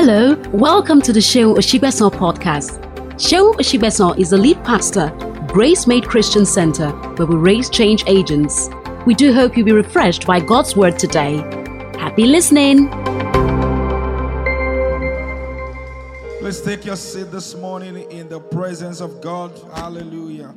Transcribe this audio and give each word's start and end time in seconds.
Hello, 0.00 0.40
welcome 0.52 1.02
to 1.02 1.12
the 1.12 1.20
Seun 1.20 1.56
Osigbesan 1.56 2.10
podcast. 2.10 2.80
Seun 3.16 3.54
Osigbesan 3.56 4.18
is 4.18 4.30
the 4.30 4.38
lead 4.38 4.56
pastor, 4.64 5.10
Grace 5.48 5.86
Made 5.86 6.08
Christian 6.08 6.46
Center, 6.46 6.92
where 7.16 7.26
we 7.26 7.36
raise 7.36 7.68
change 7.68 8.04
agents. 8.06 8.70
We 9.04 9.12
do 9.12 9.34
hope 9.34 9.54
you'll 9.54 9.66
be 9.66 9.72
refreshed 9.72 10.26
by 10.26 10.40
God's 10.40 10.74
word 10.76 10.98
today. 10.98 11.36
Happy 11.98 12.24
listening. 12.24 12.88
Please 16.38 16.62
take 16.62 16.86
your 16.86 16.96
seat 16.96 17.30
this 17.30 17.54
morning 17.54 18.10
in 18.10 18.30
the 18.30 18.40
presence 18.40 19.02
of 19.02 19.20
God. 19.20 19.52
Hallelujah. 19.74 20.54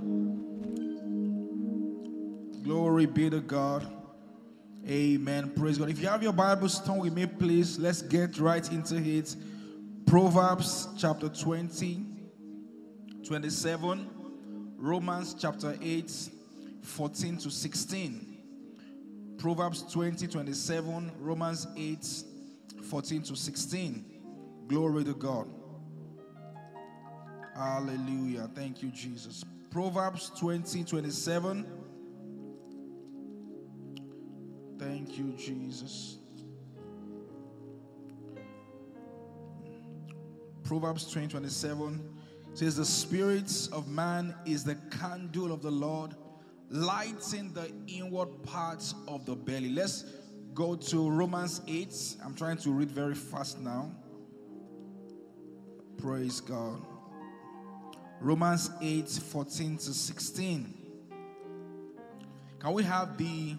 Glory 2.63 3.05
be 3.05 3.29
to 3.29 3.41
God. 3.41 3.85
Amen. 4.87 5.51
Praise 5.51 5.77
God. 5.77 5.89
If 5.89 5.99
you 5.99 6.07
have 6.07 6.23
your 6.23 6.33
Bibles, 6.33 6.83
turn 6.83 6.97
with 6.97 7.13
me, 7.13 7.27
please. 7.27 7.77
Let's 7.77 8.01
get 8.01 8.39
right 8.39 8.69
into 8.71 8.97
it. 8.97 9.35
Proverbs 10.07 10.87
chapter 10.97 11.29
20, 11.29 12.03
27, 13.23 14.09
Romans 14.77 15.35
chapter 15.39 15.77
8, 15.79 16.29
14 16.81 17.37
to 17.37 17.51
16. 17.51 18.37
Proverbs 19.37 19.83
20, 19.91 20.27
27, 20.27 21.11
Romans 21.19 21.67
8, 21.77 22.23
14 22.83 23.21
to 23.21 23.35
16. 23.35 24.05
Glory 24.67 25.03
to 25.03 25.13
God. 25.13 25.47
Hallelujah. 27.55 28.49
Thank 28.55 28.81
you, 28.81 28.89
Jesus. 28.89 29.43
Proverbs 29.69 30.31
20, 30.39 30.83
27. 30.83 31.80
Thank 34.81 35.15
you, 35.15 35.31
Jesus. 35.37 36.17
Proverbs 40.63 41.11
20, 41.11 41.27
27 41.27 42.01
says, 42.55 42.77
The 42.77 42.85
spirit 42.85 43.69
of 43.71 43.87
man 43.87 44.33
is 44.43 44.63
the 44.63 44.73
candle 44.99 45.51
of 45.51 45.61
the 45.61 45.69
Lord, 45.69 46.15
lighting 46.71 47.53
the 47.53 47.71
inward 47.85 48.41
parts 48.41 48.95
of 49.07 49.23
the 49.27 49.35
belly. 49.35 49.69
Let's 49.69 50.03
go 50.55 50.75
to 50.75 51.11
Romans 51.11 51.61
8. 51.67 52.15
I'm 52.25 52.33
trying 52.33 52.57
to 52.57 52.71
read 52.71 52.89
very 52.89 53.13
fast 53.13 53.59
now. 53.59 53.91
Praise 55.99 56.41
God. 56.41 56.81
Romans 58.19 58.71
8, 58.81 59.07
14 59.07 59.77
to 59.77 59.93
16. 59.93 60.73
Can 62.57 62.73
we 62.73 62.81
have 62.81 63.15
the 63.19 63.57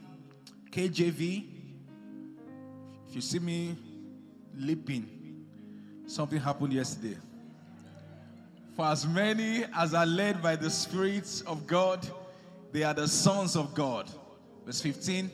KJV? 0.72 1.44
If 3.06 3.14
you 3.14 3.20
see 3.20 3.38
me 3.38 3.76
leaping, 4.56 5.44
something 6.06 6.40
happened 6.40 6.72
yesterday. 6.72 7.18
For 8.74 8.86
as 8.86 9.06
many 9.06 9.64
as 9.76 9.92
are 9.92 10.06
led 10.06 10.42
by 10.42 10.56
the 10.56 10.70
Spirit 10.70 11.42
of 11.46 11.66
God, 11.66 12.08
they 12.72 12.84
are 12.84 12.94
the 12.94 13.06
sons 13.06 13.54
of 13.54 13.74
God. 13.74 14.08
Verse 14.64 14.80
15 14.80 15.30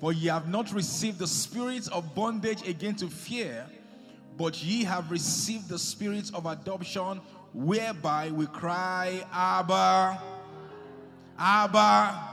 For 0.00 0.12
ye 0.12 0.26
have 0.26 0.48
not 0.48 0.72
received 0.72 1.20
the 1.20 1.28
spirit 1.28 1.88
of 1.92 2.12
bondage 2.16 2.66
again 2.66 2.96
to 2.96 3.06
fear, 3.06 3.64
but 4.36 4.60
ye 4.64 4.82
have 4.82 5.12
received 5.12 5.68
the 5.68 5.78
spirit 5.78 6.32
of 6.34 6.46
adoption, 6.46 7.20
whereby 7.52 8.32
we 8.32 8.46
cry, 8.46 9.24
Abba, 9.32 10.20
Abba. 11.38 12.30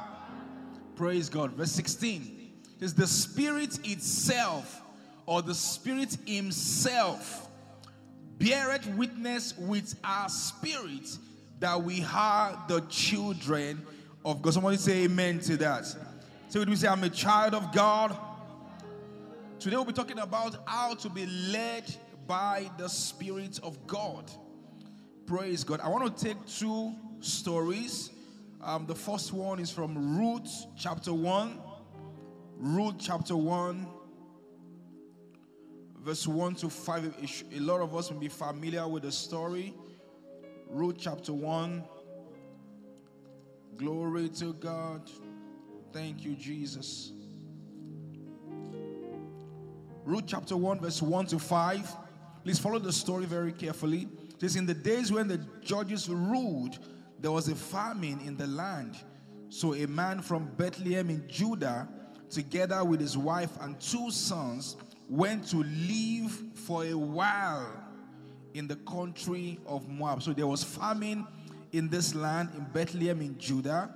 Praise 0.96 1.30
God. 1.30 1.52
Verse 1.52 1.72
16 1.74 2.39
is 2.80 2.94
the 2.94 3.08
Spirit 3.08 3.80
itself, 3.88 4.82
or 5.26 5.42
the 5.42 5.54
Spirit 5.54 6.18
Himself, 6.26 7.50
beareth 8.38 8.88
witness 8.96 9.54
with 9.58 9.96
our 10.04 10.30
spirit 10.30 11.18
that 11.60 11.82
we 11.84 12.04
are 12.14 12.58
the 12.68 12.80
children 12.90 13.86
of 14.24 14.42
God. 14.42 14.54
Somebody 14.54 14.78
say 14.78 15.04
amen 15.04 15.40
to 15.40 15.58
that. 15.58 15.86
So 16.48 16.64
we 16.64 16.76
say, 16.76 16.88
I'm 16.88 17.04
a 17.04 17.10
child 17.10 17.54
of 17.54 17.72
God. 17.74 18.18
Today 19.60 19.76
we'll 19.76 19.86
be 19.86 19.94
talking 19.94 20.20
about 20.20 20.56
how 20.66 20.96
to 20.96 21.10
be 21.10 21.26
led 21.26 21.84
by 22.26 22.72
the 22.78 22.88
Spirit 22.88 23.60
of 23.62 23.86
God. 23.88 24.32
Praise 25.26 25.64
God. 25.64 25.82
I 25.82 25.90
want 25.90 26.18
to 26.18 26.26
take 26.26 26.38
two 26.48 26.96
stories. 27.20 28.10
Um, 28.64 28.86
the 28.86 28.96
first 28.96 29.34
one 29.34 29.60
is 29.60 29.70
from 29.70 30.18
Ruth 30.18 30.66
chapter 30.78 31.14
1. 31.14 31.60
Ruth 32.62 32.96
chapter 33.00 33.38
1, 33.38 33.88
verse 36.00 36.28
1 36.28 36.56
to 36.56 36.70
5. 36.70 37.14
A 37.54 37.60
lot 37.62 37.80
of 37.80 37.96
us 37.96 38.12
will 38.12 38.20
be 38.20 38.28
familiar 38.28 38.86
with 38.86 39.04
the 39.04 39.14
story. 39.14 39.74
Ruth 40.70 40.98
chapter 41.00 41.32
1. 41.32 41.82
Glory 43.78 44.28
to 44.28 44.52
God. 44.52 45.10
Thank 45.94 46.26
you, 46.26 46.36
Jesus. 46.36 47.14
Ruth 50.04 50.26
chapter 50.28 50.58
1, 50.58 50.82
verse 50.82 51.02
1 51.02 51.28
to 51.28 51.40
5. 51.40 51.96
Please 52.44 52.60
follow 52.60 52.80
the 52.80 52.92
story 52.92 53.24
very 53.24 53.54
carefully. 53.54 54.10
It 54.32 54.42
says, 54.42 54.58
In 54.58 54.66
the 54.66 54.74
days 54.74 55.14
when 55.14 55.30
the 55.30 55.38
judges 55.62 56.10
ruled, 56.10 56.80
there 57.22 57.32
was 57.32 57.48
a 57.48 57.56
famine 57.56 58.20
in 58.26 58.36
the 58.36 58.48
land. 58.48 58.98
So 59.48 59.76
a 59.76 59.88
man 59.88 60.22
from 60.22 60.52
Bethlehem 60.58 61.10
in 61.10 61.26
Judah, 61.30 61.88
together 62.30 62.84
with 62.84 63.00
his 63.00 63.18
wife 63.18 63.52
and 63.62 63.80
two 63.80 64.12
sons, 64.12 64.76
went 65.10 65.48
to 65.50 65.58
live 65.58 66.32
for 66.54 66.86
a 66.86 66.94
while 66.94 67.72
in 68.54 68.68
the 68.68 68.76
country 68.78 69.60
of 69.66 69.88
Moab. 69.90 70.22
So 70.22 70.34
there 70.34 70.48
was 70.48 70.64
famine 70.64 71.26
in 71.72 71.90
this 71.90 72.16
land 72.16 72.50
in 72.56 72.66
Bethlehem 72.74 73.22
in 73.22 73.38
Judah. 73.38 73.94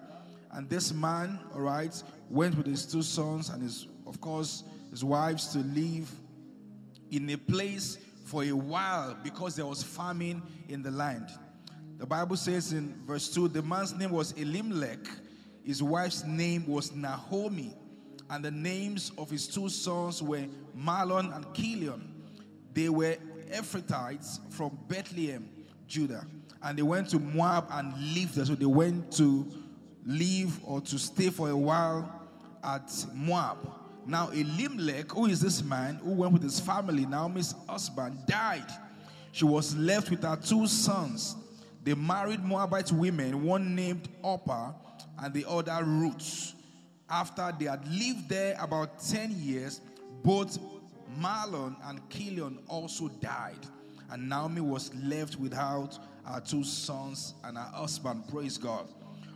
And 0.52 0.70
this 0.70 0.94
man, 0.94 1.40
all 1.54 1.62
right, 1.62 2.04
went 2.30 2.56
with 2.56 2.68
his 2.68 2.86
two 2.86 3.02
sons 3.02 3.50
and 3.50 3.62
his, 3.62 3.88
of 4.06 4.22
course, 4.22 4.64
his 4.92 5.04
wives 5.04 5.48
to 5.54 5.60
live 5.60 6.12
in 7.12 7.30
a 7.32 7.38
place 7.38 7.98
for 8.26 8.44
a 8.44 8.52
while 8.52 9.18
because 9.24 9.56
there 9.56 9.66
was 9.66 9.84
famine 9.84 10.42
in 10.70 10.84
the 10.84 10.92
land. 10.92 11.30
The 11.98 12.06
Bible 12.06 12.36
says 12.36 12.74
in 12.74 12.96
verse 13.06 13.34
2 13.34 13.50
the 13.50 13.62
man's 13.62 13.94
name 13.94 14.12
was 14.12 14.34
Elimelech, 14.34 15.00
his 15.64 15.82
wife's 15.82 16.24
name 16.26 16.68
was 16.68 16.92
Naomi, 16.92 17.74
and 18.34 18.44
the 18.44 18.50
names 18.50 19.12
of 19.20 19.30
his 19.30 19.48
two 19.48 19.70
sons 19.70 20.24
were 20.24 20.48
Mahlon 20.76 21.36
and 21.36 21.46
Chilion. 21.54 22.12
They 22.74 22.90
were 22.90 23.16
Ephrathites 23.52 24.40
from 24.52 24.76
Bethlehem, 24.88 25.48
Judah, 25.88 26.26
and 26.64 26.76
they 26.76 26.82
went 26.82 27.10
to 27.12 27.20
Moab 27.20 27.68
and 27.70 27.94
lived 28.16 28.34
there. 28.34 28.46
So 28.46 28.56
they 28.56 28.66
went 28.66 29.12
to 29.18 29.46
live 30.04 30.60
or 30.64 30.82
to 30.82 30.98
stay 30.98 31.30
for 31.30 31.52
a 31.52 31.56
while 31.56 32.12
at 32.64 32.92
Moab. 33.14 33.72
Now, 34.08 34.30
Elimelech, 34.30 35.12
who 35.12 35.28
is 35.28 35.40
this 35.40 35.64
man 35.64 35.98
who 36.04 36.14
went 36.14 36.34
with 36.34 36.42
his 36.42 36.60
family, 36.60 37.06
Naomi's 37.06 37.54
husband, 37.70 38.18
died. 38.26 38.66
She 39.32 39.46
was 39.46 39.76
left 39.76 40.10
with 40.10 40.24
her 40.24 40.38
two 40.38 40.66
sons. 40.66 41.36
They 41.84 41.94
married 41.94 42.44
Moabite 42.44 42.92
women, 42.92 43.44
one 43.44 43.76
named 43.76 44.10
Orpah 44.24 44.72
and 45.20 45.32
the 45.36 45.48
other 45.48 45.84
Ruth. 45.84 46.56
After 47.10 47.54
they 47.60 47.66
had 47.66 47.88
lived 47.88 48.30
there 48.30 48.56
about 48.60 49.00
10 49.00 49.32
years, 49.38 49.82
both 50.24 50.58
Mahlon 51.20 51.76
and 51.86 52.00
Chilion 52.10 52.60
also 52.68 53.08
died. 53.08 53.60
And 54.10 54.30
Naomi 54.30 54.62
was 54.62 54.94
left 54.96 55.38
without 55.38 55.98
her 56.26 56.40
two 56.40 56.64
sons 56.64 57.34
and 57.44 57.58
her 57.58 57.64
husband. 57.64 58.28
Praise 58.30 58.58
God. 58.58 58.88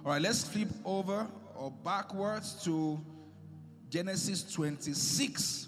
All 0.06 0.12
right, 0.12 0.22
let's 0.22 0.44
flip 0.44 0.70
over 0.86 1.28
or 1.56 1.72
backwards 1.84 2.64
to 2.64 3.00
Genesis 3.90 4.44
26. 4.54 5.68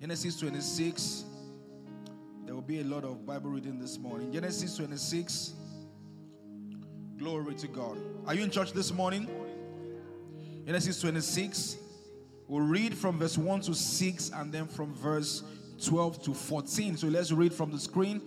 Genesis 0.00 0.38
26. 0.38 1.24
There 2.44 2.54
will 2.54 2.62
be 2.62 2.80
a 2.80 2.84
lot 2.84 3.04
of 3.04 3.26
Bible 3.26 3.50
reading 3.50 3.78
this 3.78 3.98
morning. 3.98 4.32
Genesis 4.32 4.76
26. 4.76 5.54
Glory 7.18 7.54
to 7.54 7.66
God. 7.66 7.98
Are 8.26 8.34
you 8.34 8.44
in 8.44 8.50
church 8.50 8.72
this 8.72 8.92
morning? 8.92 9.28
Genesis 10.66 11.00
26. 11.00 11.76
We'll 12.48 12.66
read 12.66 12.96
from 12.96 13.18
verse 13.20 13.38
1 13.38 13.60
to 13.62 13.74
6 13.74 14.30
and 14.34 14.52
then 14.52 14.66
from 14.66 14.92
verse 14.94 15.44
12 15.84 16.24
to 16.24 16.34
14. 16.34 16.96
So 16.96 17.06
let's 17.06 17.30
read 17.30 17.52
from 17.52 17.70
the 17.70 17.78
screen. 17.78 18.20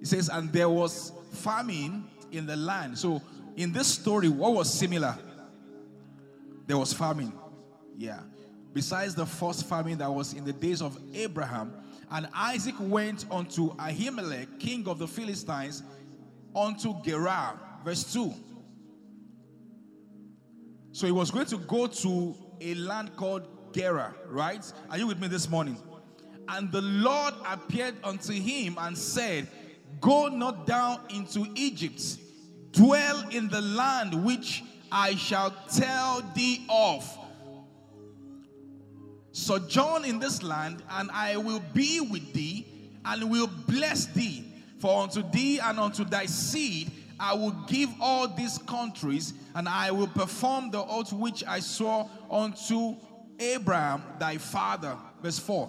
It 0.00 0.06
says, 0.06 0.28
And 0.28 0.52
there 0.52 0.68
was 0.68 1.12
famine 1.32 2.04
in 2.30 2.46
the 2.46 2.54
land. 2.54 2.96
So 2.96 3.20
in 3.56 3.72
this 3.72 3.88
story, 3.88 4.28
what 4.28 4.54
was 4.54 4.72
similar? 4.72 5.18
There 6.68 6.78
was 6.78 6.92
famine. 6.92 7.32
Yeah. 7.98 8.20
Besides 8.72 9.16
the 9.16 9.26
first 9.26 9.68
famine 9.68 9.98
that 9.98 10.12
was 10.12 10.32
in 10.32 10.44
the 10.44 10.52
days 10.52 10.80
of 10.80 10.96
Abraham, 11.12 11.72
and 12.10 12.28
Isaac 12.34 12.74
went 12.78 13.24
unto 13.30 13.74
Abimelech, 13.78 14.60
king 14.60 14.86
of 14.86 15.00
the 15.00 15.08
Philistines, 15.08 15.82
unto 16.54 16.94
Gerar. 17.02 17.58
Verse 17.84 18.12
2. 18.12 18.32
So 20.94 21.06
he 21.06 21.12
was 21.12 21.32
going 21.32 21.46
to 21.46 21.56
go 21.56 21.88
to 21.88 22.36
a 22.60 22.74
land 22.76 23.16
called 23.16 23.48
Gerar, 23.72 24.14
right? 24.28 24.64
Are 24.88 24.96
you 24.96 25.08
with 25.08 25.20
me 25.20 25.26
this 25.26 25.50
morning? 25.50 25.76
And 26.46 26.70
the 26.70 26.82
Lord 26.82 27.34
appeared 27.44 27.96
unto 28.04 28.32
him 28.32 28.76
and 28.78 28.96
said, 28.96 29.48
Go 30.00 30.28
not 30.28 30.68
down 30.68 31.00
into 31.10 31.48
Egypt, 31.56 32.00
dwell 32.70 33.28
in 33.30 33.48
the 33.48 33.60
land 33.60 34.24
which 34.24 34.62
I 34.92 35.16
shall 35.16 35.52
tell 35.68 36.22
thee 36.32 36.64
of. 36.70 37.04
Sojourn 39.32 40.04
in 40.04 40.20
this 40.20 40.44
land, 40.44 40.80
and 40.90 41.10
I 41.10 41.36
will 41.38 41.62
be 41.72 42.02
with 42.02 42.32
thee, 42.32 42.68
and 43.04 43.28
will 43.32 43.50
bless 43.66 44.06
thee. 44.06 44.44
For 44.78 45.02
unto 45.02 45.28
thee 45.28 45.58
and 45.58 45.80
unto 45.80 46.04
thy 46.04 46.26
seed 46.26 46.92
I 47.18 47.34
will 47.34 47.52
give 47.66 47.90
all 48.00 48.28
these 48.28 48.58
countries, 48.58 49.34
and 49.54 49.68
I 49.68 49.90
will 49.90 50.08
perform 50.08 50.70
the 50.70 50.84
oath 50.84 51.12
which 51.12 51.44
I 51.46 51.60
swore 51.60 52.08
unto 52.30 52.96
Abraham 53.38 54.02
thy 54.18 54.38
father. 54.38 54.96
Verse 55.22 55.38
4. 55.38 55.68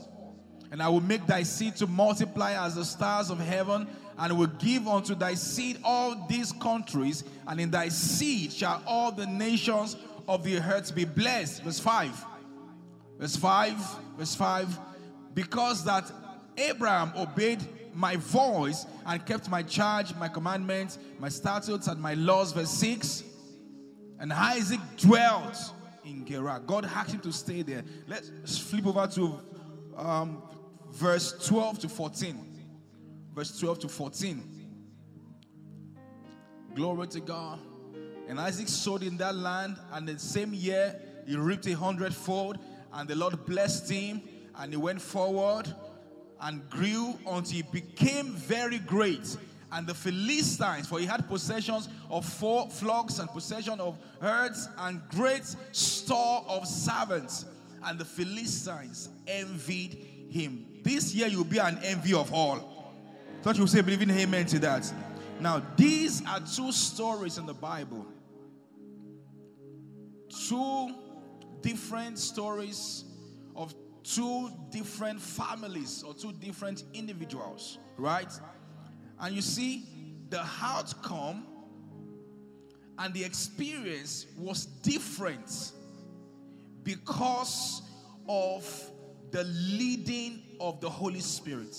And 0.72 0.82
I 0.82 0.90
will 0.90 1.02
make 1.02 1.26
thy 1.26 1.44
seed 1.44 1.76
to 1.78 1.88
multiply 1.88 2.54
as 2.66 2.76
the 2.76 2.86
stars 2.86 3.30
of 3.30 3.40
heaven, 3.40 3.88
and 4.18 4.38
will 4.38 4.48
give 4.48 4.88
unto 4.88 5.14
thy 5.14 5.34
seed 5.34 5.78
all 5.84 6.26
these 6.28 6.52
countries, 6.54 7.24
and 7.48 7.60
in 7.60 7.70
thy 7.72 7.90
seed 7.90 8.52
shall 8.52 8.82
all 8.88 9.12
the 9.12 9.26
nations 9.26 9.98
of 10.28 10.44
the 10.44 10.58
earth 10.58 10.96
be 10.96 11.06
blessed. 11.06 11.64
Verse 11.64 11.80
5. 11.80 12.26
Verse 13.20 13.36
5. 13.36 13.78
Verse 14.18 14.36
5. 14.36 14.80
Because 15.34 15.84
that 15.86 16.12
Abraham 16.58 17.12
obeyed 17.16 17.60
my 17.96 18.18
voice 18.18 18.86
and 19.06 19.26
kept 19.26 19.50
my 19.50 19.64
charge, 19.64 20.14
my 20.16 20.28
commandments, 20.28 21.00
my 21.18 21.30
statutes, 21.30 21.88
and 21.88 22.00
my 22.02 22.14
laws. 22.14 22.52
Verse 22.52 22.70
6. 22.72 23.24
And 24.20 24.32
Isaac 24.32 24.80
dwelt 24.98 25.72
in 26.04 26.26
Gerar. 26.26 26.60
God 26.60 26.86
asked 26.86 27.12
him 27.12 27.22
to 27.22 27.32
stay 27.32 27.62
there. 27.62 27.84
Let's 28.08 28.58
flip 28.58 28.86
over 28.86 29.08
to 29.08 29.40
um, 29.98 30.44
verse 30.92 31.48
12 31.48 31.80
to 31.80 31.90
14. 31.90 32.68
Verse 33.34 33.58
12 33.60 33.80
to 33.80 33.90
14. 33.90 34.44
Glory 36.74 37.08
to 37.08 37.20
God. 37.22 37.60
And 38.28 38.40
Isaac 38.40 38.68
sowed 38.68 39.04
in 39.04 39.18
that 39.18 39.36
land, 39.36 39.78
and 39.94 40.08
the 40.08 40.20
same 40.20 40.54
year 40.54 41.00
he 41.28 41.36
reaped 41.36 41.68
a 41.68 41.74
hundredfold, 41.74 42.58
and 42.94 43.08
the 43.08 43.16
Lord 43.16 43.46
blessed 43.46 43.90
him, 43.90 44.22
and 44.56 44.72
he 44.72 44.78
went 44.78 45.02
forward 45.02 45.74
and 46.46 46.70
grew 46.70 47.18
until 47.28 47.56
he 47.56 47.64
became 47.64 48.28
very 48.28 48.78
great. 48.78 49.36
And 49.72 49.88
the 49.88 49.96
Philistines, 49.96 50.88
for 50.88 51.00
he 51.00 51.06
had 51.06 51.28
possessions 51.28 51.90
of 52.10 52.24
four 52.24 52.70
flocks 52.70 53.18
and 53.18 53.28
possession 53.30 53.80
of 53.80 53.98
herds 54.22 54.70
and 54.78 55.02
great 55.10 55.44
store 55.72 56.46
of 56.48 56.68
servants. 56.68 57.46
And 57.84 57.98
the 57.98 58.06
Philistines 58.06 59.10
envied 59.28 59.98
him. 60.30 60.68
This 60.84 61.16
year 61.16 61.28
you'll 61.28 61.46
be 61.46 61.58
an 61.58 61.80
envy 61.84 62.14
of 62.14 62.32
all. 62.32 62.94
Thought 63.42 63.58
you 63.58 63.66
say 63.66 63.82
believing 63.82 64.12
amen 64.12 64.46
to 64.48 64.60
that. 64.60 64.92
Now, 65.40 65.64
these 65.76 66.24
are 66.28 66.40
two 66.40 66.72
stories 66.72 67.40
in 67.40 67.48
the 67.48 67.54
Bible. 67.54 68.06
Two 70.48 70.94
different 71.62 72.20
stories 72.20 73.04
of 73.56 73.74
two 74.06 74.52
different 74.70 75.20
families 75.20 76.04
or 76.04 76.14
two 76.14 76.32
different 76.34 76.84
individuals, 76.94 77.80
right? 77.98 78.32
And 79.20 79.36
you 79.36 79.42
see, 79.42 79.86
the 80.30 80.46
outcome 80.62 81.48
and 82.98 83.14
the 83.14 83.24
experience 83.24 84.28
was 84.38 84.66
different 84.66 85.72
because 86.84 87.82
of 88.30 88.92
the 89.32 89.44
leading 89.44 90.42
of 90.60 90.80
the 90.82 90.90
Holy 90.90 91.20
Spirit. 91.20 91.76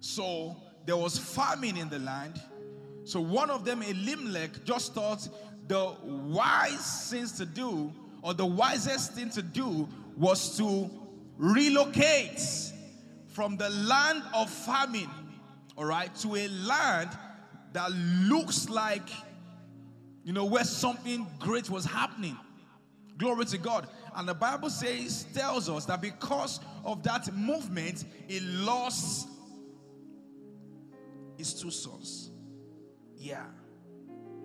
So 0.00 0.56
there 0.86 0.96
was 0.96 1.18
famine 1.18 1.76
in 1.76 1.88
the 1.88 1.98
land. 1.98 2.40
So 3.04 3.20
one 3.20 3.50
of 3.50 3.64
them, 3.64 3.82
Elimelech, 3.82 4.64
just 4.64 4.94
thought 4.94 5.28
the 5.68 5.94
wise 6.02 7.10
things 7.10 7.32
to 7.32 7.46
do 7.46 7.92
or 8.22 8.34
the 8.34 8.46
wisest 8.46 9.14
thing 9.14 9.30
to 9.30 9.42
do 9.42 9.88
was 10.16 10.56
to 10.58 10.90
relocate 11.36 12.40
from 13.28 13.56
the 13.56 13.70
land 13.70 14.22
of 14.34 14.50
famine, 14.50 15.10
all 15.76 15.84
right, 15.84 16.14
to 16.16 16.36
a 16.36 16.48
land 16.48 17.10
that 17.72 17.90
looks 17.92 18.68
like, 18.68 19.08
you 20.24 20.32
know, 20.32 20.44
where 20.44 20.64
something 20.64 21.26
great 21.38 21.70
was 21.70 21.84
happening. 21.84 22.36
Glory 23.18 23.44
to 23.46 23.58
God. 23.58 23.88
And 24.14 24.28
the 24.28 24.34
Bible 24.34 24.70
says, 24.70 25.24
tells 25.34 25.68
us 25.68 25.86
that 25.86 26.00
because 26.02 26.60
of 26.84 27.02
that 27.04 27.32
movement, 27.34 28.04
he 28.28 28.40
lost 28.40 29.28
his 31.38 31.54
two 31.54 31.70
sons. 31.70 32.30
Yeah. 33.16 33.44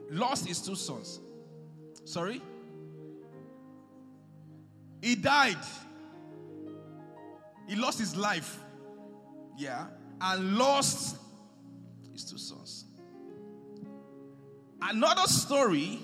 Lost 0.10 0.48
his 0.48 0.62
two 0.62 0.76
sons. 0.76 1.20
Sorry? 2.06 2.42
He 5.02 5.16
died. 5.16 5.58
He 7.68 7.76
lost 7.76 8.00
his 8.00 8.16
life. 8.16 8.60
Yeah. 9.58 9.88
And 10.22 10.58
lost 10.58 11.18
his 12.12 12.24
two 12.26 12.38
sons. 12.38 12.86
Another 14.82 15.28
story 15.28 16.00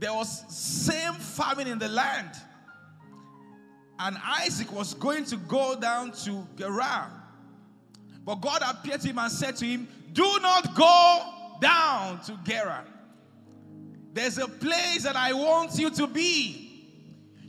there 0.00 0.14
was 0.14 0.44
same 0.48 1.12
famine 1.14 1.66
in 1.66 1.78
the 1.78 1.88
land. 1.88 2.30
And 3.98 4.16
Isaac 4.40 4.72
was 4.72 4.94
going 4.94 5.26
to 5.26 5.36
go 5.36 5.78
down 5.78 6.12
to 6.24 6.46
Gerar. 6.56 7.12
But 8.24 8.36
God 8.36 8.62
appeared 8.66 9.02
to 9.02 9.08
him 9.08 9.18
and 9.18 9.30
said 9.30 9.56
to 9.56 9.66
him, 9.66 9.86
Do 10.14 10.38
not 10.40 10.74
go 10.74 11.58
down 11.60 12.22
to 12.22 12.38
Gerar. 12.44 12.86
There's 14.14 14.38
a 14.38 14.48
place 14.48 15.02
that 15.02 15.16
I 15.16 15.34
want 15.34 15.78
you 15.78 15.90
to 15.90 16.06
be. 16.06 16.69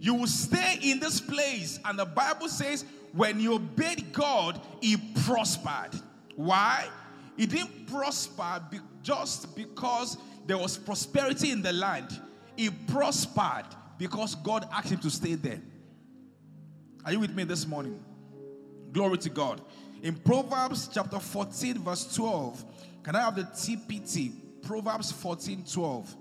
You 0.02 0.16
will 0.16 0.28
stay 0.28 0.80
in 0.82 1.00
this 1.00 1.22
place. 1.22 1.80
And 1.86 1.98
the 1.98 2.06
Bible 2.06 2.50
says, 2.50 2.86
when 3.14 3.40
you 3.40 3.54
obeyed 3.54 4.12
God, 4.12 4.60
he 4.82 4.98
prospered. 5.24 5.94
Why? 6.36 6.90
He 7.38 7.46
didn't 7.46 7.86
prosper 7.86 8.66
be- 8.72 8.80
just 9.04 9.56
because 9.56 10.18
there 10.48 10.58
was 10.58 10.76
prosperity 10.76 11.52
in 11.52 11.62
the 11.62 11.72
land. 11.72 12.20
He 12.56 12.72
prospered 12.72 13.68
because 14.00 14.34
God 14.34 14.68
asked 14.74 14.90
him 14.90 15.00
to 15.02 15.12
stay 15.12 15.36
there. 15.36 15.62
Are 17.06 17.12
you 17.12 17.20
with 17.20 17.36
me 17.36 17.44
this 17.44 17.68
morning? 17.68 18.04
Glory 18.92 19.20
to 19.20 19.30
God. 19.30 19.62
In 20.02 20.16
Proverbs 20.16 20.90
chapter 20.92 21.20
14, 21.20 21.78
verse 21.78 22.16
12, 22.16 22.66
can 23.04 23.16
I 23.16 23.22
have 23.22 23.36
the 23.36 23.44
TPT? 23.44 24.34
Proverbs 24.64 25.12
14, 25.12 25.64
12. 25.72 26.16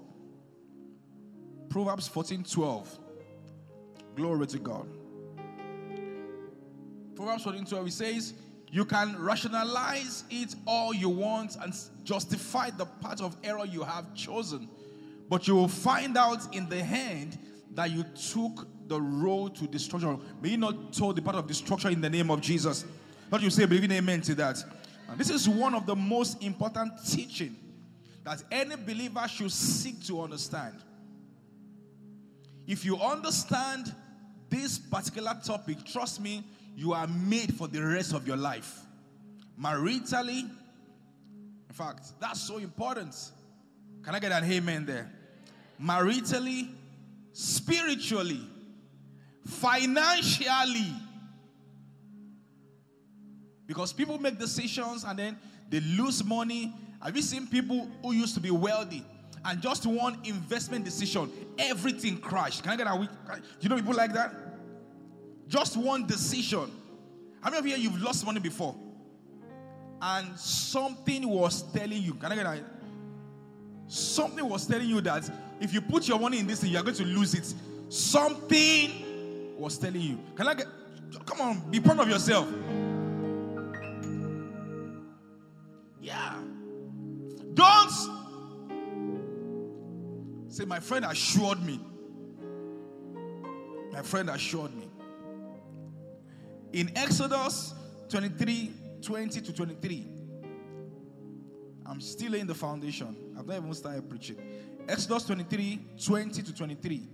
Proverbs 1.71 2.09
14, 2.09 2.45
12. 2.45 2.99
Glory 4.17 4.47
to 4.49 4.59
God. 4.59 4.87
Proverbs 7.15 7.45
14 7.45 7.65
12, 7.67 7.87
it 7.87 7.93
says, 7.93 8.35
You 8.71 8.85
can 8.85 9.17
rationalize 9.23 10.25
it 10.31 10.55
all 10.67 10.95
you 10.95 11.09
want 11.09 11.57
and 11.57 11.75
justify 12.03 12.71
the 12.71 12.87
path 12.87 13.21
of 13.21 13.37
error 13.45 13.67
you 13.67 13.83
have 13.83 14.15
chosen, 14.15 14.69
but 15.29 15.47
you 15.47 15.55
will 15.55 15.69
find 15.69 16.17
out 16.17 16.55
in 16.55 16.69
the 16.69 16.79
end 16.79 17.39
that 17.75 17.91
you 17.91 18.05
took 18.33 18.67
the 18.89 19.01
road 19.01 19.55
to 19.57 19.67
destruction. 19.67 20.21
May 20.43 20.51
you 20.51 20.57
not 20.57 20.93
told 20.93 21.17
the 21.17 21.23
path 21.23 21.37
of 21.37 21.47
destruction 21.47 21.93
in 21.93 22.01
the 22.01 22.11
name 22.11 22.31
of 22.31 22.41
Jesus. 22.41 22.85
Not 23.31 23.43
you 23.43 23.51
say, 23.51 23.67
believing 23.67 23.93
amen 23.93 24.23
to 24.23 24.35
that. 24.37 24.65
And 25.09 25.19
this 25.19 25.31
is 25.31 25.49
one 25.49 25.75
of 25.75 25.87
the 25.87 25.95
most 25.95 26.43
important 26.43 26.93
teaching 27.07 27.57
that 28.25 28.43
any 28.51 28.77
believer 28.77 29.27
should 29.29 29.53
seek 29.53 30.05
to 30.07 30.23
understand. 30.23 30.77
If 32.67 32.85
you 32.85 32.97
understand 32.97 33.95
this 34.51 34.79
particular 34.79 35.39
topic, 35.43 35.85
trust 35.85 36.21
me, 36.21 36.45
you 36.77 36.93
are 36.93 37.07
made 37.07 37.55
for 37.55 37.69
the 37.69 37.81
rest 37.81 38.13
of 38.13 38.27
your 38.27 38.37
life. 38.37 38.81
Maritally, 39.61 40.41
in 40.41 41.75
fact, 41.75 42.13
that's 42.21 42.41
so 42.41 42.59
important. 42.59 43.15
Can 44.05 44.15
I 44.15 44.19
get 44.19 44.33
an 44.33 44.51
amen 44.51 44.87
there? 44.87 45.11
Maritally, 45.81 46.71
spiritually, 47.33 48.41
financially. 49.47 50.93
Because 53.67 53.93
people 53.93 54.19
make 54.19 54.39
decisions 54.39 55.05
and 55.05 55.19
then 55.19 55.39
they 55.69 55.81
lose 55.81 56.25
money. 56.25 56.73
Have 57.01 57.15
you 57.15 57.23
seen 57.23 57.47
people 57.47 57.89
who 58.03 58.13
used 58.13 58.35
to 58.35 58.41
be 58.41 58.51
wealthy 58.51 59.05
and 59.45 59.61
just 59.61 59.87
one 59.87 60.19
investment 60.25 60.85
decision, 60.85 61.31
everything 61.59 62.19
crashed. 62.19 62.63
Can 62.63 62.73
I 62.73 62.77
get 62.77 62.87
a 62.89 62.97
week? 62.97 63.11
You 63.61 63.69
know 63.69 63.77
people 63.77 63.95
like 63.95 64.13
that? 64.13 64.35
Just 65.49 65.77
one 65.77 66.07
decision. 66.07 66.71
How 67.41 67.51
many 67.51 67.59
of 67.59 67.67
you 67.67 67.77
you've 67.77 68.03
lost 68.03 68.25
money 68.25 68.41
before? 68.41 68.77
And 70.03 70.39
something 70.39 71.29
was 71.29 71.63
telling 71.73 72.03
you, 72.03 72.15
can 72.15 72.33
I 72.33 72.35
get 72.35 72.47
a 72.47 72.65
something 73.91 74.49
was 74.49 74.67
telling 74.67 74.89
you 74.89 75.01
that 75.01 75.29
if 75.61 75.75
you 75.75 75.81
put 75.81 76.07
your 76.07 76.19
money 76.19 76.39
in 76.39 76.47
this 76.47 76.61
thing, 76.61 76.71
you're 76.71 76.83
going 76.83 76.95
to 76.95 77.05
lose 77.05 77.35
it. 77.35 77.53
Something 77.89 79.59
was 79.59 79.77
telling 79.77 80.01
you. 80.01 80.19
Can 80.37 80.47
I 80.47 80.55
get, 80.55 80.67
come 81.27 81.41
on, 81.41 81.71
be 81.71 81.81
proud 81.81 81.99
of 81.99 82.09
yourself. 82.09 82.49
Say, 90.61 90.67
My 90.67 90.81
friend 90.81 91.05
assured 91.05 91.63
me. 91.65 91.81
My 93.93 94.03
friend 94.03 94.31
assured 94.31 94.75
me. 94.75 94.89
In 96.73 96.93
Exodus 96.97 97.75
23 98.09 98.73
20 99.03 99.41
to 99.41 99.53
23, 99.53 100.07
I'm 101.87 102.01
still 102.01 102.33
laying 102.33 102.47
the 102.47 102.55
foundation. 102.55 103.17
I've 103.39 103.47
not 103.47 103.57
even 103.57 103.75
started 103.75 104.09
preaching. 104.09 104.37
Exodus 104.89 105.25
23 105.25 105.81
20 106.05 106.43
to 106.43 106.55
23. 106.55 107.09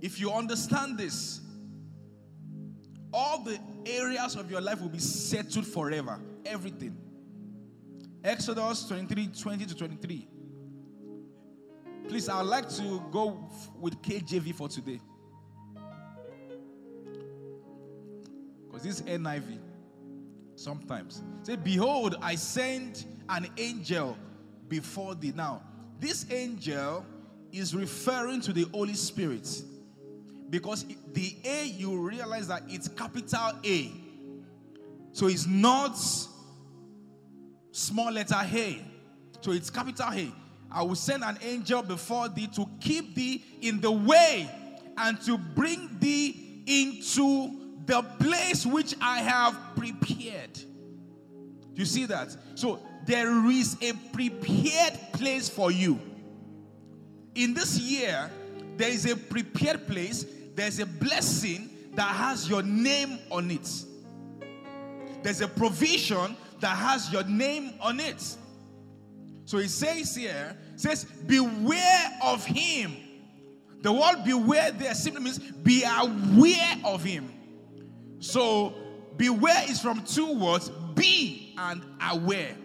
If 0.00 0.18
you 0.18 0.32
understand 0.32 0.98
this, 0.98 1.40
all 3.12 3.42
the 3.42 3.58
areas 3.86 4.34
of 4.34 4.50
your 4.50 4.60
life 4.60 4.80
will 4.80 4.88
be 4.88 4.98
settled 4.98 5.66
forever. 5.66 6.18
Everything. 6.44 6.96
Exodus 8.24 8.86
23 8.86 9.28
20 9.28 9.66
to 9.66 9.74
23. 9.74 10.28
Please, 12.08 12.28
I 12.28 12.40
would 12.42 12.48
like 12.48 12.68
to 12.70 13.02
go 13.10 13.48
with 13.78 14.00
KJV 14.02 14.54
for 14.54 14.68
today. 14.68 15.00
Because 18.66 18.82
this 18.82 19.02
NIV, 19.02 19.58
sometimes. 20.56 21.22
Say, 21.42 21.56
Behold, 21.56 22.16
I 22.20 22.34
send 22.34 23.04
an 23.28 23.48
angel 23.56 24.16
before 24.68 25.14
thee. 25.14 25.32
Now, 25.34 25.62
this 25.98 26.26
angel 26.30 27.04
is 27.52 27.74
referring 27.74 28.40
to 28.42 28.52
the 28.52 28.66
Holy 28.72 28.94
Spirit. 28.94 29.62
Because 30.48 30.84
the 31.12 31.36
A, 31.44 31.66
you 31.66 31.96
realize 31.96 32.48
that 32.48 32.62
it's 32.68 32.88
capital 32.88 33.52
A. 33.64 33.90
So 35.12 35.26
it's 35.26 35.46
not 35.46 35.98
small 37.72 38.12
letter 38.12 38.34
A. 38.36 38.84
So 39.40 39.52
it's 39.52 39.70
capital 39.70 40.08
A. 40.12 40.32
I 40.72 40.82
will 40.82 40.94
send 40.94 41.24
an 41.24 41.38
angel 41.42 41.82
before 41.82 42.28
thee 42.28 42.48
to 42.54 42.66
keep 42.80 43.14
thee 43.14 43.44
in 43.60 43.80
the 43.80 43.90
way 43.90 44.48
and 44.96 45.20
to 45.22 45.36
bring 45.36 45.96
thee 45.98 46.62
into 46.66 47.56
the 47.86 48.02
place 48.20 48.64
which 48.64 48.94
I 49.00 49.18
have 49.18 49.56
prepared. 49.76 50.52
Do 50.54 51.76
you 51.76 51.86
see 51.86 52.06
that? 52.06 52.36
So 52.54 52.80
there 53.06 53.50
is 53.50 53.76
a 53.82 53.92
prepared 54.12 54.98
place 55.12 55.48
for 55.48 55.70
you. 55.70 55.98
In 57.34 57.54
this 57.54 57.78
year, 57.78 58.30
there 58.76 58.90
is 58.90 59.06
a 59.06 59.16
prepared 59.16 59.86
place 59.86 60.24
there's 60.60 60.78
a 60.78 60.84
blessing 60.84 61.70
that 61.94 62.14
has 62.14 62.48
your 62.48 62.62
name 62.62 63.18
on 63.30 63.50
it. 63.50 63.84
There's 65.22 65.40
a 65.40 65.48
provision 65.48 66.36
that 66.60 66.76
has 66.76 67.10
your 67.10 67.24
name 67.24 67.72
on 67.80 67.98
it. 67.98 68.36
So 69.50 69.58
he 69.58 69.66
says 69.66 70.14
here, 70.14 70.56
says, 70.76 71.02
beware 71.26 72.18
of 72.22 72.44
him. 72.44 72.94
The 73.82 73.92
word 73.92 74.22
beware 74.24 74.70
there 74.70 74.94
simply 74.94 75.24
means 75.24 75.40
be 75.40 75.82
aware 75.82 76.76
of 76.84 77.02
him. 77.02 77.32
So 78.20 78.72
beware 79.16 79.64
is 79.68 79.80
from 79.80 80.04
two 80.04 80.38
words, 80.38 80.70
be 80.94 81.56
and 81.58 81.82
aware. 82.12 82.56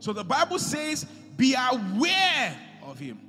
So 0.00 0.12
the 0.12 0.24
Bible 0.24 0.58
says, 0.58 1.04
be 1.36 1.54
aware 1.54 2.58
of 2.82 2.98
him. 2.98 3.20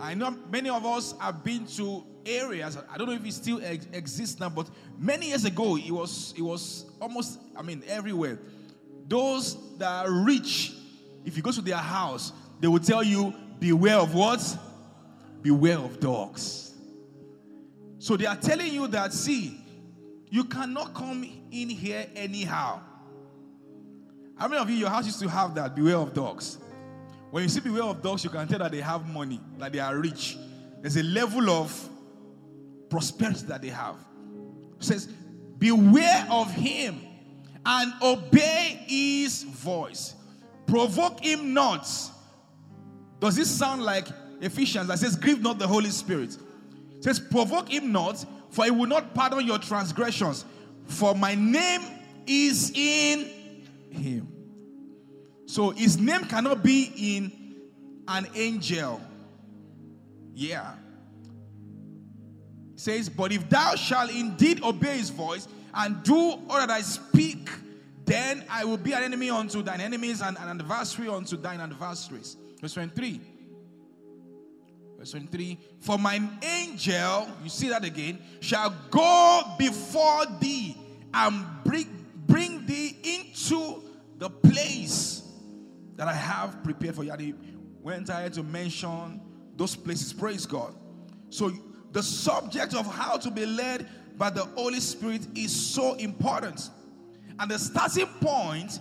I 0.00 0.14
know 0.14 0.34
many 0.50 0.70
of 0.70 0.86
us 0.86 1.14
have 1.20 1.44
been 1.44 1.66
to 1.76 2.02
areas. 2.24 2.78
I 2.90 2.96
don't 2.96 3.08
know 3.08 3.14
if 3.14 3.26
it 3.26 3.34
still 3.34 3.60
ex- 3.62 3.86
exists 3.92 4.40
now, 4.40 4.48
but 4.48 4.70
many 4.98 5.28
years 5.28 5.44
ago, 5.44 5.76
it 5.76 5.90
was 5.90 6.32
it 6.34 6.42
was 6.42 6.86
almost 6.98 7.40
I 7.54 7.60
mean 7.60 7.82
everywhere. 7.86 8.38
Those 9.06 9.76
that 9.76 10.06
are 10.06 10.10
rich, 10.10 10.76
if 11.24 11.36
you 11.36 11.42
go 11.42 11.52
to 11.52 11.62
their 11.62 11.76
house, 11.76 12.32
they 12.60 12.68
will 12.68 12.80
tell 12.80 13.02
you, 13.02 13.32
"Beware 13.58 13.98
of 13.98 14.14
what? 14.14 14.58
Beware 15.42 15.78
of 15.78 16.00
dogs." 16.00 16.72
So 17.98 18.16
they 18.16 18.26
are 18.26 18.36
telling 18.36 18.72
you 18.72 18.88
that 18.88 19.12
see, 19.12 19.60
you 20.28 20.44
cannot 20.44 20.94
come 20.94 21.24
in 21.50 21.68
here 21.68 22.06
anyhow. 22.16 22.80
How 24.36 24.48
many 24.48 24.60
of 24.60 24.70
you, 24.70 24.76
your 24.76 24.90
house 24.90 25.06
used 25.06 25.20
to 25.20 25.28
have 25.28 25.54
that? 25.54 25.76
Beware 25.76 25.98
of 25.98 26.14
dogs. 26.14 26.58
When 27.30 27.44
you 27.44 27.48
see 27.48 27.60
beware 27.60 27.84
of 27.84 28.02
dogs, 28.02 28.24
you 28.24 28.30
can 28.30 28.46
tell 28.48 28.58
that 28.58 28.72
they 28.72 28.80
have 28.80 29.08
money, 29.08 29.40
that 29.58 29.72
they 29.72 29.78
are 29.78 29.96
rich. 29.96 30.36
There's 30.80 30.96
a 30.96 31.02
level 31.02 31.48
of 31.48 31.88
prosperity 32.90 33.46
that 33.46 33.62
they 33.62 33.68
have. 33.68 33.96
It 34.78 34.84
says, 34.84 35.08
Beware 35.58 36.26
of 36.28 36.50
him 36.50 37.00
and 37.64 37.92
obey 38.02 38.84
his 38.86 39.44
voice. 39.44 40.14
Provoke 40.66 41.20
him 41.20 41.54
not. 41.54 41.88
Does 43.20 43.36
this 43.36 43.50
sound 43.50 43.82
like 43.82 44.06
Ephesians 44.40 44.88
that 44.88 44.98
says, 44.98 45.16
Grieve 45.16 45.42
not 45.42 45.58
the 45.58 45.66
Holy 45.66 45.90
Spirit? 45.90 46.36
It 46.96 47.04
says, 47.04 47.20
Provoke 47.20 47.68
him 47.68 47.92
not, 47.92 48.24
for 48.50 48.64
he 48.64 48.70
will 48.70 48.86
not 48.86 49.14
pardon 49.14 49.46
your 49.46 49.58
transgressions. 49.58 50.44
For 50.86 51.14
my 51.14 51.34
name 51.34 51.82
is 52.26 52.72
in 52.74 53.30
him. 53.90 54.28
So 55.46 55.70
his 55.70 55.98
name 55.98 56.24
cannot 56.24 56.62
be 56.62 56.92
in 56.96 57.32
an 58.08 58.26
angel. 58.34 59.00
Yeah 60.34 60.74
says, 62.82 63.08
But 63.08 63.32
if 63.32 63.48
thou 63.48 63.74
shalt 63.76 64.10
indeed 64.10 64.62
obey 64.62 64.98
his 64.98 65.10
voice 65.10 65.48
and 65.72 66.02
do 66.02 66.16
all 66.16 66.58
that 66.58 66.70
I 66.70 66.82
speak, 66.82 67.48
then 68.12 68.44
I 68.50 68.64
will 68.64 68.76
be 68.76 68.92
an 68.92 69.02
enemy 69.02 69.30
unto 69.30 69.62
thine 69.62 69.80
enemies 69.80 70.20
and 70.20 70.36
an 70.38 70.60
adversary 70.60 71.08
unto 71.08 71.36
thine 71.36 71.60
adversaries. 71.60 72.36
Verse 72.60 72.74
23. 72.74 73.20
Verse 74.98 75.10
23. 75.10 75.58
For 75.80 75.98
mine 75.98 76.38
angel, 76.42 77.28
you 77.42 77.50
see 77.50 77.68
that 77.68 77.84
again, 77.84 78.18
shall 78.40 78.74
go 78.90 79.42
before 79.58 80.26
thee 80.40 80.76
and 81.14 81.44
bring, 81.64 82.06
bring 82.26 82.66
thee 82.66 82.96
into 83.02 83.82
the 84.18 84.30
place 84.30 85.22
that 85.96 86.08
I 86.08 86.14
have 86.14 86.62
prepared 86.62 86.94
for 86.94 87.04
you. 87.04 87.12
And 87.12 87.20
he 87.20 87.34
went 87.80 88.08
ahead 88.08 88.32
to 88.34 88.42
mention 88.42 89.20
those 89.56 89.76
places. 89.76 90.12
Praise 90.12 90.46
God. 90.46 90.74
So 91.30 91.50
the 91.92 92.02
subject 92.02 92.74
of 92.74 92.86
how 92.86 93.16
to 93.18 93.30
be 93.30 93.44
led 93.44 93.88
by 94.16 94.30
the 94.30 94.44
Holy 94.44 94.80
Spirit 94.80 95.26
is 95.34 95.54
so 95.54 95.94
important. 95.94 96.70
And 97.42 97.50
the 97.50 97.58
starting 97.58 98.06
point 98.20 98.78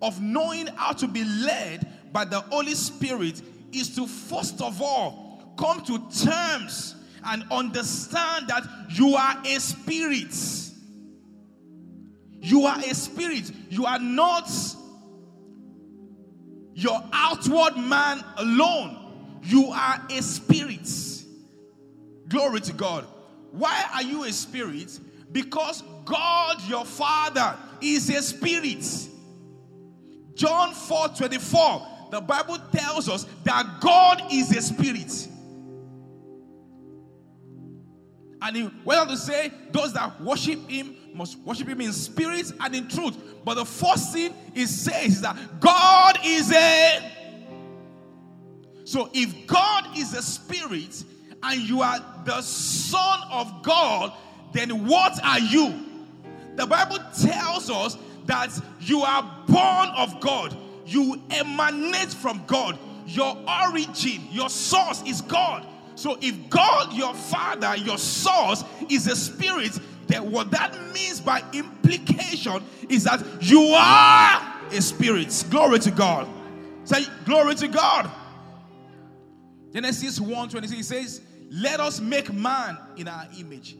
of 0.00 0.22
knowing 0.22 0.68
how 0.68 0.92
to 0.92 1.06
be 1.06 1.22
led 1.22 1.86
by 2.14 2.24
the 2.24 2.40
Holy 2.40 2.74
Spirit 2.74 3.42
is 3.72 3.94
to 3.94 4.06
first 4.06 4.62
of 4.62 4.80
all 4.80 5.54
come 5.58 5.84
to 5.84 5.98
terms 6.24 6.94
and 7.26 7.44
understand 7.50 8.48
that 8.48 8.66
you 8.88 9.16
are 9.16 9.42
a 9.44 9.60
spirit. 9.60 10.34
You 12.40 12.64
are 12.64 12.78
a 12.78 12.94
spirit. 12.94 13.52
You 13.68 13.84
are 13.84 13.98
not 13.98 14.50
your 16.72 17.04
outward 17.12 17.76
man 17.76 18.24
alone. 18.38 19.40
You 19.42 19.72
are 19.72 20.06
a 20.08 20.22
spirit. 20.22 20.88
Glory 22.28 22.62
to 22.62 22.72
God. 22.72 23.04
Why 23.50 23.84
are 23.92 24.02
you 24.02 24.24
a 24.24 24.32
spirit? 24.32 24.98
Because 25.32 25.82
God, 26.06 26.62
your 26.66 26.86
Father, 26.86 27.58
is 27.82 28.08
a 28.10 28.22
spirit. 28.22 28.84
John 30.34 30.74
4 30.74 31.08
24, 31.08 32.08
the 32.10 32.20
Bible 32.20 32.58
tells 32.72 33.08
us 33.08 33.26
that 33.44 33.80
God 33.80 34.22
is 34.32 34.56
a 34.56 34.62
spirit. 34.62 35.28
And 38.42 38.56
he 38.56 38.70
went 38.84 39.00
on 39.00 39.08
to 39.08 39.16
say, 39.16 39.52
Those 39.70 39.92
that 39.92 40.20
worship 40.20 40.68
him 40.68 40.96
must 41.14 41.38
worship 41.40 41.68
him 41.68 41.80
in 41.80 41.92
spirit 41.92 42.50
and 42.60 42.74
in 42.74 42.88
truth. 42.88 43.16
But 43.44 43.54
the 43.54 43.66
first 43.66 44.12
thing 44.12 44.34
he 44.54 44.66
says 44.66 45.16
is 45.16 45.20
that 45.20 45.36
God 45.60 46.18
is 46.24 46.52
a. 46.52 47.12
So 48.84 49.10
if 49.12 49.46
God 49.46 49.96
is 49.96 50.14
a 50.14 50.22
spirit, 50.22 51.04
and 51.42 51.60
you 51.60 51.82
are 51.82 51.98
the 52.24 52.40
Son 52.42 53.20
of 53.30 53.62
God, 53.62 54.12
then 54.52 54.86
what 54.86 55.22
are 55.24 55.38
you? 55.38 55.86
The 56.60 56.66
Bible 56.66 56.98
tells 57.18 57.70
us 57.70 57.96
that 58.26 58.50
you 58.80 59.00
are 59.00 59.22
born 59.46 59.88
of 59.96 60.20
God, 60.20 60.54
you 60.84 61.18
emanate 61.30 62.12
from 62.12 62.42
God. 62.46 62.78
Your 63.06 63.34
origin, 63.48 64.20
your 64.30 64.50
source 64.50 65.02
is 65.06 65.22
God. 65.22 65.66
So 65.94 66.18
if 66.20 66.50
God, 66.50 66.92
your 66.92 67.14
Father, 67.14 67.76
your 67.76 67.96
source 67.96 68.62
is 68.90 69.06
a 69.06 69.16
spirit, 69.16 69.78
then 70.06 70.30
what 70.30 70.50
that 70.50 70.78
means 70.92 71.18
by 71.18 71.42
implication 71.54 72.62
is 72.90 73.04
that 73.04 73.24
you 73.40 73.62
are 73.74 74.60
a 74.70 74.82
spirit. 74.82 75.44
Glory 75.48 75.78
to 75.78 75.90
God. 75.90 76.28
Say, 76.84 77.06
Glory 77.24 77.54
to 77.54 77.68
God. 77.68 78.10
Genesis 79.72 80.20
1 80.20 80.50
26 80.50 80.86
says, 80.86 81.22
Let 81.50 81.80
us 81.80 82.00
make 82.00 82.30
man 82.30 82.76
in 82.98 83.08
our 83.08 83.26
image. 83.38 83.76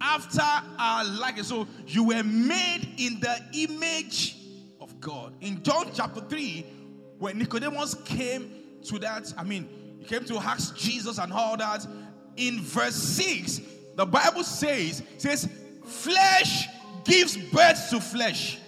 After 0.00 0.42
our 0.78 1.04
likeness. 1.04 1.48
So 1.48 1.66
you 1.86 2.04
were 2.04 2.22
made 2.22 2.88
in 2.98 3.20
the 3.20 3.40
image 3.52 4.36
of 4.80 5.00
God. 5.00 5.34
In 5.40 5.62
John 5.62 5.90
chapter 5.92 6.20
3, 6.20 6.66
when 7.18 7.38
Nicodemus 7.38 7.94
came 8.04 8.50
to 8.84 8.98
that, 9.00 9.32
I 9.36 9.44
mean, 9.44 9.68
he 9.98 10.04
came 10.04 10.24
to 10.26 10.38
ask 10.38 10.76
Jesus 10.76 11.18
and 11.18 11.32
all 11.32 11.56
that. 11.56 11.86
In 12.36 12.60
verse 12.60 12.94
6, 12.94 13.60
the 13.96 14.06
Bible 14.06 14.44
says, 14.44 15.02
says, 15.16 15.48
flesh 15.84 16.68
gives 17.04 17.36
birth 17.36 17.90
to 17.90 18.00
flesh. 18.00 18.58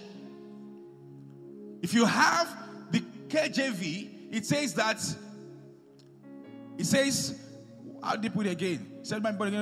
If 1.81 1.93
you 1.93 2.05
have 2.05 2.53
the 2.91 2.99
KJV, 3.29 4.33
it 4.33 4.45
says 4.45 4.73
that 4.73 5.01
it 6.77 6.85
says, 6.85 7.39
how 8.03 8.15
do 8.15 8.29
put 8.29 8.47
it 8.47 8.51
again? 8.51 8.90
Said 9.03 9.23
my 9.23 9.31
body, 9.31 9.55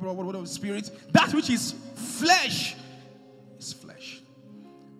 whatever 0.00 0.46
spirit. 0.46 0.90
That 1.12 1.32
which 1.32 1.50
is 1.50 1.74
flesh 1.94 2.76
is 3.58 3.72
flesh. 3.72 4.20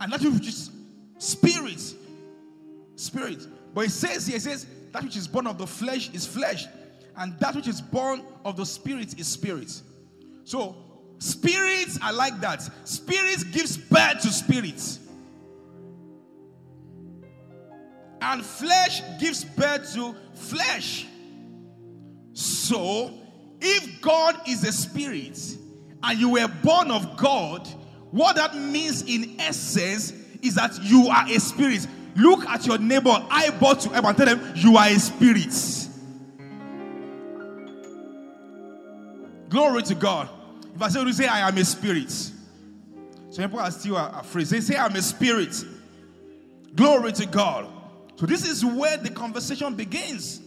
And 0.01 0.13
that 0.13 0.23
which 0.23 0.47
is 0.47 0.71
spirit, 1.19 1.83
spirit. 2.97 3.47
But 3.75 3.87
it 3.87 3.91
says 3.91 4.27
here, 4.27 4.37
it 4.37 4.43
says, 4.43 4.67
that 4.93 5.03
which 5.03 5.17
is 5.17 5.29
born 5.29 5.47
of 5.47 5.59
the 5.59 5.67
flesh 5.67 6.11
is 6.13 6.27
flesh, 6.27 6.67
and 7.17 7.39
that 7.39 7.55
which 7.55 7.69
is 7.69 7.81
born 7.81 8.23
of 8.45 8.57
the 8.57 8.67
spirit 8.67 9.19
is 9.19 9.27
spirit. 9.27 9.81
So, 10.45 10.77
spirits 11.19 11.99
are 12.03 12.13
like 12.13 12.41
that. 12.41 12.69
Spirits 12.85 13.45
gives 13.45 13.77
birth 13.77 14.21
to 14.23 14.29
spirits. 14.29 14.99
And 18.23 18.45
flesh 18.45 19.03
gives 19.19 19.45
birth 19.45 19.93
to 19.95 20.15
flesh. 20.35 21.07
So, 22.33 23.13
if 23.61 24.01
God 24.01 24.37
is 24.49 24.65
a 24.65 24.73
spirit 24.73 25.39
and 26.03 26.19
you 26.19 26.31
were 26.31 26.49
born 26.49 26.91
of 26.91 27.17
God, 27.17 27.67
what 28.11 28.37
that 28.37 28.57
means 28.57 29.03
in 29.03 29.41
essence 29.41 30.13
is 30.43 30.55
that 30.55 30.83
you 30.83 31.09
are 31.09 31.27
a 31.29 31.39
spirit. 31.39 31.87
Look 32.17 32.45
at 32.47 32.67
your 32.67 32.79
neighbor, 32.79 33.25
eyeball 33.31 33.77
to 33.77 33.91
eyeball, 33.91 34.11
and 34.11 34.19
tell 34.19 34.27
them 34.27 34.53
you 34.57 34.77
are 34.77 34.89
a 34.89 34.99
spirit. 34.99 35.55
Glory 39.49 39.83
to 39.83 39.95
God. 39.95 40.29
If 40.75 40.83
I 40.83 40.89
say, 40.89 41.03
you 41.03 41.13
say, 41.13 41.27
I 41.27 41.49
am 41.49 41.59
a 41.59 41.65
spirit. 41.65 42.11
Some 42.11 43.45
people 43.45 43.61
are 43.61 43.71
still 43.71 43.97
afraid. 43.97 44.47
They 44.47 44.61
say, 44.61 44.77
I'm 44.77 44.95
a 44.95 45.03
spirit. 45.03 45.65
Glory 46.75 47.13
to 47.13 47.27
God. 47.27 47.69
So, 48.17 48.27
this 48.27 48.47
is 48.47 48.65
where 48.65 48.97
the 48.97 49.11
conversation 49.11 49.75
begins. 49.75 50.41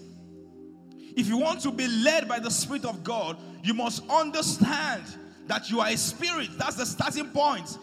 If 1.15 1.27
you 1.27 1.37
want 1.37 1.61
to 1.61 1.71
be 1.71 1.87
led 1.87 2.27
by 2.27 2.39
the 2.39 2.49
Spirit 2.49 2.85
of 2.85 3.03
God, 3.03 3.37
you 3.63 3.73
must 3.73 4.03
understand 4.09 5.03
that 5.47 5.69
you 5.69 5.79
are 5.79 5.87
a 5.87 5.97
spirit. 5.97 6.49
That's 6.57 6.75
the 6.75 6.85
starting 6.85 7.29
point. 7.29 7.77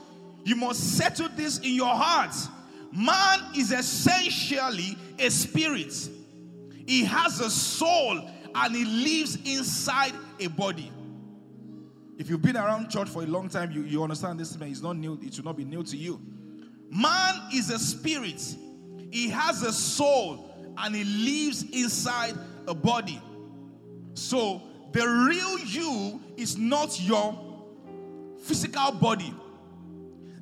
You 0.44 0.56
must 0.56 0.96
settle 0.96 1.28
this 1.37 1.58
in 1.58 1.75
your 1.75 1.94
heart. 1.94 2.34
Man 2.92 3.40
is 3.56 3.72
essentially 3.72 4.96
a 5.18 5.30
spirit, 5.30 5.94
he 6.87 7.04
has 7.04 7.40
a 7.40 7.50
soul 7.50 8.28
and 8.52 8.75
he 8.75 8.84
lives 8.84 9.37
inside 9.44 10.12
a 10.40 10.49
body. 10.49 10.90
If 12.18 12.28
you've 12.28 12.42
been 12.42 12.56
around 12.56 12.90
church 12.90 13.08
for 13.08 13.22
a 13.22 13.26
long 13.26 13.49
time, 13.49 13.70
you, 13.70 13.82
you 13.82 14.02
understand 14.02 14.40
this 14.40 14.58
man 14.58 14.70
is 14.70 14.82
not 14.82 14.96
new, 14.96 15.18
it 15.22 15.34
should 15.34 15.44
not 15.44 15.56
be 15.56 15.64
new 15.64 15.84
to 15.84 15.96
you. 15.96 16.20
Man 16.90 17.40
is 17.54 17.70
a 17.70 17.78
spirit, 17.78 18.42
he 19.12 19.28
has 19.28 19.62
a 19.62 19.72
soul 19.72 20.75
and 20.76 20.94
he 20.94 21.04
lives 21.04 21.62
inside 21.70 22.34
a 22.70 22.74
body. 22.74 23.20
So 24.14 24.62
the 24.92 25.06
real 25.06 25.58
you 25.58 26.20
is 26.36 26.56
not 26.56 27.00
your 27.00 27.38
physical 28.42 28.92
body. 28.92 29.34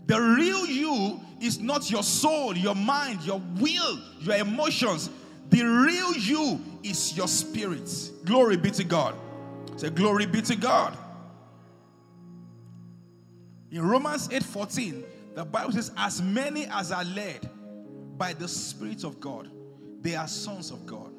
The 0.06 0.20
real 0.20 0.64
you 0.66 1.20
is 1.40 1.58
not 1.58 1.90
your 1.90 2.02
soul, 2.02 2.56
your 2.56 2.74
mind, 2.74 3.22
your 3.22 3.42
will, 3.58 3.98
your 4.20 4.36
emotions. 4.36 5.10
The 5.50 5.62
real 5.62 6.14
you 6.14 6.60
is 6.82 7.16
your 7.16 7.28
spirit. 7.28 7.90
Glory 8.24 8.56
be 8.56 8.70
to 8.72 8.84
God. 8.84 9.14
Say, 9.76 9.90
Glory 9.90 10.26
be 10.26 10.42
to 10.42 10.56
God. 10.56 10.96
In 13.70 13.86
Romans 13.86 14.28
8 14.32 14.42
14, 14.42 15.04
the 15.34 15.44
Bible 15.44 15.72
says, 15.72 15.92
As 15.96 16.22
many 16.22 16.66
as 16.66 16.90
are 16.90 17.04
led 17.04 17.48
by 18.16 18.32
the 18.32 18.48
Spirit 18.48 19.04
of 19.04 19.20
God, 19.20 19.50
they 20.00 20.14
are 20.14 20.28
sons 20.28 20.70
of 20.70 20.86
God. 20.86 21.12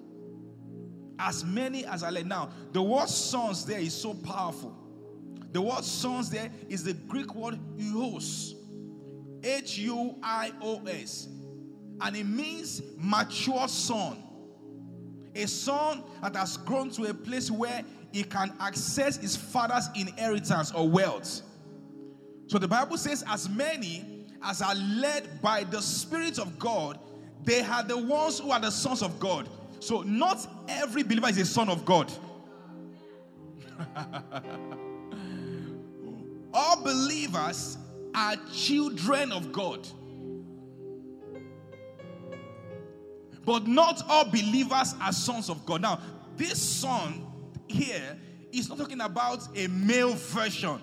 As 1.19 1.43
many 1.43 1.85
as 1.85 2.01
I 2.01 2.09
led. 2.09 2.25
Now, 2.25 2.49
the 2.71 2.81
word 2.81 3.09
sons 3.09 3.65
there 3.65 3.79
is 3.79 3.93
so 3.93 4.13
powerful. 4.13 4.73
The 5.51 5.61
word 5.61 5.83
sons 5.83 6.29
there 6.29 6.49
is 6.69 6.83
the 6.83 6.93
Greek 6.93 7.35
word 7.35 7.59
huios. 7.77 8.53
H 9.43 9.77
U 9.79 10.15
I 10.23 10.51
O 10.61 10.81
S. 10.85 11.27
And 12.01 12.15
it 12.15 12.25
means 12.25 12.81
mature 12.97 13.67
son. 13.67 14.23
A 15.35 15.45
son 15.45 16.03
that 16.21 16.35
has 16.35 16.57
grown 16.57 16.89
to 16.91 17.03
a 17.05 17.13
place 17.13 17.51
where 17.51 17.83
he 18.11 18.23
can 18.23 18.53
access 18.59 19.17
his 19.17 19.35
father's 19.35 19.89
inheritance 19.95 20.71
or 20.71 20.87
wealth. 20.87 21.41
So 22.47 22.57
the 22.57 22.67
Bible 22.67 22.97
says, 22.97 23.23
as 23.27 23.47
many 23.49 24.25
as 24.41 24.61
are 24.61 24.75
led 24.75 25.41
by 25.41 25.65
the 25.65 25.81
Spirit 25.81 26.39
of 26.39 26.57
God, 26.57 26.97
they 27.43 27.61
are 27.61 27.83
the 27.83 27.97
ones 27.97 28.39
who 28.39 28.51
are 28.51 28.59
the 28.59 28.71
sons 28.71 29.01
of 29.01 29.19
God. 29.19 29.47
So 29.79 30.01
not 30.01 30.45
every 30.67 31.03
believer 31.03 31.29
is 31.29 31.37
a 31.37 31.45
son 31.45 31.69
of 31.69 31.85
God. 31.85 32.11
All 36.53 36.83
believers 36.83 37.77
are 38.13 38.35
children 38.51 39.31
of 39.31 39.51
God. 39.51 39.87
But 43.45 43.67
not 43.67 44.03
all 44.09 44.25
believers 44.25 44.93
are 45.01 45.13
sons 45.13 45.49
of 45.49 45.65
God. 45.65 45.81
Now, 45.81 46.01
this 46.35 46.61
son 46.61 47.25
here 47.67 48.17
is 48.51 48.69
not 48.69 48.77
talking 48.77 49.01
about 49.01 49.47
a 49.55 49.67
male 49.67 50.13
version. 50.13 50.81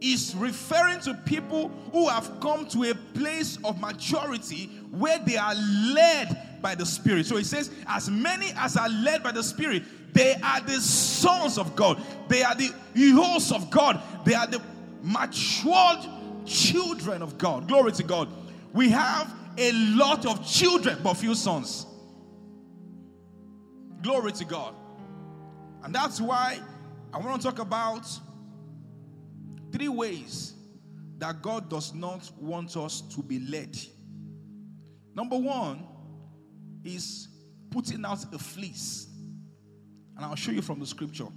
Is 0.00 0.34
referring 0.36 1.00
to 1.00 1.14
people 1.14 1.70
who 1.92 2.08
have 2.08 2.40
come 2.40 2.66
to 2.68 2.84
a 2.84 2.94
place 2.94 3.58
of 3.64 3.80
maturity 3.80 4.66
where 4.90 5.18
they 5.18 5.36
are 5.36 5.54
led 5.54 6.47
by 6.60 6.74
the 6.74 6.86
Spirit. 6.86 7.26
So 7.26 7.36
he 7.36 7.44
says, 7.44 7.70
as 7.86 8.10
many 8.10 8.52
as 8.56 8.76
are 8.76 8.88
led 8.88 9.22
by 9.22 9.32
the 9.32 9.42
Spirit, 9.42 9.82
they 10.14 10.34
are 10.42 10.60
the 10.60 10.80
sons 10.80 11.58
of 11.58 11.76
God. 11.76 12.02
They 12.28 12.42
are 12.42 12.54
the 12.54 12.72
heroes 12.94 13.52
of 13.52 13.70
God. 13.70 14.00
They 14.24 14.34
are 14.34 14.46
the 14.46 14.60
matured 15.02 16.06
children 16.44 17.22
of 17.22 17.38
God. 17.38 17.68
Glory 17.68 17.92
to 17.92 18.02
God. 18.02 18.28
We 18.72 18.90
have 18.90 19.34
a 19.56 19.72
lot 19.72 20.26
of 20.26 20.46
children, 20.46 20.98
but 21.02 21.14
few 21.14 21.34
sons. 21.34 21.86
Glory 24.02 24.32
to 24.32 24.44
God. 24.44 24.74
And 25.82 25.94
that's 25.94 26.20
why 26.20 26.58
I 27.12 27.18
want 27.18 27.42
to 27.42 27.48
talk 27.48 27.58
about 27.58 28.08
three 29.72 29.88
ways 29.88 30.54
that 31.18 31.42
God 31.42 31.68
does 31.68 31.94
not 31.94 32.30
want 32.38 32.76
us 32.76 33.00
to 33.00 33.22
be 33.22 33.40
led. 33.40 33.76
Number 35.14 35.36
one 35.36 35.84
is 36.84 37.28
putting 37.70 38.04
out 38.04 38.24
a 38.32 38.38
fleece. 38.38 39.08
And 40.16 40.24
I'll 40.24 40.34
show 40.34 40.50
you 40.50 40.62
from 40.62 40.80
the 40.80 40.86
scripture. 40.86 41.28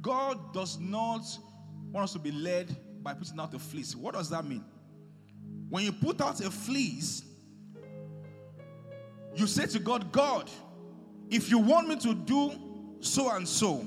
God 0.00 0.52
does 0.52 0.78
not 0.78 1.22
want 1.90 2.04
us 2.04 2.12
to 2.12 2.18
be 2.18 2.32
led 2.32 2.74
by 3.02 3.14
putting 3.14 3.38
out 3.40 3.54
a 3.54 3.58
fleece. 3.58 3.96
What 3.96 4.14
does 4.14 4.30
that 4.30 4.44
mean? 4.44 4.64
When 5.68 5.84
you 5.84 5.92
put 5.92 6.20
out 6.20 6.40
a 6.40 6.50
fleece, 6.50 7.22
you 9.34 9.46
say 9.46 9.66
to 9.66 9.78
God, 9.78 10.12
God, 10.12 10.50
if 11.30 11.50
you 11.50 11.58
want 11.58 11.88
me 11.88 11.96
to 11.96 12.14
do 12.14 12.52
so 13.00 13.30
and 13.34 13.48
so, 13.48 13.86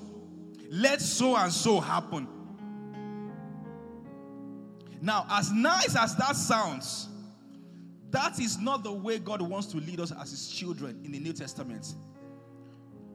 let 0.69 1.01
so 1.01 1.35
and 1.35 1.51
so 1.51 1.79
happen. 1.79 2.27
Now, 5.01 5.27
as 5.29 5.51
nice 5.51 5.95
as 5.95 6.15
that 6.15 6.35
sounds, 6.35 7.07
that 8.15 8.39
is 8.39 8.57
not 8.57 8.83
the 8.83 8.91
way 8.91 9.19
God 9.19 9.41
wants 9.41 9.67
to 9.67 9.77
lead 9.77 9.99
us 9.99 10.11
as 10.11 10.31
His 10.31 10.49
children 10.49 11.01
in 11.03 11.11
the 11.11 11.19
New 11.19 11.33
Testament. 11.33 11.95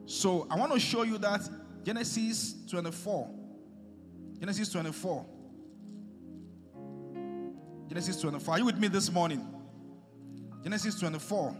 So, 0.05 0.45
I 0.49 0.55
want 0.55 0.71
to 0.73 0.79
show 0.79 1.01
you 1.01 1.17
that 1.17 1.41
Genesis 1.83 2.55
24. 2.69 3.29
Genesis 4.39 4.71
24. 4.71 5.25
Genesis 7.87 8.21
24. 8.21 8.53
Are 8.53 8.57
you 8.59 8.65
with 8.65 8.77
me 8.77 8.87
this 8.87 9.11
morning? 9.11 9.47
Genesis 10.63 10.99
24. 10.99 11.55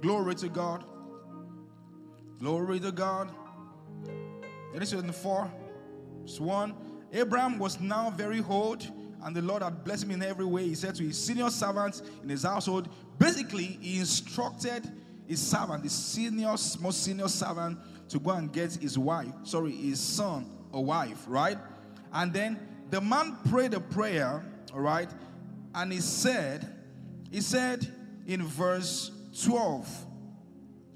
Glory 0.00 0.34
to 0.36 0.48
God. 0.48 0.84
Glory 2.38 2.80
to 2.80 2.92
God. 2.92 3.30
Genesis 4.72 5.00
24. 5.00 5.52
Verse 6.22 6.40
1. 6.40 6.74
Abraham 7.12 7.58
was 7.58 7.78
now 7.78 8.10
very 8.10 8.42
old, 8.48 8.86
and 9.24 9.34
the 9.34 9.42
Lord 9.42 9.62
had 9.62 9.82
blessed 9.84 10.04
him 10.04 10.10
in 10.10 10.22
every 10.22 10.44
way. 10.44 10.64
He 10.64 10.74
said 10.74 10.94
to 10.96 11.02
his 11.02 11.18
senior 11.18 11.48
servants 11.48 12.02
in 12.22 12.28
his 12.28 12.42
household, 12.42 12.88
basically, 13.18 13.78
he 13.80 13.98
instructed 13.98 14.86
his 15.26 15.40
servant, 15.40 15.82
the 15.82 15.88
senior, 15.88 16.54
most 16.80 17.02
senior 17.02 17.28
servant, 17.28 17.78
to 18.10 18.18
go 18.18 18.32
and 18.32 18.52
get 18.52 18.74
his 18.74 18.98
wife, 18.98 19.32
sorry, 19.44 19.72
his 19.72 19.98
son 19.98 20.46
or 20.72 20.84
wife, 20.84 21.24
right? 21.26 21.56
And 22.12 22.32
then 22.32 22.60
the 22.90 23.00
man 23.00 23.38
prayed 23.48 23.72
a 23.72 23.80
prayer, 23.80 24.44
all 24.74 24.80
right? 24.80 25.08
And 25.74 25.90
he 25.90 26.00
said, 26.00 26.70
he 27.30 27.40
said 27.40 27.90
in 28.26 28.42
verse 28.42 29.10
12, 29.42 30.06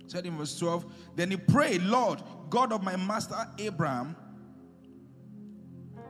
said 0.06 0.26
in 0.26 0.36
verse 0.36 0.58
12, 0.58 0.84
then 1.16 1.30
he 1.30 1.38
prayed, 1.38 1.82
Lord, 1.82 2.22
God 2.50 2.72
of 2.72 2.82
my 2.82 2.96
master 2.96 3.34
Abraham, 3.58 4.14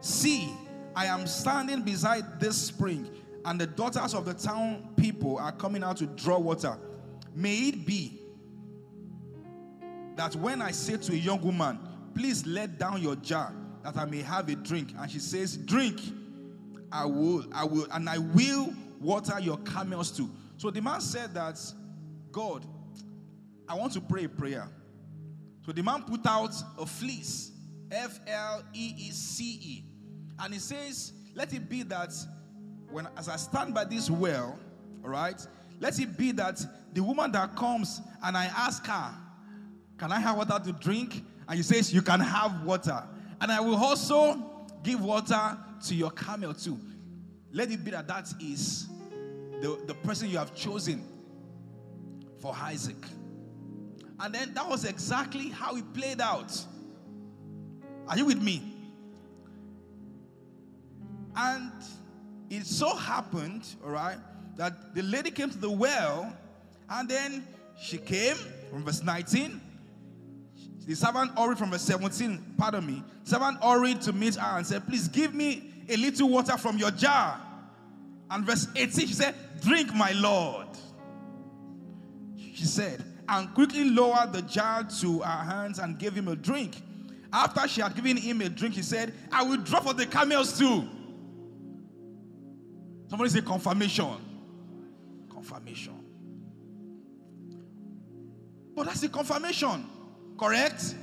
see, 0.01 0.53
I 0.99 1.07
am 1.07 1.29
standing 1.29 1.83
beside 1.83 2.41
this 2.41 2.57
spring, 2.57 3.09
and 3.45 3.61
the 3.61 3.69
daughters 3.69 4.15
of 4.15 4.25
the 4.25 4.35
town 4.35 4.89
people 4.97 5.39
are 5.39 5.53
coming 5.53 5.85
out 5.85 5.99
to 5.99 6.07
draw 6.07 6.41
water. 6.41 6.77
May 7.37 7.69
it 7.69 7.87
be 7.87 8.19
that 10.17 10.35
when 10.35 10.61
I 10.61 10.73
say 10.73 10.97
to 10.97 11.13
a 11.13 11.17
young 11.17 11.41
woman, 11.41 11.79
Please 12.17 12.45
let 12.47 12.81
down 12.81 13.01
your 13.01 13.15
jar 13.15 13.55
that 13.85 13.97
I 13.97 14.07
may 14.07 14.23
have 14.23 14.49
a 14.49 14.57
drink, 14.57 14.93
and 14.99 15.09
she 15.09 15.21
says, 15.21 15.57
Drink, 15.57 16.01
I 16.91 17.05
will, 17.05 17.45
I 17.53 17.65
will, 17.65 17.87
and 17.93 18.09
I 18.09 18.19
will 18.19 18.75
water 19.01 19.39
your 19.39 19.59
camels 19.59 20.11
too. 20.11 20.29
So 20.57 20.73
the 20.73 20.83
man 20.83 21.01
said 21.01 21.33
that, 21.35 21.61
God, 22.33 22.67
I 23.69 23.77
want 23.77 23.93
to 23.93 24.01
pray 24.01 24.25
a 24.25 24.29
prayer. 24.29 24.69
So 25.65 25.71
the 25.71 25.85
man 25.85 26.03
put 26.03 26.27
out 26.27 26.57
a 26.77 26.85
fleece, 26.85 27.53
F 27.89 28.19
L 28.27 28.65
E 28.75 28.95
E 28.99 29.11
C 29.13 29.45
E, 29.63 29.85
and 30.41 30.53
he 30.53 30.61
says, 30.61 31.13
Let 31.35 31.53
it 31.53 31.69
be 31.69 31.83
that 31.85 32.13
when 32.91 33.09
as 33.17 33.29
I 33.29 33.37
stand 33.37 33.75
by 33.75 33.85
this 33.85 34.11
well, 34.11 34.59
all 35.05 35.11
right, 35.11 35.41
let 35.81 35.99
it 35.99 36.17
be 36.17 36.33
that 36.33 36.61
the 36.93 37.03
woman 37.03 37.33
that 37.33 37.55
comes 37.57 38.01
and 38.23 38.37
I 38.37 38.47
ask 38.47 38.85
her, 38.87 39.15
Can 39.99 40.13
I 40.13 40.21
have 40.21 40.37
water 40.37 40.59
to 40.65 40.73
drink? 40.73 41.23
And 41.49 41.57
he 41.57 41.63
says, 41.63 41.93
You 41.93 42.03
can 42.03 42.21
have 42.21 42.65
water. 42.65 43.03
And 43.41 43.53
I 43.53 43.61
will 43.61 43.77
also 43.77 44.43
give 44.83 45.03
water 45.03 45.57
to 45.87 45.95
your 45.95 46.11
camel 46.11 46.55
too. 46.55 46.79
Let 47.53 47.71
it 47.71 47.85
be 47.85 47.91
that 47.93 48.09
that 48.09 48.33
is 48.41 48.89
the, 49.61 49.81
the 49.87 49.95
person 49.95 50.29
you 50.29 50.39
have 50.39 50.55
chosen 50.55 51.05
for 52.41 52.55
Isaac. 52.55 52.97
And 54.21 54.35
then 54.35 54.53
that 54.55 54.69
was 54.69 54.85
exactly 54.85 55.49
how 55.49 55.77
it 55.77 55.95
played 55.95 56.21
out. 56.21 56.53
Are 58.09 58.17
you 58.17 58.27
with 58.27 58.43
me? 58.43 58.78
And 61.37 61.73
it 62.51 62.67
so 62.67 62.95
happened, 62.95 63.63
all 63.85 63.91
right, 63.91 64.19
that 64.57 64.95
the 64.95 65.03
lady 65.03 65.31
came 65.31 65.51
to 65.51 65.59
the 65.59 65.71
well, 65.71 66.33
and 66.91 67.09
then 67.09 67.47
she 67.81 67.99
came 67.99 68.37
from 68.71 68.85
verse 68.85 69.03
19. 69.03 69.61
The 70.87 70.97
servant 70.97 71.39
hurried 71.39 71.59
from 71.59 71.71
verse 71.71 71.83
17, 71.83 72.55
pardon 72.57 72.87
me. 72.87 73.03
servant 73.25 73.63
hurried 73.63 74.01
to 74.03 74.13
meet 74.13 74.37
her 74.37 74.57
and 74.57 74.67
said, 74.67 74.87
Please 74.87 75.07
give 75.07 75.35
me 75.35 75.71
a 75.89 75.97
little 75.97 76.29
water 76.29 76.57
from 76.57 76.79
your 76.79 76.91
jar. 76.91 77.41
And 78.31 78.45
verse 78.45 78.67
18, 78.75 79.07
she 79.07 79.15
said, 79.15 79.35
Drink, 79.61 79.95
my 79.95 80.13
Lord. 80.13 80.67
She 82.37 82.65
said, 82.65 83.05
and 83.29 83.53
quickly 83.55 83.85
lowered 83.85 84.33
the 84.33 84.43
jar 84.43 84.85
to 85.01 85.21
her 85.21 85.45
hands 85.45 85.79
and 85.79 85.99
gave 85.99 86.15
him 86.15 86.29
a 86.29 86.37
drink. 86.37 86.81
After 87.33 87.69
she 87.69 87.83
had 87.83 87.95
given 87.95 88.17
him 88.17 88.41
a 88.41 88.49
drink, 88.49 88.75
he 88.75 88.83
said, 88.83 89.13
I 89.31 89.43
will 89.43 89.59
draw 89.59 89.81
for 89.81 89.93
the 89.93 90.07
camels 90.07 90.59
too. 90.59 90.89
Somebody 93.09 93.31
say 93.31 93.41
confirmation. 93.41 94.17
Confirmation. 95.31 95.95
But 98.77 98.87
that's 98.87 99.01
the 99.01 99.09
confirmation. 99.09 99.87
Correct? 100.39 100.95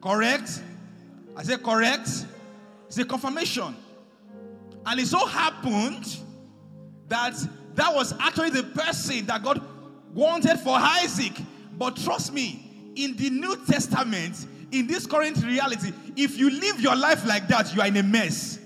Correct? 0.00 0.62
I 1.36 1.42
say 1.42 1.56
correct. 1.58 2.08
It's 2.86 2.98
a 2.98 3.04
confirmation. 3.04 3.76
And 4.86 5.00
it 5.00 5.06
so 5.06 5.26
happened 5.26 6.18
that 7.08 7.34
that 7.74 7.94
was 7.94 8.14
actually 8.20 8.50
the 8.50 8.62
person 8.62 9.26
that 9.26 9.42
God 9.42 9.60
wanted 10.14 10.58
for 10.60 10.76
Isaac. 10.76 11.32
But 11.76 11.96
trust 11.96 12.32
me, 12.32 12.92
in 12.94 13.16
the 13.16 13.30
New 13.30 13.56
Testament, 13.66 14.46
in 14.70 14.86
this 14.86 15.06
current 15.06 15.42
reality, 15.44 15.92
if 16.16 16.38
you 16.38 16.50
live 16.50 16.80
your 16.80 16.94
life 16.96 17.26
like 17.26 17.48
that, 17.48 17.74
you 17.74 17.80
are 17.80 17.88
in 17.88 17.96
a 17.96 18.02
mess. 18.02 18.58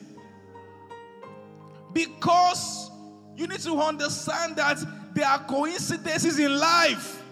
Because 1.93 2.91
you 3.37 3.47
need 3.47 3.61
to 3.61 3.79
understand 3.81 4.57
that 4.57 4.79
there 5.15 5.27
are 5.27 5.39
coincidences 5.41 6.39
in 6.39 6.59
life. 6.59 7.23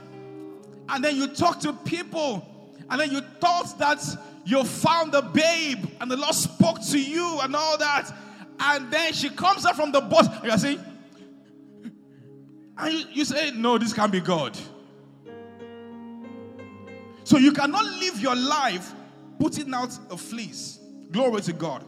And 0.88 1.05
then 1.05 1.16
you 1.16 1.27
talk 1.27 1.61
to 1.61 1.73
people, 1.73 2.47
and 2.88 3.01
then 3.01 3.11
you 3.11 3.21
thought 3.40 3.79
that 3.79 4.03
you 4.45 4.62
found 4.62 5.12
the 5.12 5.23
babe, 5.23 5.85
and 6.01 6.11
the 6.11 6.16
Lord 6.16 6.35
spoke 6.35 6.81
to 6.90 7.01
you 7.01 7.40
and 7.40 7.55
all 7.57 7.77
that. 7.79 8.12
And 8.61 8.90
then 8.90 9.12
she 9.12 9.29
comes 9.29 9.66
out 9.66 9.77
from 9.77 9.90
the 9.92 10.01
bus, 10.01 10.29
you're 10.45 10.57
saying, 10.57 10.81
and 12.79 12.92
you, 12.92 13.05
you 13.12 13.25
say, 13.25 13.51
No, 13.51 13.79
this 13.79 13.92
can't 13.92 14.12
be 14.12 14.21
God. 14.21 14.57
So 17.25 17.38
you 17.38 17.51
cannot 17.53 17.85
live 17.85 18.21
your 18.21 18.37
life 18.37 18.92
putting 19.40 19.75
out 19.75 19.99
a 20.11 20.16
fleece. 20.16 20.79
Glory 21.11 21.40
to 21.42 21.53
God. 21.53 21.85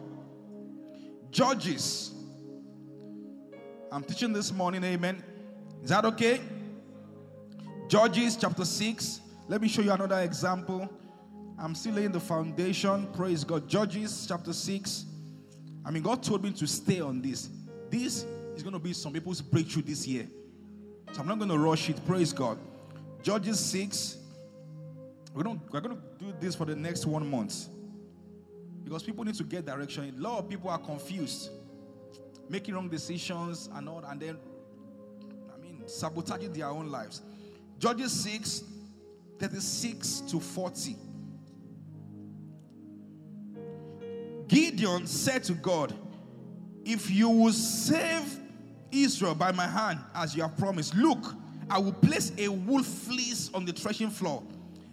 Judges. 1.31 2.12
I'm 3.90 4.03
teaching 4.03 4.33
this 4.33 4.53
morning, 4.53 4.85
amen. 4.85 5.22
Is 5.83 5.90
that 5.90 6.05
okay? 6.05 6.40
Judges 7.88 8.37
chapter 8.37 8.64
6. 8.64 9.20
Let 9.48 9.62
me 9.62 9.68
show 9.68 9.81
you 9.81 9.92
another 9.92 10.20
example. 10.20 10.88
I'm 11.59 11.74
still 11.74 11.94
laying 11.94 12.12
the 12.12 12.20
foundation. 12.20 13.07
Praise 13.14 13.44
God. 13.44 13.66
Judges 13.66 14.27
chapter 14.29 14.53
6. 14.53 15.07
I 15.87 15.90
mean, 15.90 16.03
God 16.03 16.22
told 16.22 16.44
me 16.44 16.51
to 16.53 16.66
stay 16.66 17.01
on 17.01 17.22
this. 17.22 17.48
This 17.88 18.27
is 18.55 18.62
going 18.62 18.74
to 18.74 18.79
be 18.79 18.92
some 18.92 19.12
people's 19.12 19.40
breakthrough 19.40 19.83
this 19.83 20.07
year. 20.07 20.29
So 21.12 21.22
I'm 21.22 21.29
not 21.29 21.38
going 21.38 21.51
to 21.51 21.59
rush 21.59 21.88
it. 21.88 22.05
Praise 22.07 22.33
God. 22.33 22.59
Judges 23.22 23.59
6. 23.59 24.18
We 25.33 25.42
don't, 25.42 25.61
we're 25.72 25.81
going 25.81 25.96
to 25.96 26.03
do 26.18 26.35
this 26.40 26.55
for 26.55 26.66
the 26.66 26.77
next 26.77 27.07
one 27.07 27.29
month. 27.31 27.68
Because 28.85 29.03
people 29.03 29.24
need 29.24 29.35
to 29.37 29.44
get 29.44 29.64
direction. 29.64 30.12
A 30.16 30.20
lot 30.20 30.40
of 30.40 30.48
people 30.48 30.68
are 30.68 30.79
confused, 30.79 31.51
making 32.48 32.74
wrong 32.74 32.88
decisions 32.88 33.68
and 33.74 33.88
all, 33.88 34.04
and 34.08 34.20
then, 34.20 34.38
I 35.54 35.61
mean, 35.61 35.82
sabotaging 35.87 36.52
their 36.52 36.68
own 36.68 36.90
lives. 36.90 37.22
Judges 37.78 38.12
6, 38.12 38.64
36 39.38 40.20
to 40.20 40.40
40. 40.40 40.96
Gideon 44.48 45.06
said 45.06 45.44
to 45.44 45.52
God, 45.52 45.94
If 46.84 47.11
you 47.11 47.28
will 47.28 47.52
save 47.52 48.38
Israel 48.90 49.34
by 49.34 49.52
my 49.52 49.66
hand, 49.66 50.00
as 50.14 50.34
you 50.34 50.42
have 50.42 50.56
promised. 50.56 50.94
Look, 50.94 51.34
I 51.70 51.78
will 51.78 51.92
place 51.92 52.32
a 52.38 52.48
wool 52.48 52.82
fleece 52.82 53.50
on 53.52 53.64
the 53.64 53.72
threshing 53.72 54.11
floor. 54.11 54.42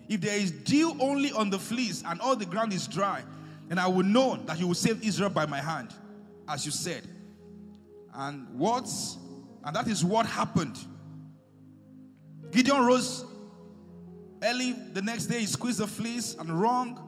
If 0.08 0.22
there 0.22 0.38
is 0.38 0.52
dew 0.52 0.96
only 1.00 1.32
on 1.32 1.50
the 1.50 1.58
fleece 1.58 2.04
and 2.06 2.20
all 2.22 2.36
the 2.36 2.46
ground 2.46 2.74
is 2.74 2.88
dry, 2.88 3.24
then 3.68 3.80
I 3.80 3.88
will 3.88 4.04
know 4.04 4.36
that 4.46 4.60
you 4.60 4.68
will 4.68 4.76
save 4.76 5.04
Israel 5.04 5.30
by 5.30 5.46
my 5.46 5.60
hand, 5.60 5.94
as 6.48 6.66
you 6.66 6.72
said. 6.72 7.08
And 8.16 8.48
what? 8.58 8.90
And 9.64 9.76
that 9.76 9.88
is 9.88 10.04
what 10.04 10.26
happened. 10.26 10.78
Gideon 12.52 12.86
rose 12.86 13.26
early 14.44 14.74
the 14.94 15.02
next 15.02 15.26
day, 15.26 15.40
he 15.40 15.46
squeezed 15.46 15.80
the 15.80 15.88
fleece 15.88 16.36
and 16.40 16.50
wrung 16.50 17.02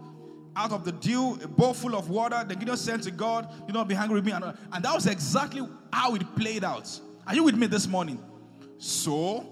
out 0.55 0.71
of 0.71 0.83
the 0.83 0.91
dew 0.91 1.37
a 1.43 1.47
bowl 1.47 1.73
full 1.73 1.95
of 1.95 2.09
water. 2.09 2.43
The 2.45 2.55
Gideon 2.55 2.77
said 2.77 3.03
to 3.03 3.11
God, 3.11 3.47
You 3.67 3.73
know, 3.73 3.85
be 3.85 3.93
hungry 3.93 4.15
with 4.15 4.25
me. 4.25 4.31
And, 4.31 4.43
and 4.43 4.83
that 4.83 4.93
was 4.93 5.05
exactly 5.05 5.67
how 5.93 6.15
it 6.15 6.35
played 6.35 6.63
out. 6.63 6.99
Are 7.25 7.35
you 7.35 7.43
with 7.43 7.55
me 7.55 7.67
this 7.67 7.87
morning? 7.87 8.21
So 8.77 9.45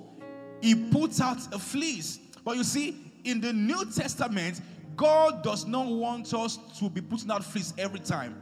he 0.62 0.76
puts 0.76 1.22
out 1.22 1.38
a 1.54 1.60
fleece. 1.60 2.20
But 2.44 2.58
you 2.58 2.63
see, 2.63 3.12
in 3.24 3.41
the 3.41 3.54
New 3.54 3.86
Testament, 3.91 4.62
God 4.96 5.44
does 5.44 5.65
not 5.65 5.88
want 5.88 6.34
us 6.34 6.58
to 6.80 6.89
be 6.89 7.02
putting 7.02 7.30
out 7.30 7.44
fleece 7.44 7.74
every 7.78 8.00
time. 8.00 8.41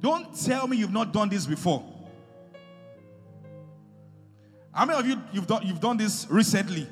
Don't 0.00 0.34
tell 0.38 0.66
me 0.66 0.76
you've 0.76 0.92
not 0.92 1.12
done 1.12 1.28
this 1.28 1.46
before. 1.46 1.84
How 4.72 4.86
many 4.86 4.98
of 4.98 5.06
you 5.06 5.22
you've 5.32 5.46
done 5.46 5.62
you've 5.66 5.80
done 5.80 5.96
this 5.96 6.26
recently? 6.30 6.86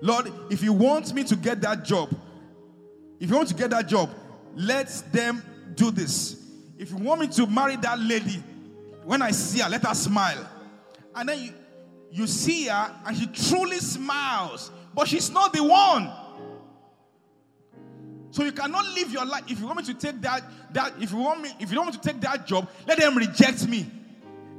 Lord, 0.00 0.32
if 0.50 0.62
you 0.62 0.72
want 0.72 1.12
me 1.12 1.24
to 1.24 1.36
get 1.36 1.60
that 1.60 1.84
job, 1.84 2.14
if 3.20 3.28
you 3.28 3.36
want 3.36 3.48
to 3.48 3.54
get 3.54 3.70
that 3.70 3.86
job, 3.88 4.10
let 4.54 4.88
them 5.12 5.42
do 5.74 5.90
this. 5.90 6.42
If 6.78 6.90
you 6.90 6.96
want 6.96 7.20
me 7.20 7.26
to 7.28 7.46
marry 7.46 7.76
that 7.76 7.98
lady, 7.98 8.42
when 9.04 9.22
I 9.22 9.32
see 9.32 9.60
her, 9.60 9.68
let 9.68 9.84
her 9.84 9.94
smile. 9.94 10.48
And 11.14 11.28
then 11.28 11.40
you, 11.40 11.52
you 12.10 12.26
see 12.26 12.66
her 12.66 12.94
and 13.04 13.16
she 13.16 13.26
truly 13.26 13.78
smiles, 13.78 14.70
but 14.94 15.08
she's 15.08 15.30
not 15.30 15.52
the 15.52 15.64
one. 15.64 16.10
So 18.30 18.44
you 18.44 18.52
cannot 18.52 18.86
live 18.94 19.10
your 19.10 19.24
life. 19.26 19.44
If 19.48 19.58
you 19.58 19.66
want 19.66 19.78
me 19.78 19.84
to 19.84 19.94
take 19.94 20.20
that, 20.20 20.44
that 20.72 20.92
if 21.00 21.10
you 21.10 21.18
want 21.18 21.42
me, 21.42 21.50
if 21.58 21.70
you 21.70 21.74
don't 21.74 21.86
want 21.86 22.00
to 22.00 22.08
take 22.08 22.20
that 22.20 22.46
job, 22.46 22.68
let 22.86 22.98
them 22.98 23.16
reject 23.16 23.66
me. 23.66 23.90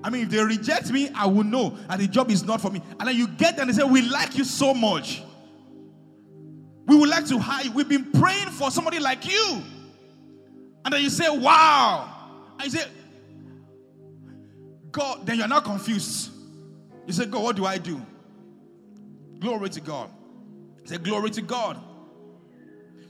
I 0.04 0.10
mean, 0.10 0.24
if 0.24 0.30
they 0.30 0.44
reject 0.44 0.92
me, 0.92 1.10
I 1.14 1.26
will 1.26 1.44
know 1.44 1.78
that 1.90 2.00
the 2.00 2.08
job 2.08 2.32
is 2.32 2.44
not 2.44 2.62
for 2.62 2.70
me. 2.70 2.82
And 3.00 3.08
then 3.08 3.16
you 3.16 3.28
get 3.28 3.56
there 3.56 3.66
and 3.66 3.74
they 3.74 3.82
say, 3.82 3.88
We 3.88 4.02
like 4.02 4.38
you 4.38 4.44
so 4.44 4.74
much. 4.74 5.22
We 6.86 6.96
would 6.96 7.10
like 7.10 7.28
to 7.28 7.38
hire. 7.38 7.70
We've 7.72 7.88
been 7.88 8.12
praying 8.12 8.50
for 8.50 8.72
somebody 8.72 9.00
like 9.00 9.30
you. 9.30 9.62
And 10.86 10.94
then 10.94 11.02
you 11.02 11.10
say, 11.10 11.30
Wow. 11.30 12.10
And 12.60 12.72
you 12.72 12.80
say, 12.80 12.88
God, 14.92 15.26
then 15.26 15.38
you're 15.38 15.48
not 15.48 15.66
confused. 15.66 16.32
You 17.06 17.14
say, 17.14 17.26
God, 17.26 17.44
what 17.44 17.56
do 17.56 17.66
I 17.66 17.78
do? 17.78 18.02
Glory 19.40 19.70
to 19.70 19.82
God. 19.82 20.10
Say, 20.86 20.98
Glory 20.98 21.30
to 21.32 21.42
God. 21.42 21.80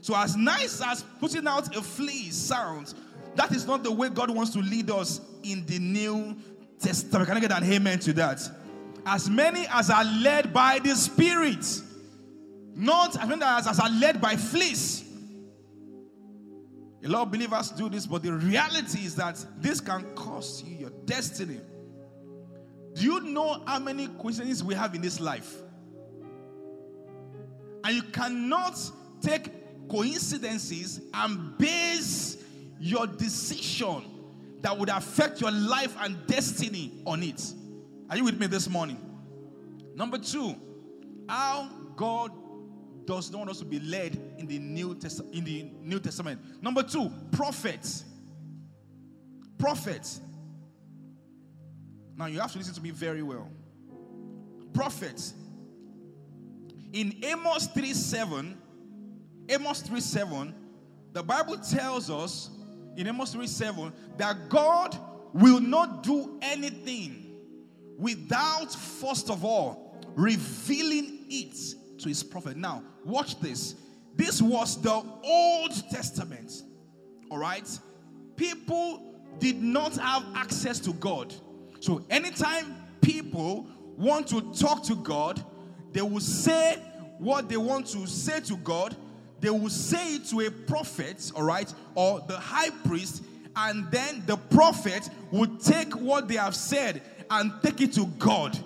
So, 0.02 0.16
as 0.16 0.36
nice 0.36 0.80
as 0.80 1.04
putting 1.20 1.46
out 1.46 1.76
a 1.76 1.82
flea 1.82 2.30
sounds, 2.30 2.94
that 3.36 3.52
is 3.52 3.66
not 3.66 3.82
the 3.84 3.92
way 3.92 4.08
God 4.08 4.30
wants 4.30 4.52
to 4.52 4.60
lead 4.60 4.90
us 4.90 5.20
in 5.42 5.64
the 5.66 5.78
New 5.78 6.36
Testament. 6.80 7.28
Can 7.28 7.36
I 7.36 7.40
get 7.40 7.52
an 7.52 7.64
amen 7.64 7.98
to 8.00 8.12
that? 8.14 8.40
As 9.06 9.30
many 9.30 9.66
as 9.70 9.90
are 9.90 10.04
led 10.04 10.52
by 10.52 10.78
the 10.78 10.94
Spirit 10.94 11.64
not 12.74 13.20
as 13.20 13.28
many 13.28 13.42
as, 13.42 13.78
are 13.78 13.90
led 13.90 14.20
by 14.20 14.36
fleas. 14.36 15.04
A 17.02 17.08
lot 17.08 17.22
of 17.22 17.30
believers 17.30 17.70
do 17.70 17.88
this, 17.88 18.06
but 18.06 18.22
the 18.22 18.32
reality 18.32 19.00
is 19.00 19.14
that 19.16 19.44
this 19.58 19.80
can 19.80 20.04
cost 20.14 20.66
you 20.66 20.76
your 20.76 20.90
destiny. 21.04 21.60
Do 22.94 23.04
you 23.04 23.20
know 23.20 23.62
how 23.66 23.78
many 23.78 24.08
coincidences 24.08 24.62
we 24.62 24.74
have 24.74 24.94
in 24.94 25.00
this 25.00 25.20
life? 25.20 25.56
And 27.84 27.96
you 27.96 28.02
cannot 28.02 28.78
take 29.22 29.88
coincidences 29.88 31.00
and 31.14 31.56
base 31.56 32.36
your 32.78 33.06
decision 33.06 34.04
that 34.62 34.76
would 34.76 34.88
affect 34.88 35.40
your 35.40 35.50
life 35.50 35.94
and 36.00 36.26
destiny 36.26 37.02
on 37.06 37.22
it. 37.22 37.52
Are 38.08 38.16
you 38.16 38.24
with 38.24 38.38
me 38.38 38.46
this 38.46 38.68
morning? 38.68 38.98
Number 39.94 40.18
two, 40.18 40.54
how 41.28 41.68
God 41.96 42.32
does 43.06 43.30
not 43.30 43.38
want 43.38 43.50
us 43.50 43.58
to 43.58 43.64
be 43.64 43.80
led 43.80 44.20
in 44.38 44.46
the 44.46 44.58
New, 44.58 44.94
Test- 44.94 45.22
in 45.32 45.44
the 45.44 45.70
New 45.80 45.98
Testament. 45.98 46.62
Number 46.62 46.82
two, 46.82 47.10
prophets. 47.32 48.04
Prophets. 49.58 50.20
Now 52.16 52.26
you 52.26 52.40
have 52.40 52.52
to 52.52 52.58
listen 52.58 52.74
to 52.74 52.80
me 52.80 52.90
very 52.90 53.22
well. 53.22 53.50
Prophets. 54.74 55.34
In 56.92 57.18
Amos 57.24 57.66
3 57.68 57.94
7, 57.94 58.58
Amos 59.48 59.82
3 59.82 60.00
7, 60.00 60.54
the 61.12 61.22
Bible 61.22 61.56
tells 61.58 62.10
us 62.10 62.50
in 62.96 63.06
Amos 63.06 63.32
3 63.32 63.46
7 63.46 63.92
that 64.16 64.48
God 64.48 64.96
will 65.32 65.60
not 65.60 66.02
do 66.02 66.38
anything 66.42 67.36
without, 67.98 68.72
first 68.72 69.30
of 69.30 69.44
all, 69.44 69.98
revealing 70.16 71.26
it 71.28 71.56
to 71.98 72.08
his 72.08 72.22
prophet. 72.22 72.56
Now, 72.56 72.82
watch 73.04 73.38
this. 73.40 73.76
This 74.16 74.42
was 74.42 74.80
the 74.82 75.02
Old 75.22 75.90
Testament. 75.90 76.62
All 77.30 77.38
right? 77.38 77.68
People 78.36 79.14
did 79.38 79.62
not 79.62 79.96
have 79.96 80.24
access 80.34 80.80
to 80.80 80.92
God. 80.94 81.32
So, 81.80 82.04
anytime 82.10 82.76
people 83.00 83.66
want 83.96 84.26
to 84.28 84.52
talk 84.54 84.82
to 84.84 84.96
God, 84.96 85.44
they 85.92 86.02
will 86.02 86.20
say 86.20 86.76
what 87.18 87.48
they 87.48 87.56
want 87.56 87.86
to 87.88 88.06
say 88.06 88.40
to 88.40 88.56
God. 88.56 88.96
They 89.40 89.50
will 89.50 89.70
say 89.70 90.16
it 90.16 90.26
to 90.26 90.40
a 90.40 90.50
prophet, 90.50 91.32
all 91.34 91.42
right, 91.42 91.72
or 91.94 92.20
the 92.26 92.38
high 92.38 92.70
priest, 92.86 93.24
and 93.56 93.90
then 93.90 94.22
the 94.26 94.36
prophet 94.36 95.08
would 95.30 95.60
take 95.60 95.94
what 95.94 96.28
they 96.28 96.36
have 96.36 96.54
said 96.54 97.02
and 97.30 97.52
take 97.62 97.80
it 97.80 97.92
to 97.94 98.06
God 98.18 98.58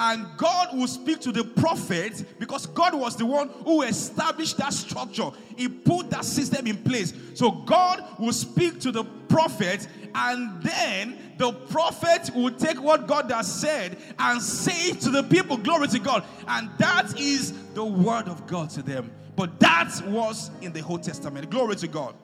and 0.00 0.26
God 0.38 0.74
will 0.76 0.88
speak 0.88 1.20
to 1.20 1.30
the 1.30 1.44
prophet 1.44 2.24
because 2.38 2.64
God 2.64 2.94
was 2.94 3.16
the 3.16 3.26
one 3.26 3.50
who 3.66 3.82
established 3.82 4.56
that 4.56 4.72
structure. 4.72 5.30
He 5.58 5.68
put 5.68 6.08
that 6.08 6.24
system 6.24 6.66
in 6.66 6.78
place. 6.78 7.12
So 7.34 7.50
God 7.50 8.02
will 8.18 8.32
speak 8.32 8.80
to 8.80 8.92
the 8.92 9.04
prophet, 9.04 9.86
and 10.14 10.62
then 10.62 11.18
the 11.40 11.52
prophet 11.52 12.28
will 12.34 12.50
take 12.50 12.80
what 12.82 13.06
God 13.06 13.30
has 13.30 13.50
said 13.50 13.96
and 14.18 14.42
say 14.42 14.92
to 14.92 15.10
the 15.10 15.22
people. 15.22 15.56
Glory 15.56 15.88
to 15.88 15.98
God. 15.98 16.22
And 16.46 16.68
that 16.76 17.18
is 17.18 17.54
the 17.72 17.82
word 17.82 18.28
of 18.28 18.46
God 18.46 18.68
to 18.70 18.82
them. 18.82 19.10
But 19.36 19.58
that 19.58 20.02
was 20.06 20.50
in 20.60 20.74
the 20.74 20.84
Old 20.84 21.02
Testament. 21.02 21.48
Glory 21.48 21.76
to 21.76 21.88
God. 21.88 22.14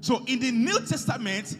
So 0.00 0.24
in 0.26 0.40
the 0.40 0.50
New 0.50 0.80
Testament, 0.80 1.56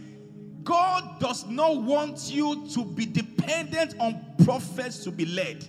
God 0.65 1.21
does 1.21 1.47
not 1.47 1.81
want 1.83 2.29
you 2.29 2.67
to 2.71 2.85
be 2.85 3.07
dependent 3.07 3.95
on 4.01 4.25
prophets 4.45 5.05
to 5.05 5.13
be 5.13 5.27
led. 5.27 5.65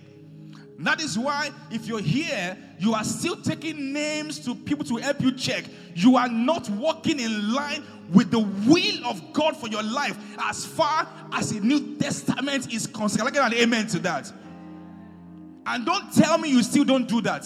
That 0.80 1.02
is 1.02 1.18
why, 1.18 1.52
if 1.72 1.86
you're 1.86 2.02
here, 2.02 2.58
you 2.80 2.94
are 2.94 3.04
still 3.04 3.36
taking 3.36 3.94
names 3.94 4.40
to 4.46 4.56
people 4.56 4.84
to 4.86 4.98
help 4.98 5.22
you 5.22 5.32
check. 5.32 5.66
You 5.96 6.18
are 6.18 6.28
not 6.28 6.70
walking 6.72 7.20
in 7.20 7.54
line 7.54 7.84
with 8.12 8.32
the 8.32 8.40
will 8.40 9.06
of 9.06 9.34
God 9.34 9.56
for 9.56 9.68
your 9.68 9.84
life 9.84 10.18
as 10.40 10.66
far 10.66 11.08
as 11.32 11.54
the 11.54 11.60
New 11.60 11.96
Testament 11.98 12.74
is 12.74 12.88
concerned. 12.88 13.28
I 13.28 13.32
get 13.32 13.46
an 13.46 13.58
amen 13.58 13.88
to 13.88 14.00
that? 14.00 14.32
And 15.66 15.86
don't 15.86 16.12
tell 16.14 16.38
me 16.38 16.50
you 16.50 16.64
still 16.64 16.84
don't 16.84 17.08
do 17.08 17.22
that. 17.22 17.46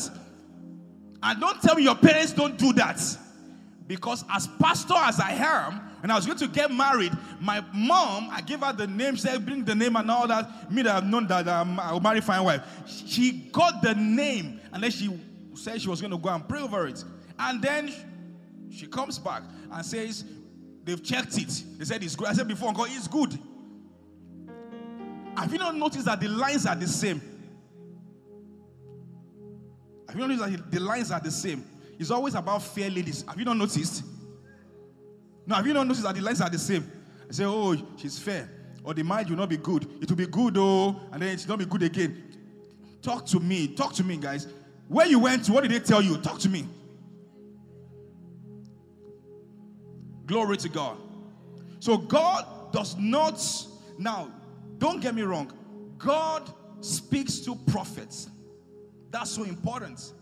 And 1.21 1.39
don't 1.39 1.61
tell 1.61 1.75
me 1.75 1.83
your 1.83 1.95
parents 1.95 2.33
don't 2.33 2.57
do 2.57 2.73
that. 2.73 2.99
Because 3.85 4.23
as 4.29 4.47
pastor 4.59 4.95
as 4.95 5.19
I 5.19 5.31
am, 5.31 5.81
when 6.01 6.11
I 6.11 6.15
was 6.15 6.25
going 6.25 6.37
to 6.39 6.47
get 6.47 6.71
married, 6.71 7.11
my 7.39 7.63
mom, 7.73 8.29
I 8.31 8.41
gave 8.41 8.59
her 8.59 8.73
the 8.73 8.87
name, 8.87 9.17
said, 9.17 9.45
bring 9.45 9.63
the 9.63 9.75
name 9.75 9.95
and 9.95 10.09
all 10.11 10.27
that. 10.27 10.71
Me 10.71 10.81
that 10.83 10.95
I've 10.95 11.05
known 11.05 11.27
that 11.27 11.47
um, 11.47 11.79
I'll 11.79 11.99
marry 11.99 12.21
fine 12.21 12.43
wife. 12.43 12.61
She 13.07 13.49
got 13.51 13.81
the 13.81 13.95
name 13.95 14.59
and 14.71 14.83
then 14.83 14.91
she 14.91 15.19
said 15.55 15.81
she 15.81 15.89
was 15.89 16.01
going 16.01 16.11
to 16.11 16.17
go 16.17 16.29
and 16.29 16.47
pray 16.47 16.61
over 16.61 16.87
it. 16.87 17.03
And 17.39 17.61
then 17.61 17.91
she 18.71 18.85
comes 18.87 19.17
back 19.17 19.43
and 19.71 19.85
says, 19.85 20.23
they've 20.83 21.03
checked 21.03 21.37
it. 21.37 21.63
They 21.77 21.85
said 21.85 22.03
it's 22.03 22.15
good. 22.15 22.27
I 22.27 22.33
said 22.33 22.47
before, 22.47 22.73
God, 22.73 22.89
it's 22.91 23.07
good. 23.07 23.37
Have 25.35 25.51
you 25.51 25.59
not 25.59 25.75
noticed 25.75 26.05
that 26.05 26.19
the 26.19 26.27
lines 26.27 26.65
are 26.65 26.75
the 26.75 26.87
same? 26.87 27.21
Have 30.07 30.15
you 30.15 30.27
not 30.27 30.29
noticed 30.29 30.61
that 30.61 30.71
the 30.71 30.79
lines 30.79 31.11
are 31.11 31.19
the 31.19 31.31
same? 31.31 31.65
It's 31.99 32.11
always 32.11 32.35
about 32.35 32.61
fair 32.61 32.89
ladies. 32.89 33.23
Have 33.27 33.37
you 33.37 33.45
not 33.45 33.57
noticed? 33.57 34.03
No, 35.47 35.55
have 35.55 35.65
you 35.65 35.73
not 35.73 35.87
noticed 35.87 36.03
that 36.03 36.13
the 36.13 36.21
lines 36.21 36.41
are 36.41 36.49
the 36.49 36.59
same? 36.59 36.91
I 37.29 37.31
say, 37.31 37.45
oh, 37.45 37.75
she's 37.95 38.19
fair. 38.19 38.49
Or 38.83 38.93
the 38.93 39.03
mind 39.03 39.29
will 39.29 39.37
not 39.37 39.49
be 39.49 39.57
good. 39.57 39.87
It 40.01 40.09
will 40.09 40.17
be 40.17 40.27
good, 40.27 40.57
oh, 40.57 40.99
and 41.11 41.21
then 41.21 41.29
it 41.29 41.39
will 41.39 41.57
not 41.57 41.59
be 41.59 41.65
good 41.65 41.83
again. 41.83 42.35
Talk 43.01 43.25
to 43.27 43.39
me. 43.39 43.67
Talk 43.69 43.93
to 43.93 44.03
me, 44.03 44.17
guys. 44.17 44.47
Where 44.89 45.07
you 45.07 45.19
went 45.19 45.45
to, 45.45 45.53
what 45.53 45.63
did 45.63 45.71
they 45.71 45.79
tell 45.79 46.01
you? 46.01 46.17
Talk 46.17 46.39
to 46.39 46.49
me. 46.49 46.67
Glory 50.25 50.57
to 50.57 50.69
God. 50.69 50.97
So 51.79 51.97
God 51.97 52.73
does 52.73 52.97
not, 52.97 53.41
now, 53.97 54.29
don't 54.77 55.01
get 55.01 55.15
me 55.15 55.21
wrong, 55.21 55.51
God 55.97 56.51
speaks 56.81 57.39
to 57.39 57.55
prophets. 57.55 58.29
That's 59.09 59.31
so 59.31 59.43
important. 59.43 60.13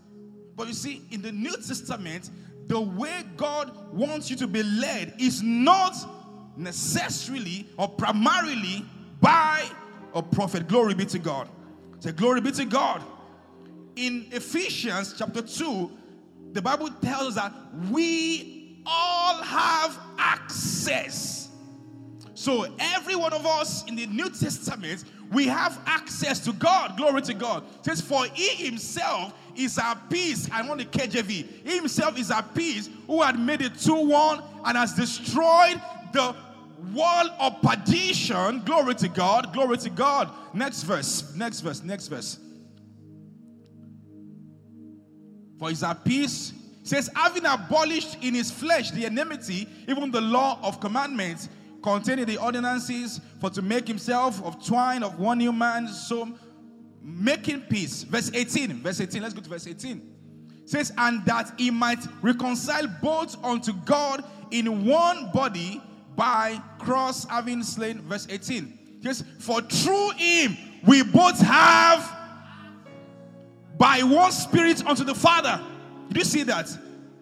But 0.54 0.68
you 0.68 0.74
see, 0.74 1.02
in 1.10 1.22
the 1.22 1.32
New 1.32 1.56
Testament, 1.56 2.30
the 2.66 2.80
way 2.80 3.24
God 3.36 3.92
wants 3.92 4.30
you 4.30 4.36
to 4.36 4.46
be 4.46 4.62
led 4.62 5.14
is 5.18 5.42
not 5.42 5.94
necessarily 6.56 7.66
or 7.76 7.88
primarily 7.88 8.84
by 9.20 9.68
a 10.14 10.22
prophet. 10.22 10.66
Glory 10.66 10.94
be 10.94 11.04
to 11.06 11.18
God. 11.18 11.48
Say, 12.00 12.12
Glory 12.12 12.40
be 12.40 12.50
to 12.52 12.64
God. 12.64 13.02
In 13.96 14.26
Ephesians 14.30 15.14
chapter 15.16 15.42
2, 15.42 15.90
the 16.52 16.62
Bible 16.62 16.90
tells 17.00 17.36
us 17.36 17.50
that 17.50 17.52
we 17.90 18.82
all 18.84 19.42
have 19.42 19.98
access. 20.18 21.45
So, 22.36 22.66
every 22.78 23.16
one 23.16 23.32
of 23.32 23.46
us 23.46 23.82
in 23.86 23.96
the 23.96 24.04
New 24.04 24.28
Testament, 24.28 25.04
we 25.32 25.46
have 25.46 25.80
access 25.86 26.38
to 26.40 26.52
God. 26.52 26.98
Glory 26.98 27.22
to 27.22 27.32
God. 27.32 27.64
It 27.78 27.86
says, 27.86 28.02
For 28.02 28.26
he 28.26 28.66
himself 28.66 29.32
is 29.56 29.78
our 29.78 29.96
peace. 30.10 30.46
I 30.52 30.60
want 30.68 30.80
the 30.80 30.84
KJV. 30.84 31.46
He 31.64 31.76
himself 31.76 32.18
is 32.18 32.30
our 32.30 32.42
peace, 32.42 32.90
who 33.06 33.22
had 33.22 33.38
made 33.38 33.62
it 33.62 33.78
2 33.78 33.94
1 33.94 34.42
and 34.66 34.76
has 34.76 34.92
destroyed 34.92 35.80
the 36.12 36.36
wall 36.92 37.30
of 37.40 37.62
perdition. 37.62 38.60
Glory 38.66 38.94
to 38.96 39.08
God. 39.08 39.54
Glory 39.54 39.78
to 39.78 39.88
God. 39.88 40.30
Next 40.52 40.82
verse. 40.82 41.34
Next 41.34 41.60
verse. 41.60 41.82
Next 41.82 42.08
verse. 42.08 42.38
For 45.58 45.70
he's 45.70 45.82
our 45.82 45.94
peace. 45.94 46.52
Says, 46.82 47.10
having 47.16 47.46
abolished 47.46 48.22
in 48.22 48.34
his 48.34 48.50
flesh 48.50 48.90
the 48.90 49.06
enmity, 49.06 49.66
even 49.88 50.10
the 50.10 50.20
law 50.20 50.60
of 50.62 50.80
commandments 50.80 51.48
containing 51.86 52.24
the 52.24 52.36
ordinances, 52.36 53.20
for 53.40 53.48
to 53.48 53.62
make 53.62 53.86
himself 53.86 54.42
of 54.42 54.64
twine 54.66 55.04
of 55.04 55.20
one 55.20 55.38
new 55.38 55.52
man, 55.52 55.86
so 55.86 56.28
making 57.00 57.60
peace. 57.62 58.02
Verse 58.02 58.28
18. 58.34 58.82
Verse 58.82 59.00
18. 59.00 59.22
Let's 59.22 59.34
go 59.34 59.40
to 59.40 59.48
verse 59.48 59.68
18. 59.68 60.02
It 60.64 60.68
says, 60.68 60.92
and 60.98 61.24
that 61.26 61.52
he 61.56 61.70
might 61.70 62.04
reconcile 62.22 62.88
both 63.00 63.42
unto 63.44 63.72
God 63.84 64.24
in 64.50 64.84
one 64.84 65.30
body 65.30 65.80
by 66.16 66.60
cross 66.80 67.24
having 67.26 67.62
slain. 67.62 68.00
Verse 68.00 68.26
18. 68.28 68.98
Yes, 69.00 69.22
for 69.38 69.60
through 69.60 70.10
him 70.16 70.56
we 70.84 71.04
both 71.04 71.38
have 71.38 72.12
by 73.78 74.02
one 74.02 74.32
spirit 74.32 74.84
unto 74.84 75.04
the 75.04 75.14
Father. 75.14 75.62
Did 76.08 76.16
you 76.16 76.24
see 76.24 76.42
that? 76.42 76.66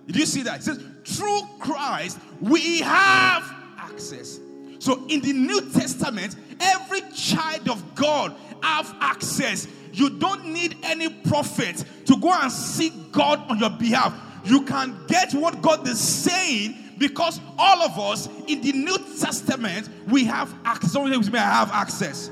Did 0.07 0.16
you 0.16 0.24
see 0.24 0.42
that? 0.44 0.61
It 0.61 0.62
says, 0.62 0.83
through 1.05 1.40
Christ, 1.59 2.18
we 2.40 2.81
have 2.81 3.42
access. 3.77 4.38
So 4.85 5.03
in 5.09 5.23
the 5.23 5.33
New 5.33 5.62
Testament, 5.70 6.37
every 6.61 7.01
child 7.14 7.70
of 7.70 7.94
God 7.94 8.37
have 8.62 8.94
access. 9.01 9.66
You 9.94 10.11
don't 10.11 10.44
need 10.49 10.77
any 10.83 11.09
prophet 11.09 11.83
to 12.05 12.16
go 12.18 12.31
and 12.31 12.53
seek 12.53 12.92
God 13.11 13.51
on 13.51 13.61
your 13.61 13.70
behalf. 13.70 14.12
You 14.44 14.61
can 14.61 14.94
get 15.07 15.33
what 15.33 15.62
God 15.62 15.88
is 15.88 15.99
saying 15.99 16.77
because 16.99 17.40
all 17.57 17.81
of 17.81 17.99
us 17.99 18.29
in 18.47 18.61
the 18.61 18.73
New 18.73 18.99
Testament 19.18 19.88
we 20.07 20.27
have 20.27 20.55
access. 20.66 20.92
Someone 20.92 21.33
may 21.33 21.38
have 21.38 21.70
access. 21.70 22.31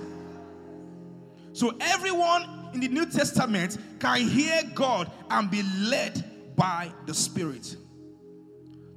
So 1.54 1.74
everyone 1.80 2.70
in 2.74 2.80
the 2.80 2.88
New 2.88 3.06
Testament 3.06 3.78
can 3.98 4.28
hear 4.28 4.60
God 4.74 5.10
and 5.30 5.50
be 5.50 5.62
led 5.78 6.54
by 6.54 6.92
the 7.06 7.14
Spirit. 7.14 7.76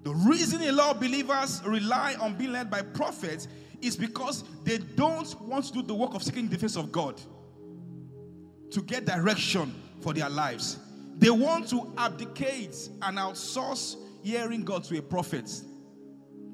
The 0.06 0.14
reason 0.14 0.62
a 0.62 0.72
lot 0.72 0.92
of 0.92 1.02
believers 1.02 1.64
rely 1.66 2.16
on 2.22 2.36
being 2.36 2.52
led 2.52 2.70
by 2.70 2.84
prophets 2.84 3.48
is 3.82 3.98
because 3.98 4.44
they 4.64 4.78
don't 4.78 5.42
want 5.42 5.66
to 5.66 5.74
do 5.74 5.82
the 5.82 5.96
work 5.96 6.14
of 6.14 6.22
seeking 6.22 6.48
the 6.48 6.60
face 6.60 6.76
of 6.76 6.92
God 6.92 7.20
to 8.70 8.84
get 8.84 9.06
direction 9.06 9.74
for 10.02 10.14
their 10.14 10.30
lives. 10.30 10.78
They 11.18 11.32
want 11.32 11.70
to 11.70 11.92
abdicate 11.98 12.88
and 13.02 13.18
outsource 13.18 13.96
hearing 14.22 14.64
God 14.64 14.84
to 14.84 14.98
a 15.00 15.02
prophet. 15.02 15.52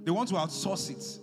They 0.06 0.12
want 0.12 0.30
to 0.30 0.36
outsource 0.36 0.90
it. 0.90 1.20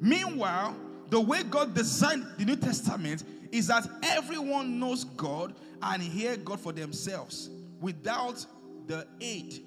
Meanwhile, 0.00 0.76
the 1.10 1.20
way 1.20 1.42
God 1.42 1.74
designed 1.74 2.24
the 2.38 2.44
New 2.44 2.56
Testament 2.56 3.24
is 3.50 3.66
that 3.66 3.88
everyone 4.04 4.78
knows 4.78 5.02
God 5.02 5.56
and 5.82 6.00
hear 6.00 6.36
God 6.36 6.60
for 6.60 6.72
themselves 6.72 7.50
without 7.80 8.46
the 8.86 9.08
aid 9.20 9.64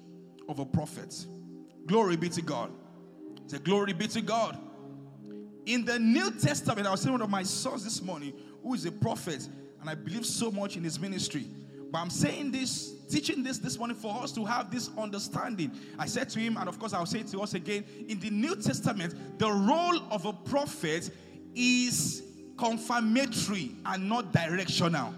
of 0.48 0.58
a 0.58 0.64
prophet. 0.64 1.26
Glory 1.86 2.16
be 2.16 2.28
to 2.30 2.42
God. 2.42 2.70
Say, 3.46 3.58
Glory 3.58 3.92
be 3.92 4.08
to 4.08 4.20
God. 4.20 4.58
In 5.66 5.84
the 5.84 5.98
New 5.98 6.30
Testament, 6.32 6.86
I 6.86 6.92
was 6.92 7.00
saying 7.00 7.12
one 7.12 7.22
of 7.22 7.30
my 7.30 7.42
sons 7.42 7.82
this 7.84 8.00
morning 8.00 8.32
who 8.62 8.74
is 8.74 8.84
a 8.86 8.92
prophet, 8.92 9.48
and 9.80 9.90
I 9.90 9.94
believe 9.94 10.24
so 10.24 10.50
much 10.50 10.76
in 10.76 10.84
his 10.84 10.98
ministry. 10.98 11.46
But 11.90 11.98
I'm 11.98 12.10
saying 12.10 12.50
this, 12.52 12.94
teaching 13.08 13.42
this 13.42 13.58
this 13.58 13.78
morning 13.78 13.96
for 13.96 14.22
us 14.22 14.32
to 14.32 14.44
have 14.44 14.70
this 14.70 14.90
understanding. 14.98 15.72
I 15.98 16.06
said 16.06 16.28
to 16.30 16.40
him, 16.40 16.56
and 16.56 16.68
of 16.68 16.78
course 16.78 16.92
I'll 16.92 17.06
say 17.06 17.20
it 17.20 17.28
to 17.28 17.40
us 17.40 17.54
again 17.54 17.84
in 18.08 18.20
the 18.20 18.30
New 18.30 18.56
Testament, 18.56 19.38
the 19.38 19.50
role 19.50 20.00
of 20.10 20.24
a 20.24 20.32
prophet 20.32 21.10
is 21.54 22.22
confirmatory 22.56 23.72
and 23.86 24.08
not 24.08 24.32
directional. 24.32 25.14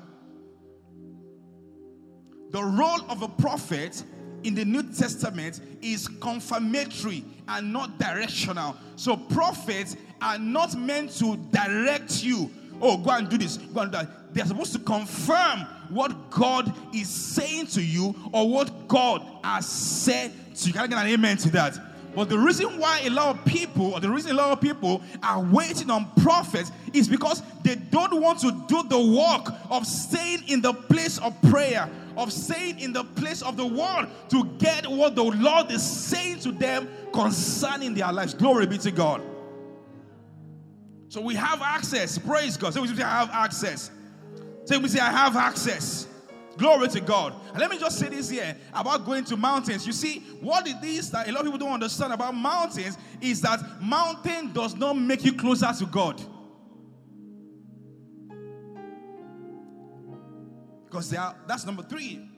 The 2.50 2.62
role 2.62 3.02
of 3.10 3.22
a 3.22 3.28
prophet 3.28 4.02
in 4.44 4.54
the 4.54 4.64
New 4.64 4.82
Testament 4.82 5.60
is 5.82 6.08
confirmatory 6.08 7.24
and 7.48 7.72
not 7.72 7.98
directional. 7.98 8.76
So, 8.96 9.16
prophets 9.16 9.96
are 10.20 10.38
not 10.38 10.76
meant 10.76 11.12
to 11.18 11.36
direct 11.52 12.22
you. 12.22 12.50
Oh, 12.80 12.96
go 12.96 13.10
and 13.10 13.28
do 13.28 13.38
this, 13.38 13.56
go 13.56 13.80
and 13.80 13.92
do 13.92 13.98
that. 13.98 14.34
They're 14.34 14.46
supposed 14.46 14.72
to 14.74 14.78
confirm 14.78 15.60
what 15.88 16.30
God 16.30 16.72
is 16.94 17.08
saying 17.08 17.68
to 17.68 17.82
you 17.82 18.14
or 18.32 18.48
what 18.48 18.88
God 18.88 19.26
has 19.42 19.66
said 19.66 20.32
to 20.54 20.66
you. 20.66 20.72
Can 20.72 20.82
I 20.82 20.86
get 20.86 20.98
an 20.98 21.08
amen 21.08 21.38
to 21.38 21.50
that? 21.50 21.78
But 22.14 22.28
the 22.28 22.38
reason 22.38 22.78
why 22.78 23.02
a 23.04 23.10
lot 23.10 23.36
of 23.36 23.44
people, 23.44 23.94
or 23.94 24.00
the 24.00 24.10
reason 24.10 24.32
a 24.32 24.34
lot 24.34 24.50
of 24.50 24.60
people 24.60 25.02
are 25.22 25.40
waiting 25.40 25.90
on 25.90 26.10
prophets 26.22 26.72
is 26.92 27.08
because 27.08 27.42
they 27.62 27.76
don't 27.76 28.20
want 28.20 28.40
to 28.40 28.50
do 28.66 28.82
the 28.88 28.98
work 28.98 29.54
of 29.70 29.86
staying 29.86 30.42
in 30.48 30.60
the 30.60 30.72
place 30.72 31.18
of 31.18 31.40
prayer, 31.42 31.88
of 32.18 32.32
staying 32.32 32.80
in 32.80 32.92
the 32.92 33.04
place 33.04 33.40
of 33.42 33.56
the 33.56 33.64
world 33.64 34.08
to 34.28 34.44
get 34.58 34.86
what 34.86 35.14
the 35.14 35.22
Lord 35.22 35.70
is 35.70 35.82
saying 35.82 36.40
to 36.40 36.52
them 36.52 36.88
concerning 37.12 37.94
their 37.94 38.12
lives. 38.12 38.34
Glory 38.34 38.66
be 38.66 38.76
to 38.78 38.90
God. 38.90 39.22
So 41.08 41.20
we 41.22 41.36
have 41.36 41.62
access. 41.62 42.18
Praise 42.18 42.56
God. 42.56 42.74
So 42.74 42.82
we 42.82 42.88
say, 42.88 43.02
I 43.02 43.20
have 43.20 43.30
access. 43.30 43.90
Say, 44.64 44.76
we 44.76 44.88
say, 44.88 44.98
I 44.98 45.10
have 45.10 45.36
access. 45.36 46.06
Glory 46.58 46.88
to 46.88 47.00
God. 47.00 47.34
And 47.50 47.60
let 47.60 47.70
me 47.70 47.78
just 47.78 47.98
say 47.98 48.08
this 48.08 48.28
here 48.28 48.56
about 48.74 49.06
going 49.06 49.24
to 49.26 49.36
mountains. 49.36 49.86
You 49.86 49.92
see, 49.92 50.18
what 50.40 50.66
it 50.66 50.82
is 50.84 51.10
that 51.12 51.28
a 51.28 51.32
lot 51.32 51.46
of 51.46 51.46
people 51.46 51.58
don't 51.66 51.74
understand 51.74 52.12
about 52.12 52.34
mountains 52.34 52.98
is 53.20 53.40
that 53.42 53.60
mountain 53.80 54.52
does 54.52 54.74
not 54.74 54.94
make 54.94 55.24
you 55.24 55.32
closer 55.32 55.72
to 55.78 55.86
God. 55.86 56.20
Because 60.88 61.12
are, 61.14 61.36
that's 61.46 61.66
number 61.66 61.82
three. 61.82 62.28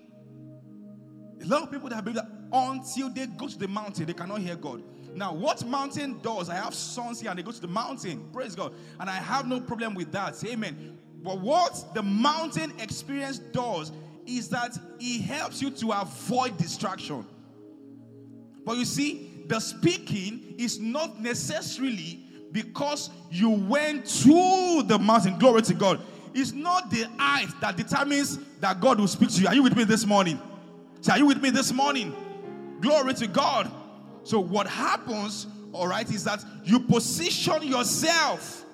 A 1.43 1.47
lot 1.47 1.63
of 1.63 1.71
people 1.71 1.89
that 1.89 2.05
believe 2.05 2.17
that 2.17 2.29
until 2.53 3.09
they 3.11 3.27
go 3.27 3.49
to 3.49 3.59
the 3.59 3.69
mountain, 3.69 4.07
they 4.07 4.13
cannot 4.13 4.41
hear 4.41 4.57
God. 4.57 4.83
Now, 5.15 5.33
what 5.33 5.65
mountain 5.65 6.21
does, 6.21 6.49
I 6.51 6.57
have 6.57 6.75
sons 6.75 7.21
here 7.21 7.31
and 7.31 7.39
they 7.39 7.43
go 7.43 7.53
to 7.53 7.61
the 7.61 7.69
mountain, 7.69 8.29
praise 8.33 8.55
God, 8.55 8.75
and 8.99 9.09
I 9.09 9.15
have 9.15 9.47
no 9.47 9.61
problem 9.61 9.95
with 9.95 10.13
that. 10.13 10.43
Amen. 10.45 10.99
But 11.23 11.41
what 11.41 11.95
the 11.95 12.03
mountain 12.03 12.73
experience 12.79 13.39
does 13.39 13.93
is 14.27 14.49
that 14.51 14.79
it 14.99 15.23
helps 15.23 15.63
you 15.63 15.71
to 15.71 15.93
avoid 15.93 16.57
distraction. 16.57 17.27
But 18.65 18.77
you 18.77 18.85
see, 18.85 19.45
the 19.47 19.61
speaking 19.61 20.55
is 20.59 20.79
not 20.79 21.21
necessarily 21.21 22.21
because 22.53 23.11
you 23.31 23.51
went 23.51 24.07
to 24.07 24.83
the 24.87 24.99
mountain. 24.99 25.39
Glory 25.39 25.63
to 25.63 25.75
God. 25.75 26.01
It's 26.35 26.53
not 26.53 26.91
the 26.91 27.09
height 27.19 27.49
that 27.61 27.77
determines 27.77 28.39
that 28.61 28.81
God 28.81 29.01
will 29.01 29.09
speak 29.09 29.31
to 29.31 29.41
you. 29.41 29.49
Are 29.49 29.55
you 29.55 29.63
with 29.63 29.77
me 29.77 29.85
this 29.85 30.07
morning? 30.07 30.41
So 31.01 31.13
are 31.13 31.19
you 31.19 31.27
with 31.27 31.43
me 31.43 31.51
this 31.51 31.73
morning? 31.73 32.15
Glory 32.81 33.15
to 33.15 33.27
God. 33.27 33.71
So, 34.23 34.41
what 34.41 34.67
happens, 34.67 35.47
all 35.73 35.89
right, 35.89 36.09
is 36.11 36.25
that 36.25 36.45
you 36.65 36.81
position 36.81 37.63
yourself, 37.63 38.65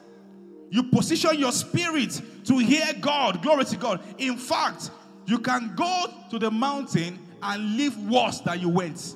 you 0.71 0.83
position 0.85 1.39
your 1.39 1.53
spirit 1.53 2.21
to 2.45 2.59
hear 2.59 2.87
God. 3.01 3.43
Glory 3.43 3.65
to 3.67 3.77
God. 3.77 4.01
In 4.19 4.37
fact, 4.37 4.91
you 5.27 5.39
can 5.39 5.75
go 5.75 6.07
to 6.31 6.39
the 6.39 6.51
mountain 6.51 7.19
and 7.43 7.77
live 7.77 7.97
worse 8.09 8.41
than 8.41 8.61
you 8.61 8.69
went. 8.69 9.15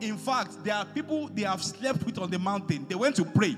In 0.00 0.16
fact, 0.16 0.62
there 0.64 0.74
are 0.74 0.84
people 0.84 1.28
they 1.28 1.42
have 1.42 1.62
slept 1.62 2.04
with 2.04 2.18
on 2.18 2.30
the 2.30 2.38
mountain. 2.38 2.86
They 2.88 2.94
went 2.94 3.16
to 3.16 3.24
pray, 3.24 3.56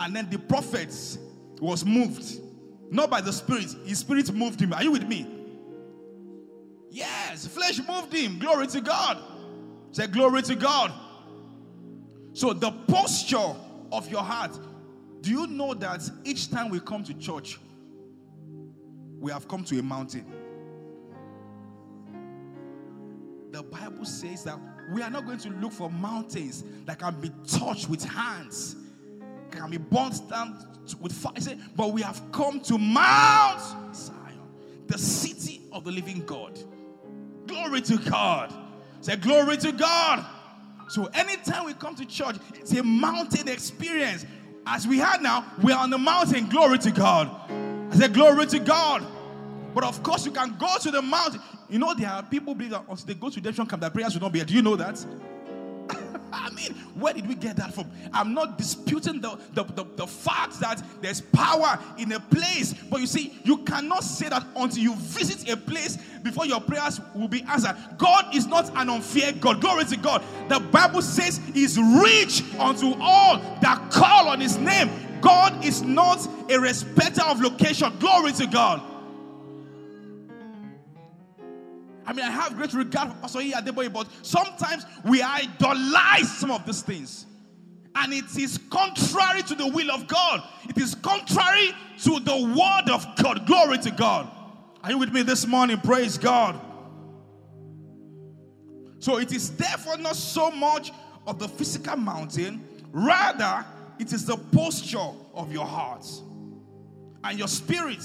and 0.00 0.14
then 0.14 0.28
the 0.30 0.38
prophets 0.38 1.18
was 1.62 1.84
moved, 1.84 2.40
not 2.90 3.08
by 3.08 3.20
the 3.20 3.32
spirit. 3.32 3.74
His 3.84 4.00
spirit 4.00 4.32
moved 4.34 4.60
him. 4.60 4.72
Are 4.72 4.82
you 4.82 4.90
with 4.90 5.06
me? 5.06 5.26
Yes, 6.90 7.46
flesh 7.46 7.80
moved 7.86 8.12
him. 8.12 8.38
Glory 8.40 8.66
to 8.66 8.80
God. 8.80 9.18
Say 9.92 10.08
glory 10.08 10.42
to 10.42 10.56
God. 10.56 10.92
So 12.32 12.52
the 12.52 12.72
posture 12.88 13.54
of 13.92 14.10
your 14.10 14.22
heart. 14.22 14.58
Do 15.20 15.30
you 15.30 15.46
know 15.46 15.72
that 15.74 16.02
each 16.24 16.50
time 16.50 16.68
we 16.68 16.80
come 16.80 17.04
to 17.04 17.14
church, 17.14 17.60
we 19.20 19.30
have 19.30 19.46
come 19.46 19.62
to 19.62 19.78
a 19.78 19.82
mountain. 19.82 20.26
The 23.52 23.62
Bible 23.62 24.04
says 24.04 24.42
that 24.44 24.58
we 24.92 25.00
are 25.00 25.10
not 25.10 25.26
going 25.26 25.38
to 25.38 25.50
look 25.50 25.72
for 25.72 25.88
mountains 25.88 26.64
that 26.86 26.98
can 26.98 27.20
be 27.20 27.30
touched 27.46 27.88
with 27.88 28.02
hands, 28.02 28.74
can 29.52 29.70
be 29.70 29.78
burnt 29.78 30.28
down 30.28 30.56
with 31.00 31.12
fire. 31.12 31.56
But 31.76 31.92
we 31.92 32.02
have 32.02 32.20
come 32.32 32.60
to 32.62 32.78
Mount 32.78 33.60
Zion, 33.94 34.40
the 34.86 34.98
city 34.98 35.62
of 35.72 35.84
the 35.84 35.90
living 35.90 36.24
God. 36.26 36.58
Glory 37.46 37.80
to 37.82 37.96
God. 37.98 38.52
Say, 39.00 39.16
Glory 39.16 39.56
to 39.58 39.72
God. 39.72 40.24
So, 40.88 41.06
anytime 41.14 41.64
we 41.64 41.74
come 41.74 41.94
to 41.96 42.04
church, 42.04 42.36
it's 42.54 42.72
a 42.72 42.82
mountain 42.82 43.48
experience. 43.48 44.26
As 44.66 44.86
we 44.86 44.98
had 44.98 45.22
now, 45.22 45.44
we 45.62 45.72
are 45.72 45.82
on 45.82 45.90
the 45.90 45.98
mountain. 45.98 46.48
Glory 46.48 46.78
to 46.78 46.90
God. 46.90 47.28
I 47.90 47.96
said, 47.96 48.14
Glory 48.14 48.46
to 48.46 48.58
God. 48.58 49.06
But 49.74 49.84
of 49.84 50.02
course, 50.02 50.26
you 50.26 50.32
can 50.32 50.56
go 50.58 50.76
to 50.80 50.90
the 50.90 51.02
mountain. 51.02 51.40
You 51.68 51.78
know, 51.78 51.94
there 51.94 52.10
are 52.10 52.22
people 52.22 52.54
believe 52.54 52.72
that 52.72 52.86
once 52.86 53.04
they 53.04 53.14
go 53.14 53.30
to 53.30 53.36
redemption 53.36 53.66
camp, 53.66 53.80
their 53.80 53.90
prayers 53.90 54.14
will 54.14 54.20
not 54.20 54.32
be 54.32 54.38
heard. 54.40 54.48
Do 54.48 54.54
you 54.54 54.62
know 54.62 54.76
that? 54.76 55.04
Mean, 56.54 56.74
where 56.94 57.14
did 57.14 57.26
we 57.26 57.34
get 57.34 57.56
that 57.56 57.74
from? 57.74 57.90
I'm 58.12 58.34
not 58.34 58.58
disputing 58.58 59.20
the, 59.20 59.38
the, 59.54 59.64
the, 59.64 59.84
the, 59.96 60.06
fact 60.06 60.60
that 60.60 60.82
there's 61.00 61.20
power 61.20 61.78
in 61.98 62.12
a 62.12 62.20
place. 62.20 62.74
But 62.90 63.00
you 63.00 63.06
see, 63.06 63.38
you 63.44 63.58
cannot 63.58 64.04
say 64.04 64.28
that 64.28 64.46
until 64.56 64.82
you 64.82 64.94
visit 64.96 65.48
a 65.50 65.56
place 65.56 65.98
before 66.22 66.46
your 66.46 66.60
prayers 66.60 67.00
will 67.14 67.28
be 67.28 67.42
answered. 67.42 67.76
God 67.98 68.34
is 68.34 68.46
not 68.46 68.70
an 68.76 68.90
unfair 68.90 69.32
God. 69.32 69.60
Glory 69.60 69.84
to 69.86 69.96
God. 69.96 70.22
The 70.48 70.60
Bible 70.60 71.02
says 71.02 71.40
He's 71.54 71.78
rich 71.78 72.42
unto 72.58 72.94
all 73.00 73.38
that 73.60 73.90
call 73.90 74.28
on 74.28 74.40
His 74.40 74.58
name. 74.58 74.90
God 75.20 75.64
is 75.64 75.82
not 75.82 76.28
a 76.50 76.58
respecter 76.58 77.22
of 77.22 77.40
location. 77.40 77.92
Glory 77.98 78.32
to 78.32 78.46
God. 78.46 78.82
I 82.06 82.12
mean, 82.12 82.24
I 82.24 82.30
have 82.30 82.56
great 82.56 82.72
regard 82.74 83.10
for 83.10 83.14
Pastor 83.16 83.40
Adeboye, 83.40 83.92
but 83.92 84.08
sometimes 84.22 84.84
we 85.04 85.22
idolize 85.22 86.36
some 86.38 86.50
of 86.50 86.66
these 86.66 86.82
things. 86.82 87.26
And 87.94 88.12
it 88.12 88.36
is 88.36 88.58
contrary 88.70 89.42
to 89.42 89.54
the 89.54 89.68
will 89.68 89.90
of 89.90 90.06
God. 90.06 90.42
It 90.68 90.78
is 90.78 90.94
contrary 90.94 91.72
to 92.04 92.20
the 92.20 92.54
word 92.56 92.92
of 92.92 93.06
God. 93.22 93.46
Glory 93.46 93.78
to 93.78 93.90
God. 93.90 94.30
Are 94.82 94.90
you 94.90 94.98
with 94.98 95.12
me 95.12 95.22
this 95.22 95.46
morning? 95.46 95.78
Praise 95.78 96.18
God. 96.18 96.58
So 98.98 99.18
it 99.18 99.32
is 99.32 99.56
therefore 99.56 99.98
not 99.98 100.16
so 100.16 100.50
much 100.50 100.92
of 101.26 101.38
the 101.38 101.48
physical 101.48 101.96
mountain, 101.96 102.66
rather, 102.92 103.64
it 103.98 104.12
is 104.12 104.26
the 104.26 104.36
posture 104.36 105.10
of 105.34 105.52
your 105.52 105.66
heart 105.66 106.06
and 107.24 107.38
your 107.38 107.48
spirit. 107.48 108.02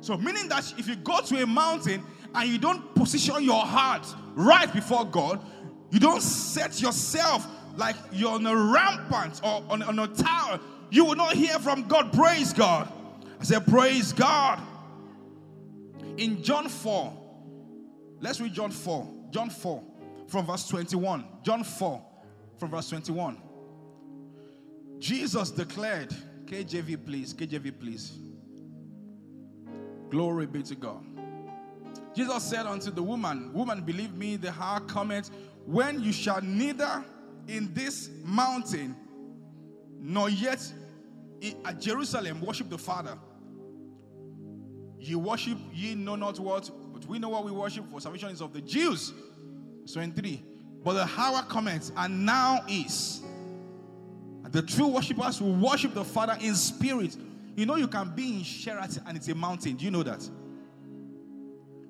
So, 0.00 0.16
meaning 0.16 0.48
that 0.48 0.72
if 0.78 0.88
you 0.88 0.96
go 0.96 1.20
to 1.20 1.42
a 1.42 1.46
mountain 1.46 2.02
and 2.34 2.48
you 2.48 2.58
don't 2.58 2.94
position 2.94 3.42
your 3.42 3.64
heart 3.64 4.06
right 4.34 4.72
before 4.72 5.04
God, 5.04 5.40
you 5.90 6.00
don't 6.00 6.22
set 6.22 6.80
yourself 6.80 7.46
like 7.76 7.96
you're 8.12 8.32
on 8.32 8.46
a 8.46 8.56
rampant 8.56 9.40
or 9.42 9.62
on, 9.68 9.82
on 9.82 9.98
a 9.98 10.08
tower, 10.08 10.60
you 10.90 11.04
will 11.04 11.16
not 11.16 11.34
hear 11.34 11.58
from 11.58 11.88
God. 11.88 12.12
Praise 12.12 12.52
God. 12.52 12.92
I 13.40 13.44
said, 13.44 13.66
Praise 13.66 14.12
God. 14.12 14.60
In 16.16 16.42
John 16.42 16.68
4, 16.68 17.12
let's 18.20 18.40
read 18.40 18.52
John 18.52 18.70
4. 18.70 19.08
John 19.30 19.48
4 19.48 19.82
from 20.26 20.46
verse 20.46 20.68
21. 20.68 21.24
John 21.42 21.64
4 21.64 22.02
from 22.58 22.70
verse 22.70 22.88
21. 22.90 23.40
Jesus 24.98 25.50
declared, 25.50 26.14
KJV, 26.44 27.04
please, 27.04 27.32
KJV, 27.32 27.80
please. 27.80 28.12
Glory 30.10 30.46
be 30.46 30.62
to 30.62 30.74
God. 30.74 31.11
Jesus 32.14 32.42
said 32.42 32.66
unto 32.66 32.90
the 32.90 33.02
woman, 33.02 33.52
Woman, 33.52 33.82
believe 33.82 34.14
me, 34.14 34.36
the 34.36 34.52
hour 34.60 34.80
cometh 34.80 35.30
when 35.66 36.02
you 36.02 36.12
shall 36.12 36.40
neither 36.42 37.04
in 37.48 37.72
this 37.72 38.10
mountain 38.24 38.96
nor 39.98 40.28
yet 40.28 40.72
at 41.64 41.80
Jerusalem 41.80 42.40
worship 42.40 42.68
the 42.68 42.78
Father. 42.78 43.16
Ye 44.98 45.14
worship 45.14 45.58
ye 45.72 45.94
know 45.94 46.14
not 46.14 46.38
what, 46.38 46.70
but 46.92 47.04
we 47.06 47.18
know 47.18 47.30
what 47.30 47.44
we 47.44 47.50
worship, 47.50 47.90
for 47.90 48.00
salvation 48.00 48.28
is 48.30 48.40
of 48.40 48.52
the 48.52 48.60
Jews. 48.60 49.12
23. 49.92 50.42
But 50.84 50.94
the 50.94 51.20
hour 51.20 51.42
cometh, 51.48 51.90
and 51.96 52.24
now 52.24 52.64
is. 52.68 53.22
The 54.50 54.62
true 54.62 54.88
worshippers 54.88 55.40
will 55.40 55.54
worship 55.54 55.94
the 55.94 56.04
Father 56.04 56.36
in 56.40 56.54
spirit. 56.54 57.16
You 57.56 57.64
know, 57.64 57.76
you 57.76 57.88
can 57.88 58.14
be 58.14 58.36
in 58.36 58.42
Sheraton 58.42 59.02
and 59.06 59.16
it's 59.16 59.28
a 59.28 59.34
mountain. 59.34 59.76
Do 59.76 59.84
you 59.84 59.90
know 59.90 60.02
that? 60.02 60.28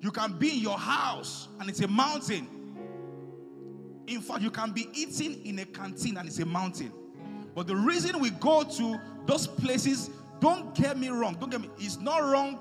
You 0.03 0.11
can 0.11 0.33
be 0.33 0.57
in 0.57 0.59
your 0.59 0.77
house 0.77 1.47
and 1.61 1.69
it's 1.69 1.79
a 1.79 1.87
mountain. 1.87 2.45
In 4.05 4.19
fact, 4.19 4.41
you 4.41 4.51
can 4.51 4.73
be 4.73 4.89
eating 4.93 5.45
in 5.45 5.59
a 5.59 5.65
canteen 5.65 6.17
and 6.17 6.27
it's 6.27 6.39
a 6.39 6.45
mountain. 6.45 6.91
But 7.55 7.67
the 7.67 7.75
reason 7.77 8.19
we 8.19 8.31
go 8.31 8.63
to 8.63 8.99
those 9.25 9.47
places, 9.47 10.09
don't 10.41 10.75
get 10.75 10.99
me 10.99 11.07
wrong, 11.07 11.37
don't 11.39 11.49
get 11.49 11.61
me, 11.61 11.69
it's 11.79 11.99
not 11.99 12.21
wrong 12.21 12.59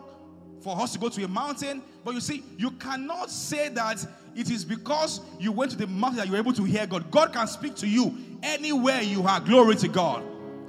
for 0.61 0.81
us 0.81 0.93
to 0.93 1.01
go 1.01 1.09
to 1.09 1.25
a 1.25 1.29
mountain. 1.29 1.83
But 2.05 2.15
you 2.15 2.21
see, 2.21 2.45
you 2.59 2.71
cannot 2.71 3.29
say 3.29 3.71
that 3.71 4.07
it 4.37 4.49
is 4.49 4.65
because 4.65 5.21
you 5.41 5.51
went 5.51 5.73
to 5.73 5.77
the 5.77 5.89
mountain 5.89 6.19
that 6.19 6.29
you're 6.29 6.37
able 6.37 6.53
to 6.53 6.63
hear 6.63 6.87
God. 6.87 7.11
God 7.11 7.33
can 7.33 7.49
speak 7.49 7.75
to 7.77 7.89
you 7.89 8.17
anywhere 8.45 9.03
you 9.03 9.27
are. 9.27 9.41
Glory 9.41 9.75
to 9.77 9.89
God. 9.89 10.23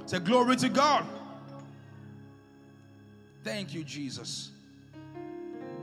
Say, 0.06 0.18
Glory 0.18 0.56
to 0.56 0.68
God. 0.68 1.06
Thank 3.44 3.74
you, 3.74 3.84
Jesus. 3.84 4.50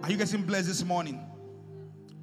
Are 0.04 0.10
you 0.10 0.18
getting 0.18 0.44
blessed 0.44 0.68
this 0.68 0.84
morning? 0.84 1.20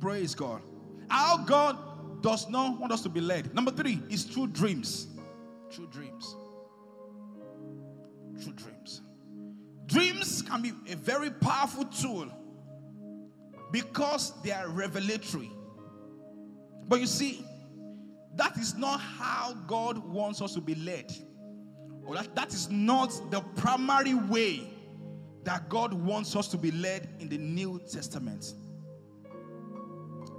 Praise 0.00 0.34
God. 0.34 0.62
Our 1.10 1.44
God 1.46 2.22
does 2.22 2.48
not 2.48 2.78
want 2.80 2.92
us 2.92 3.02
to 3.02 3.08
be 3.08 3.20
led. 3.20 3.54
Number 3.54 3.70
three 3.70 4.02
is 4.10 4.24
true 4.24 4.48
dreams. 4.48 5.06
True 5.70 5.86
dreams. 5.86 6.34
True 8.42 8.52
dreams. 8.52 9.02
Dreams 9.86 10.42
can 10.42 10.60
be 10.60 10.72
a 10.90 10.96
very 10.96 11.30
powerful 11.30 11.84
tool 11.84 12.28
because 13.70 14.32
they 14.42 14.50
are 14.50 14.68
revelatory. 14.68 15.50
But 16.88 17.00
you 17.00 17.06
see, 17.06 17.44
that 18.34 18.56
is 18.56 18.74
not 18.74 19.00
how 19.00 19.54
God 19.66 19.98
wants 19.98 20.42
us 20.42 20.54
to 20.54 20.60
be 20.60 20.74
led. 20.74 21.12
Or 22.04 22.16
that, 22.16 22.34
that 22.34 22.52
is 22.52 22.70
not 22.70 23.30
the 23.30 23.40
primary 23.56 24.14
way 24.14 24.68
that 25.48 25.66
God 25.70 25.94
wants 25.94 26.36
us 26.36 26.46
to 26.48 26.58
be 26.58 26.70
led 26.70 27.08
in 27.20 27.30
the 27.30 27.38
New 27.38 27.80
Testament. 27.90 28.52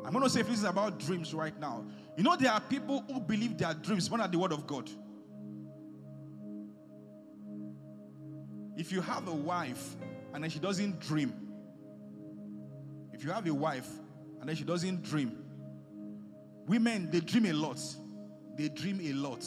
I'm 0.05 0.11
going 0.13 0.23
to 0.23 0.29
say 0.29 0.41
if 0.41 0.47
this 0.47 0.59
is 0.59 0.65
about 0.65 0.99
dreams 0.99 1.33
right 1.33 1.59
now. 1.59 1.83
You 2.15 2.21
know, 2.21 2.35
there 2.35 2.51
are 2.51 2.61
people 2.61 3.03
who 3.11 3.19
believe 3.19 3.57
their 3.57 3.73
dreams 3.73 4.07
more 4.07 4.19
than 4.19 4.29
the 4.29 4.37
Word 4.37 4.51
of 4.51 4.67
God. 4.67 4.87
If 8.77 8.91
you 8.91 9.01
have 9.01 9.27
a 9.27 9.33
wife 9.33 9.95
and 10.31 10.43
then 10.43 10.51
she 10.51 10.59
doesn't 10.59 10.99
dream, 10.99 11.33
if 13.11 13.23
you 13.23 13.31
have 13.31 13.47
a 13.47 13.53
wife 13.53 13.89
and 14.39 14.47
then 14.47 14.55
she 14.55 14.63
doesn't 14.63 15.01
dream, 15.01 15.43
women, 16.67 17.09
they 17.09 17.21
dream 17.21 17.47
a 17.47 17.53
lot. 17.53 17.81
They 18.55 18.69
dream 18.69 18.99
a 19.01 19.13
lot. 19.13 19.43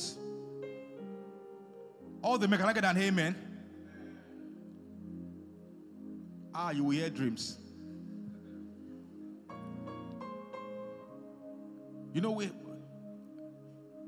All 2.21 2.37
the 2.37 2.49
men, 2.49 2.59
can 2.59 2.69
I 2.69 2.73
get 2.73 2.85
an 2.85 2.99
amen? 2.99 3.52
Ah, 6.55 6.71
you 6.71 6.85
will 6.85 6.91
hear 6.91 7.11
dreams. 7.11 7.59
You 12.13 12.21
know, 12.21 12.43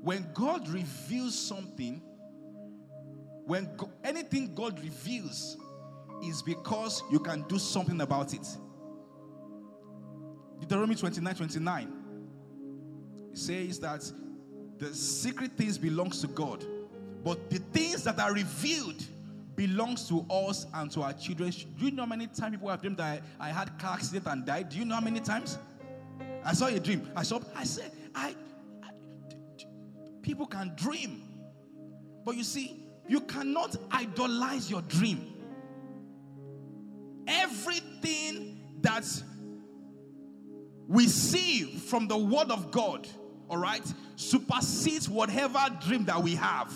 when 0.01 0.27
God 0.33 0.69
reveals 0.69 1.37
something, 1.37 2.01
when 3.45 3.69
anything 4.03 4.53
God 4.53 4.79
reveals 4.79 5.57
is 6.23 6.41
because 6.43 7.03
you 7.11 7.19
can 7.19 7.41
do 7.47 7.57
something 7.57 7.99
about 8.01 8.33
it. 8.33 8.47
Deuteronomy 10.59 10.95
29 10.95 11.35
29 11.35 11.93
it 13.31 13.37
says 13.37 13.79
that 13.79 14.09
the 14.77 14.93
secret 14.93 15.51
things 15.57 15.77
belongs 15.77 16.21
to 16.21 16.27
God, 16.27 16.63
but 17.23 17.49
the 17.49 17.59
things 17.59 18.03
that 18.03 18.19
are 18.19 18.33
revealed 18.33 19.03
belongs 19.55 20.07
to 20.09 20.25
us 20.29 20.65
and 20.73 20.91
to 20.91 21.01
our 21.01 21.13
children. 21.13 21.51
Do 21.51 21.85
you 21.85 21.91
know 21.91 22.03
how 22.03 22.09
many 22.09 22.27
times 22.27 22.55
people 22.55 22.69
have 22.69 22.81
dreamed 22.81 22.97
that 22.97 23.21
I, 23.39 23.49
had 23.49 23.77
car 23.79 23.93
accident 23.93 24.25
and 24.27 24.45
died? 24.45 24.69
Do 24.69 24.77
you 24.77 24.85
know 24.85 24.95
how 24.95 25.01
many 25.01 25.19
times? 25.19 25.57
I 26.43 26.53
saw 26.53 26.67
a 26.67 26.79
dream. 26.79 27.09
I 27.15 27.23
saw. 27.23 27.39
I 27.55 27.63
said, 27.63 27.91
I 28.13 28.35
people 30.25 30.47
can 30.47 30.73
dream, 30.75 31.21
but 32.25 32.35
you 32.35 32.43
see, 32.43 32.83
you 33.07 33.21
cannot 33.21 33.75
idolize 33.91 34.69
your 34.69 34.81
dream. 34.81 35.33
Everything 37.27 38.59
that 38.81 39.05
we 40.87 41.07
see 41.07 41.63
from 41.63 42.07
the 42.07 42.17
Word 42.17 42.49
of 42.49 42.71
God, 42.71 43.07
all 43.49 43.57
right, 43.57 43.83
supersedes 44.15 45.07
whatever 45.07 45.59
dream 45.85 46.05
that 46.05 46.21
we 46.21 46.35
have. 46.35 46.73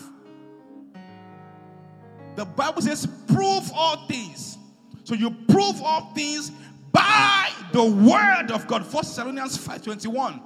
The 2.40 2.46
Bible 2.46 2.82
says, 2.82 3.06
prove 3.28 3.70
all 3.76 4.08
things. 4.08 4.58
So 5.04 5.14
you 5.14 5.30
prove 5.50 5.82
all 5.84 6.14
things 6.16 6.54
by 6.94 7.50
the 7.74 7.84
word 7.84 8.50
of 8.54 8.66
God. 8.66 8.86
First 8.86 9.14
Thessalonians 9.18 9.58
5:21. 9.58 10.42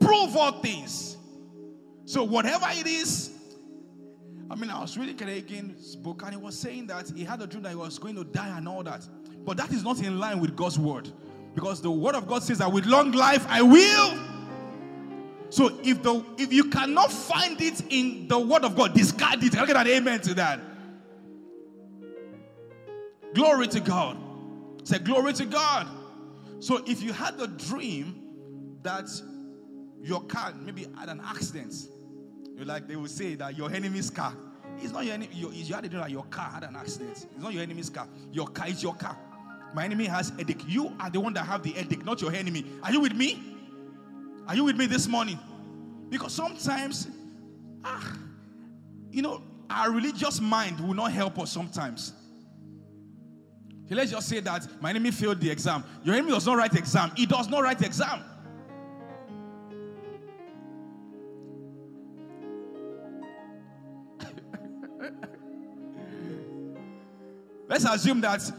Prove 0.00 0.36
all 0.36 0.60
things. 0.60 1.16
So 2.04 2.24
whatever 2.24 2.66
it 2.70 2.88
is, 2.88 3.30
I 4.50 4.56
mean, 4.56 4.70
I 4.70 4.80
was 4.80 4.98
reading 4.98 5.16
Kenneth 5.16 5.36
Hagin's 5.36 5.94
book 5.94 6.22
and 6.24 6.32
he 6.32 6.36
was 6.36 6.58
saying 6.58 6.88
that 6.88 7.12
he 7.14 7.22
had 7.22 7.40
a 7.40 7.46
dream 7.46 7.62
that 7.62 7.70
he 7.70 7.76
was 7.76 7.96
going 7.96 8.16
to 8.16 8.24
die 8.24 8.58
and 8.58 8.66
all 8.66 8.82
that. 8.82 9.06
But 9.44 9.56
that 9.58 9.70
is 9.70 9.84
not 9.84 10.00
in 10.00 10.18
line 10.18 10.40
with 10.40 10.56
God's 10.56 10.80
word. 10.80 11.08
Because 11.54 11.80
the 11.80 11.92
word 11.92 12.16
of 12.16 12.26
God 12.26 12.42
says 12.42 12.58
that 12.58 12.72
with 12.72 12.86
long 12.86 13.12
life 13.12 13.46
I 13.48 13.62
will. 13.62 14.18
So 15.48 15.78
if 15.84 16.02
the 16.02 16.24
if 16.38 16.52
you 16.52 16.64
cannot 16.70 17.12
find 17.12 17.62
it 17.62 17.82
in 17.88 18.26
the 18.26 18.40
word 18.40 18.64
of 18.64 18.74
God, 18.74 18.94
discard 18.94 19.44
it. 19.44 19.56
I'll 19.56 19.64
get 19.64 19.76
an 19.76 19.86
amen 19.86 20.20
to 20.22 20.34
that. 20.34 20.73
Glory 23.34 23.66
to 23.68 23.80
God. 23.80 24.16
Say 24.84 24.98
glory 24.98 25.32
to 25.34 25.44
God. 25.44 25.88
So 26.60 26.82
if 26.86 27.02
you 27.02 27.12
had 27.12 27.38
a 27.40 27.48
dream 27.48 28.78
that 28.82 29.08
your 30.00 30.22
car 30.22 30.54
maybe 30.54 30.86
had 30.96 31.08
an 31.08 31.20
accident, 31.24 31.74
you 32.56 32.64
like 32.64 32.86
they 32.86 32.96
will 32.96 33.08
say 33.08 33.34
that 33.34 33.56
your 33.56 33.72
enemy's 33.72 34.08
car. 34.08 34.34
It's 34.78 34.92
not 34.92 35.04
your 35.04 35.14
enemy. 35.14 35.30
You, 35.34 35.74
had 35.74 35.84
a 35.84 35.88
dream 35.88 36.02
that 36.02 36.10
your 36.10 36.24
car 36.24 36.50
had 36.50 36.62
an 36.62 36.76
accident. 36.76 37.10
It's 37.12 37.42
not 37.42 37.52
your 37.52 37.62
enemy's 37.62 37.90
car. 37.90 38.08
Your 38.32 38.46
car 38.46 38.68
is 38.68 38.82
your 38.82 38.94
car. 38.94 39.16
My 39.74 39.84
enemy 39.84 40.04
has 40.04 40.30
headache. 40.30 40.62
You 40.68 40.92
are 41.00 41.10
the 41.10 41.20
one 41.20 41.32
that 41.34 41.44
have 41.46 41.62
the 41.62 41.70
headache, 41.72 42.04
not 42.04 42.20
your 42.20 42.32
enemy. 42.32 42.64
Are 42.82 42.92
you 42.92 43.00
with 43.00 43.14
me? 43.14 43.42
Are 44.46 44.54
you 44.54 44.64
with 44.64 44.76
me 44.76 44.86
this 44.86 45.08
morning? 45.08 45.38
Because 46.08 46.32
sometimes, 46.32 47.08
ah, 47.84 48.16
you 49.10 49.22
know, 49.22 49.42
our 49.70 49.90
religious 49.90 50.40
mind 50.40 50.78
will 50.80 50.94
not 50.94 51.10
help 51.10 51.38
us 51.38 51.50
sometimes. 51.50 52.12
Let's 53.90 54.10
just 54.10 54.28
say 54.28 54.40
that 54.40 54.66
my 54.80 54.90
enemy 54.90 55.10
failed 55.10 55.40
the 55.40 55.50
exam. 55.50 55.84
Your 56.02 56.14
enemy 56.14 56.32
does 56.32 56.46
not 56.46 56.56
write 56.56 56.74
exam. 56.74 57.12
He 57.16 57.26
does 57.26 57.48
not 57.48 57.62
write 57.62 57.82
exam. 57.82 58.22
Let's 67.68 67.84
assume 67.84 68.22
that 68.22 68.50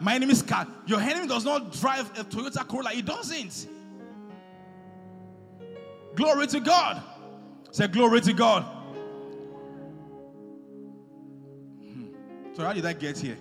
my 0.00 0.14
enemy 0.14 0.32
is 0.32 0.42
car. 0.42 0.66
Your 0.86 1.00
enemy 1.00 1.28
does 1.28 1.44
not 1.44 1.72
drive 1.72 2.10
a 2.18 2.24
Toyota 2.24 2.66
Corolla. 2.66 2.90
He 2.90 3.02
doesn't. 3.02 3.68
Glory 6.16 6.48
to 6.48 6.60
God. 6.60 7.02
Say 7.70 7.86
glory 7.86 8.20
to 8.22 8.32
God. 8.32 8.64
Hmm. 11.82 12.06
So 12.54 12.64
how 12.64 12.72
did 12.72 12.84
I 12.84 12.94
get 12.94 13.16
here? 13.16 13.38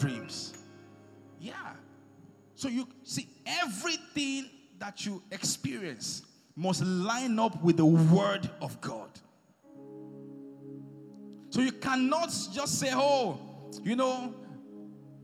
Dreams. 0.00 0.54
Yeah. 1.40 1.54
So 2.54 2.68
you 2.68 2.88
see 3.02 3.28
everything 3.46 4.50
that 4.78 5.04
you 5.04 5.22
experience 5.30 6.22
must 6.56 6.82
line 6.84 7.38
up 7.38 7.62
with 7.62 7.76
the 7.76 7.86
word 7.86 8.48
of 8.60 8.80
God. 8.80 9.10
So 11.50 11.60
you 11.60 11.72
cannot 11.72 12.28
just 12.52 12.78
say, 12.78 12.90
oh, 12.92 13.38
you 13.82 13.96
know, 13.96 14.34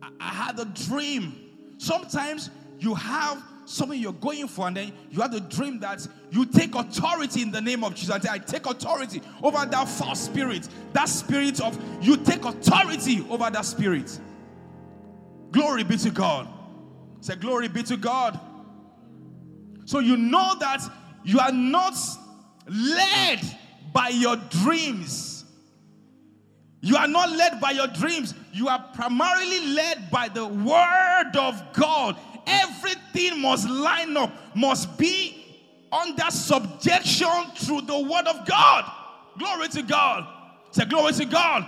I, 0.01 0.11
I 0.21 0.29
had 0.29 0.59
a 0.59 0.65
dream. 0.65 1.35
Sometimes 1.79 2.51
you 2.79 2.95
have 2.95 3.43
something 3.65 3.99
you're 3.99 4.13
going 4.13 4.49
for, 4.49 4.67
and 4.67 4.77
then 4.77 4.93
you 5.11 5.21
have 5.21 5.33
the 5.33 5.41
dream 5.41 5.81
that 5.81 6.07
you 6.31 6.45
take 6.45 6.75
authority 6.75 7.43
in 7.43 7.51
the 7.51 7.61
name 7.61 7.85
of 7.85 7.95
Jesus. 7.95 8.27
I 8.27 8.39
take 8.39 8.67
authority 8.67 9.23
over 9.43 9.65
that 9.65 9.89
false 9.89 10.21
spirit. 10.21 10.69
That 10.93 11.09
spirit 11.09 11.61
of 11.61 11.79
you 12.03 12.17
take 12.17 12.45
authority 12.45 13.25
over 13.31 13.51
that 13.51 13.65
spirit. 13.65 14.19
Glory 15.53 15.85
be 15.85 15.97
to 15.99 16.11
God. 16.11 16.49
Say, 17.21 17.37
Glory 17.37 17.69
be 17.69 17.83
to 17.85 17.97
God. 17.97 18.39
So 19.85 20.01
you 20.01 20.17
know 20.17 20.55
that 20.59 20.83
you 21.25 21.39
are 21.39 21.53
not 21.53 21.95
led 22.67 23.41
by 23.93 24.09
your 24.09 24.37
dreams 24.37 25.33
you 26.83 26.97
are 26.97 27.07
not 27.07 27.31
led 27.31 27.61
by 27.61 27.71
your 27.71 27.87
dreams. 27.87 28.35
You 28.53 28.69
are 28.69 28.85
primarily 28.95 29.67
led 29.69 30.11
by 30.11 30.29
the 30.29 30.45
word 30.45 31.31
of 31.39 31.63
God. 31.73 32.17
Everything 32.45 33.41
must 33.41 33.71
line 33.71 34.17
up, 34.17 34.33
must 34.57 34.99
be 34.99 35.47
under 35.93 36.29
subjection 36.29 37.29
through 37.55 37.83
the 37.83 38.01
word 38.01 38.27
of 38.27 38.45
God. 38.47 38.91
Glory 39.39 39.69
to 39.69 39.83
God. 39.83 40.27
Say, 40.73 40.85
Glory 40.87 41.13
to 41.13 41.25
God. 41.25 41.67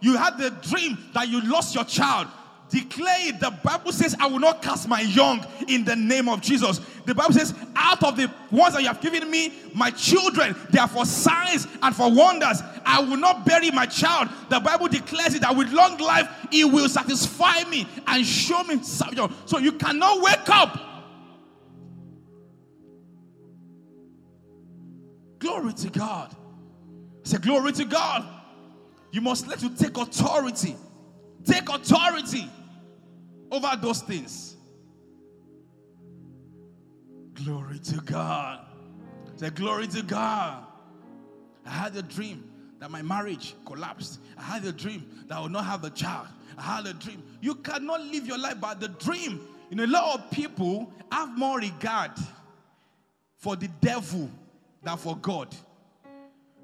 You 0.00 0.16
had 0.16 0.38
the 0.38 0.50
dream 0.50 0.96
that 1.12 1.28
you 1.28 1.42
lost 1.42 1.74
your 1.74 1.84
child. 1.84 2.28
Declare 2.74 3.28
it. 3.28 3.38
The 3.38 3.52
Bible 3.62 3.92
says, 3.92 4.16
I 4.18 4.26
will 4.26 4.40
not 4.40 4.60
cast 4.60 4.88
my 4.88 5.00
young 5.02 5.46
in 5.68 5.84
the 5.84 5.94
name 5.94 6.28
of 6.28 6.40
Jesus. 6.40 6.80
The 7.06 7.14
Bible 7.14 7.32
says, 7.32 7.54
out 7.76 8.02
of 8.02 8.16
the 8.16 8.28
ones 8.50 8.74
that 8.74 8.82
you 8.82 8.88
have 8.88 9.00
given 9.00 9.30
me, 9.30 9.52
my 9.72 9.92
children, 9.92 10.56
they 10.70 10.80
are 10.80 10.88
for 10.88 11.06
signs 11.06 11.68
and 11.80 11.94
for 11.94 12.10
wonders. 12.12 12.60
I 12.84 12.98
will 12.98 13.16
not 13.16 13.46
bury 13.46 13.70
my 13.70 13.86
child. 13.86 14.28
The 14.48 14.58
Bible 14.58 14.88
declares 14.88 15.34
it 15.34 15.42
that 15.42 15.54
with 15.54 15.70
long 15.70 15.98
life, 15.98 16.28
it 16.50 16.64
will 16.64 16.88
satisfy 16.88 17.62
me 17.70 17.86
and 18.08 18.26
show 18.26 18.64
me 18.64 18.82
salvation. 18.82 19.32
So 19.46 19.58
you 19.58 19.70
cannot 19.70 20.20
wake 20.20 20.48
up. 20.48 20.80
Glory 25.38 25.74
to 25.74 25.90
God. 25.90 26.34
Say, 27.22 27.38
Glory 27.38 27.70
to 27.70 27.84
God. 27.84 28.24
You 29.12 29.20
must 29.20 29.46
let 29.46 29.62
you 29.62 29.70
take 29.70 29.96
authority. 29.96 30.74
Take 31.44 31.68
authority 31.68 32.50
over 33.54 33.70
those 33.80 34.02
things. 34.02 34.56
Glory 37.34 37.78
to 37.78 38.00
God. 38.00 38.60
Say, 39.36 39.50
Glory 39.50 39.86
to 39.88 40.02
God. 40.02 40.64
I 41.66 41.70
had 41.70 41.96
a 41.96 42.02
dream 42.02 42.50
that 42.80 42.90
my 42.90 43.02
marriage 43.02 43.54
collapsed. 43.64 44.20
I 44.36 44.42
had 44.42 44.64
a 44.64 44.72
dream 44.72 45.06
that 45.28 45.38
I 45.38 45.40
would 45.40 45.52
not 45.52 45.64
have 45.64 45.84
a 45.84 45.90
child. 45.90 46.26
I 46.58 46.62
had 46.62 46.86
a 46.86 46.92
dream. 46.94 47.22
You 47.40 47.54
cannot 47.56 48.00
live 48.02 48.26
your 48.26 48.38
life 48.38 48.60
by 48.60 48.74
the 48.74 48.88
dream. 48.88 49.40
You 49.70 49.76
know, 49.76 49.84
a 49.84 49.86
lot 49.86 50.18
of 50.18 50.30
people 50.30 50.92
have 51.10 51.36
more 51.36 51.58
regard 51.58 52.12
for 53.38 53.56
the 53.56 53.68
devil 53.80 54.30
than 54.82 54.96
for 54.96 55.16
God. 55.16 55.54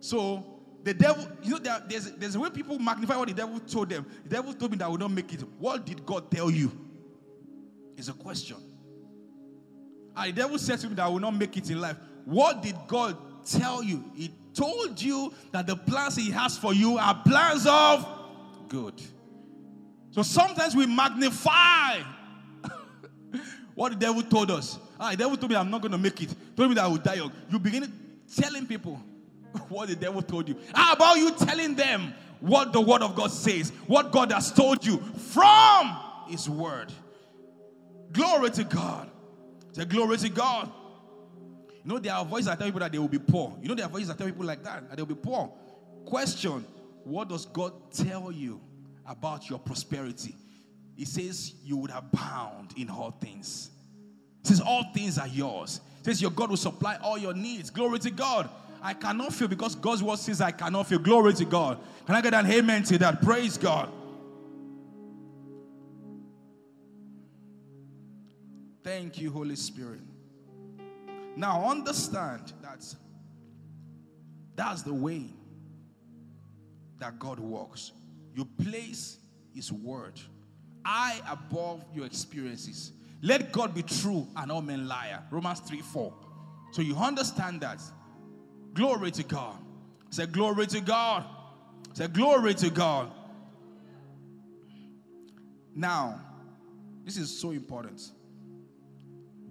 So 0.01 0.45
the 0.83 0.95
devil, 0.95 1.29
you 1.43 1.51
know, 1.51 1.59
there, 1.59 1.83
there's, 1.87 2.11
there's 2.13 2.35
a 2.35 2.41
way 2.41 2.51
people 2.51 2.79
magnify 2.79 3.17
what 3.17 3.29
the 3.29 3.35
devil 3.35 3.61
told 3.61 3.91
them. 3.91 4.07
The 4.25 4.31
devil 4.31 4.55
told 4.55 4.71
me 4.71 4.79
that 4.79 4.87
I 4.87 4.89
would 4.89 5.01
not 5.01 5.11
make 5.11 5.33
it. 5.33 5.41
What 5.59 5.85
did 5.85 6.07
God 6.07 6.31
tell 6.31 6.51
you? 6.51 6.73
It's 7.97 8.09
a 8.09 8.15
question. 8.15 8.57
And 10.17 10.29
the 10.29 10.41
devil 10.41 10.59
said 10.59 10.79
to 10.81 10.89
me 10.89 10.95
that 10.95 11.05
I 11.05 11.09
will 11.09 11.21
not 11.21 11.35
make 11.35 11.57
it 11.57 11.71
in 11.71 11.81
life. 11.81 11.97
What 12.25 12.63
did 12.63 12.77
God 12.89 13.17
tell 13.45 13.83
you? 13.83 14.05
He 14.15 14.31
told 14.55 15.01
you 15.01 15.33
that 15.53 15.67
the 15.67 15.77
plans 15.77 16.17
He 16.17 16.31
has 16.31 16.57
for 16.57 16.73
you 16.73 16.97
are 16.97 17.15
plans 17.27 17.67
of 17.67 18.07
good. 18.69 18.95
So 20.13 20.23
sometimes 20.23 20.75
we 20.75 20.87
magnify 20.87 22.01
what 23.75 23.93
the 23.93 23.99
devil 23.99 24.23
told 24.23 24.51
us. 24.51 24.79
Ah, 24.99 25.11
the 25.11 25.19
devil 25.19 25.37
told 25.37 25.51
me 25.51 25.57
I'm 25.57 25.71
not 25.71 25.83
going 25.83 25.93
to 25.93 25.99
make 25.99 26.21
it. 26.23 26.35
Told 26.57 26.71
me 26.71 26.75
that 26.75 26.85
I 26.85 26.89
will 26.89 26.97
die 26.97 27.15
young. 27.15 27.33
You 27.51 27.59
begin 27.59 27.93
telling 28.35 28.67
people 28.67 29.01
what 29.69 29.89
the 29.89 29.97
devil 29.97 30.23
told 30.23 30.49
you. 30.49 30.57
How 30.75 30.93
about 30.93 31.19
you 31.19 31.33
telling 31.33 31.75
them 31.75 32.15
what 32.41 32.73
the 32.73 32.81
word 32.81 33.03
of 33.03 33.15
God 33.15 33.31
says? 33.31 33.71
What 33.87 34.13
God 34.13 34.33
has 34.33 34.53
told 34.53 34.85
you 34.85 34.99
from 34.99 35.97
his 36.29 36.49
word. 36.49 36.93
Glory 38.13 38.51
to 38.51 38.65
God. 38.65 39.11
Say 39.73 39.85
glory 39.85 40.17
to 40.19 40.29
God. 40.29 40.73
You 41.85 41.93
know, 41.93 41.99
there 41.99 42.13
are 42.13 42.25
voices 42.25 42.47
that 42.47 42.59
tell 42.59 42.67
people 42.67 42.81
that 42.81 42.93
they 42.93 42.99
will 42.99 43.09
be 43.09 43.19
poor. 43.19 43.57
You 43.63 43.69
know, 43.69 43.75
there 43.75 43.87
are 43.87 43.91
voices 43.91 44.09
that 44.09 44.19
tell 44.19 44.27
people 44.27 44.45
like 44.45 44.63
that, 44.65 44.89
that 44.89 44.97
they'll 44.97 45.07
be 45.07 45.15
poor. 45.15 45.53
Question 46.05 46.65
What 47.05 47.29
does 47.29 47.47
God 47.47 47.73
tell 47.93 48.31
you 48.31 48.61
about 49.07 49.49
your 49.49 49.59
prosperity? 49.59 50.35
He 50.97 51.05
says 51.05 51.55
you 51.65 51.77
would 51.79 51.91
abound 51.91 52.75
in 52.77 52.91
all 52.91 53.13
things. 53.13 53.71
He 54.43 54.49
says 54.49 54.61
all 54.61 54.85
things 54.93 55.19
are 55.19 55.29
yours. 55.29 55.81
He 55.99 56.05
says 56.05 56.21
your 56.21 56.31
God 56.31 56.51
will 56.51 56.57
supply 56.57 56.99
all 57.03 57.17
your 57.17 57.35
needs. 57.35 57.71
Glory 57.71 57.99
to 58.01 58.11
God. 58.11 58.51
I 58.83 58.95
cannot 58.95 59.35
feel 59.35 59.49
because 59.49 59.75
God's 59.75 60.03
word 60.03 60.19
says 60.19 60.41
I 60.41 60.51
cannot 60.51 60.87
feel. 60.87 60.99
Glory 60.99 61.35
to 61.35 61.45
God. 61.45 61.79
Can 62.07 62.15
I 62.15 62.21
get 62.21 62.35
an 62.35 62.51
amen 62.51 62.83
to 62.85 62.99
that? 62.99 63.23
Praise 63.23 63.59
God. 63.59 63.91
Thank 68.83 69.19
you, 69.19 69.31
Holy 69.31 69.57
Spirit. 69.57 70.01
Now 71.37 71.69
understand 71.69 72.53
that 72.63 72.85
that's 74.57 74.83
the 74.83 74.95
way 74.95 75.27
that 76.99 77.19
God 77.19 77.39
works. 77.39 77.93
You 78.35 78.45
place 78.45 79.19
His 79.55 79.73
word 79.73 80.21
I 80.85 81.21
above 81.31 81.85
your 81.95 82.07
experiences. 82.07 82.93
Let 83.23 83.53
God 83.53 83.75
be 83.75 83.83
true 83.83 84.27
and 84.37 84.51
all 84.51 84.63
men 84.63 84.89
liar. 84.89 85.23
Romans 85.31 85.61
3 85.61 85.81
4. 85.81 86.15
So 86.73 86.83
you 86.83 86.97
understand 86.97 87.61
that 87.61 87.81
Glory 88.75 89.11
to 89.13 89.23
God. 89.25 89.57
Say, 90.11 90.27
Glory 90.27 90.67
to 90.69 90.81
God. 90.81 91.25
Say, 91.93 92.09
Glory 92.09 92.55
to 92.55 92.71
God. 92.71 93.11
Now, 95.75 96.21
this 97.05 97.17
is 97.17 97.37
so 97.37 97.51
important. 97.51 98.01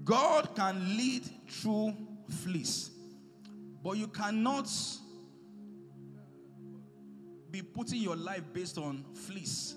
God 0.03 0.55
can 0.55 0.97
lead 0.97 1.23
through 1.47 1.95
fleece, 2.43 2.91
but 3.83 3.97
you 3.97 4.07
cannot 4.07 4.69
be 7.51 7.61
putting 7.61 8.01
your 8.01 8.15
life 8.15 8.43
based 8.53 8.77
on 8.77 9.03
fleece. 9.13 9.75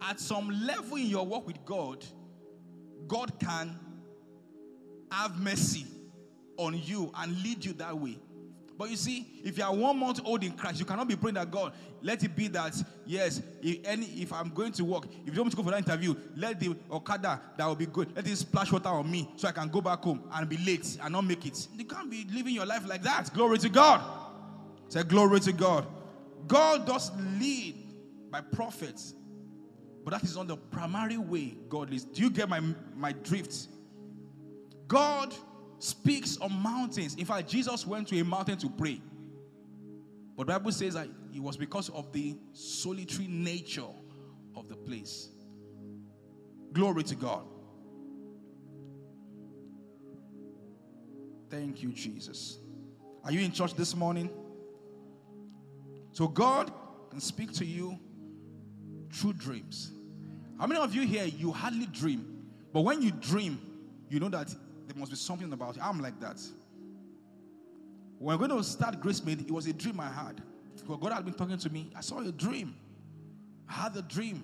At 0.00 0.20
some 0.20 0.48
level 0.66 0.96
in 0.96 1.06
your 1.06 1.26
walk 1.26 1.46
with 1.46 1.64
God, 1.64 2.04
God 3.08 3.38
can 3.40 3.78
have 5.10 5.38
mercy 5.40 5.86
on 6.56 6.80
you 6.82 7.12
and 7.16 7.42
lead 7.42 7.64
you 7.64 7.72
that 7.74 7.96
way. 7.96 8.18
But 8.78 8.90
you 8.90 8.96
see, 8.96 9.26
if 9.42 9.56
you 9.56 9.64
are 9.64 9.74
one 9.74 9.98
month 9.98 10.20
old 10.24 10.44
in 10.44 10.52
Christ, 10.52 10.78
you 10.78 10.84
cannot 10.84 11.08
be 11.08 11.16
praying 11.16 11.34
that 11.34 11.50
God, 11.50 11.72
let 12.02 12.22
it 12.22 12.36
be 12.36 12.48
that, 12.48 12.74
yes, 13.06 13.40
if 13.62 13.78
any 13.86 14.04
if 14.06 14.32
I'm 14.32 14.50
going 14.50 14.72
to 14.72 14.84
work, 14.84 15.06
if 15.06 15.28
you 15.28 15.32
don't 15.32 15.44
want 15.44 15.52
to 15.52 15.56
go 15.56 15.62
for 15.62 15.70
that 15.70 15.78
interview, 15.78 16.14
let 16.36 16.60
the 16.60 16.76
Okada 16.92 17.40
that 17.56 17.66
will 17.66 17.74
be 17.74 17.86
good, 17.86 18.14
let 18.14 18.26
it 18.26 18.36
splash 18.36 18.70
water 18.70 18.90
on 18.90 19.10
me 19.10 19.30
so 19.36 19.48
I 19.48 19.52
can 19.52 19.68
go 19.68 19.80
back 19.80 20.00
home 20.02 20.28
and 20.32 20.48
be 20.48 20.58
late 20.58 20.98
and 21.02 21.12
not 21.12 21.24
make 21.24 21.46
it. 21.46 21.68
You 21.74 21.84
can't 21.84 22.10
be 22.10 22.26
living 22.30 22.54
your 22.54 22.66
life 22.66 22.86
like 22.86 23.02
that. 23.02 23.32
Glory 23.32 23.58
to 23.58 23.70
God. 23.70 24.02
Say 24.88 25.02
glory 25.04 25.40
to 25.40 25.52
God. 25.52 25.86
God 26.46 26.86
does 26.86 27.10
lead 27.40 27.76
by 28.30 28.42
prophets, 28.42 29.14
but 30.04 30.10
that 30.12 30.22
is 30.22 30.36
not 30.36 30.48
the 30.48 30.56
primary 30.56 31.16
way 31.16 31.56
God 31.68 31.90
leads. 31.90 32.04
Do 32.04 32.22
you 32.22 32.30
get 32.30 32.48
my 32.48 32.60
my 32.94 33.12
drift? 33.12 33.68
God 34.86 35.34
speaks 35.78 36.38
on 36.38 36.52
mountains. 36.52 37.14
In 37.14 37.24
fact, 37.24 37.48
Jesus 37.48 37.86
went 37.86 38.08
to 38.08 38.18
a 38.18 38.24
mountain 38.24 38.56
to 38.58 38.68
pray. 38.70 39.00
But 40.36 40.46
Bible 40.46 40.72
says 40.72 40.94
that 40.94 41.08
it 41.34 41.40
was 41.40 41.56
because 41.56 41.88
of 41.90 42.12
the 42.12 42.36
solitary 42.52 43.26
nature 43.26 43.86
of 44.54 44.68
the 44.68 44.76
place. 44.76 45.28
Glory 46.72 47.02
to 47.04 47.14
God. 47.14 47.46
Thank 51.48 51.82
you, 51.82 51.92
Jesus. 51.92 52.58
Are 53.24 53.32
you 53.32 53.40
in 53.40 53.52
church 53.52 53.74
this 53.74 53.94
morning? 53.94 54.30
So 56.12 56.28
God 56.28 56.72
can 57.10 57.20
speak 57.20 57.52
to 57.54 57.64
you 57.64 57.98
through 59.12 59.34
dreams. 59.34 59.92
How 60.58 60.66
many 60.66 60.80
of 60.80 60.94
you 60.94 61.02
here 61.02 61.24
you 61.24 61.52
hardly 61.52 61.86
dream, 61.86 62.46
but 62.72 62.82
when 62.82 63.02
you 63.02 63.10
dream, 63.10 63.58
you 64.08 64.20
know 64.20 64.28
that 64.30 64.54
there 64.96 65.00
must 65.00 65.12
be 65.12 65.18
something 65.18 65.52
about 65.52 65.76
it. 65.76 65.82
I'm 65.84 66.00
like 66.00 66.18
that. 66.20 66.40
When 68.18 68.38
we're 68.38 68.48
going 68.48 68.58
to 68.58 68.66
start 68.66 68.98
Grace 68.98 69.22
Made, 69.22 69.42
it 69.42 69.50
was 69.50 69.66
a 69.66 69.74
dream 69.74 70.00
I 70.00 70.08
had. 70.08 70.40
Because 70.74 70.96
God 70.98 71.12
had 71.12 71.22
been 71.22 71.34
talking 71.34 71.58
to 71.58 71.68
me. 71.70 71.90
I 71.94 72.00
saw 72.00 72.20
a 72.20 72.32
dream. 72.32 72.74
I 73.68 73.74
had 73.74 73.96
a 73.96 74.00
dream. 74.00 74.42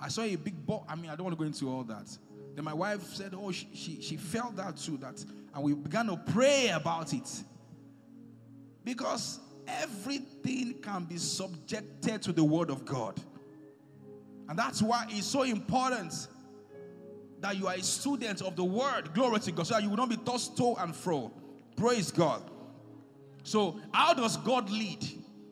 I 0.00 0.08
saw 0.08 0.22
a 0.22 0.34
big 0.34 0.64
ball. 0.64 0.86
I 0.88 0.94
mean, 0.94 1.10
I 1.10 1.14
don't 1.14 1.24
want 1.24 1.36
to 1.36 1.38
go 1.38 1.46
into 1.46 1.68
all 1.68 1.84
that. 1.84 2.08
Then 2.54 2.64
my 2.64 2.72
wife 2.72 3.04
said, 3.04 3.34
Oh, 3.36 3.52
she, 3.52 3.68
she, 3.74 4.00
she 4.00 4.16
felt 4.16 4.56
that 4.56 4.78
too. 4.78 4.96
That 4.96 5.22
and 5.54 5.62
we 5.62 5.74
began 5.74 6.06
to 6.06 6.16
pray 6.16 6.70
about 6.70 7.12
it. 7.12 7.28
Because 8.84 9.40
everything 9.68 10.76
can 10.80 11.04
be 11.04 11.18
subjected 11.18 12.22
to 12.22 12.32
the 12.32 12.44
word 12.44 12.70
of 12.70 12.86
God. 12.86 13.20
And 14.48 14.58
that's 14.58 14.80
why 14.80 15.04
it's 15.10 15.26
so 15.26 15.42
important 15.42 16.28
that 17.42 17.56
you 17.56 17.66
are 17.66 17.74
a 17.74 17.82
student 17.82 18.40
of 18.40 18.56
the 18.56 18.64
word. 18.64 19.12
Glory 19.12 19.40
to 19.40 19.52
God. 19.52 19.66
So 19.66 19.74
that 19.74 19.82
you 19.82 19.90
will 19.90 19.96
not 19.96 20.08
be 20.08 20.16
tossed 20.16 20.56
to 20.56 20.74
and 20.78 20.94
fro. 20.94 21.30
Praise 21.76 22.10
God. 22.10 22.42
So, 23.42 23.80
how 23.92 24.14
does 24.14 24.36
God 24.38 24.70
lead? 24.70 25.04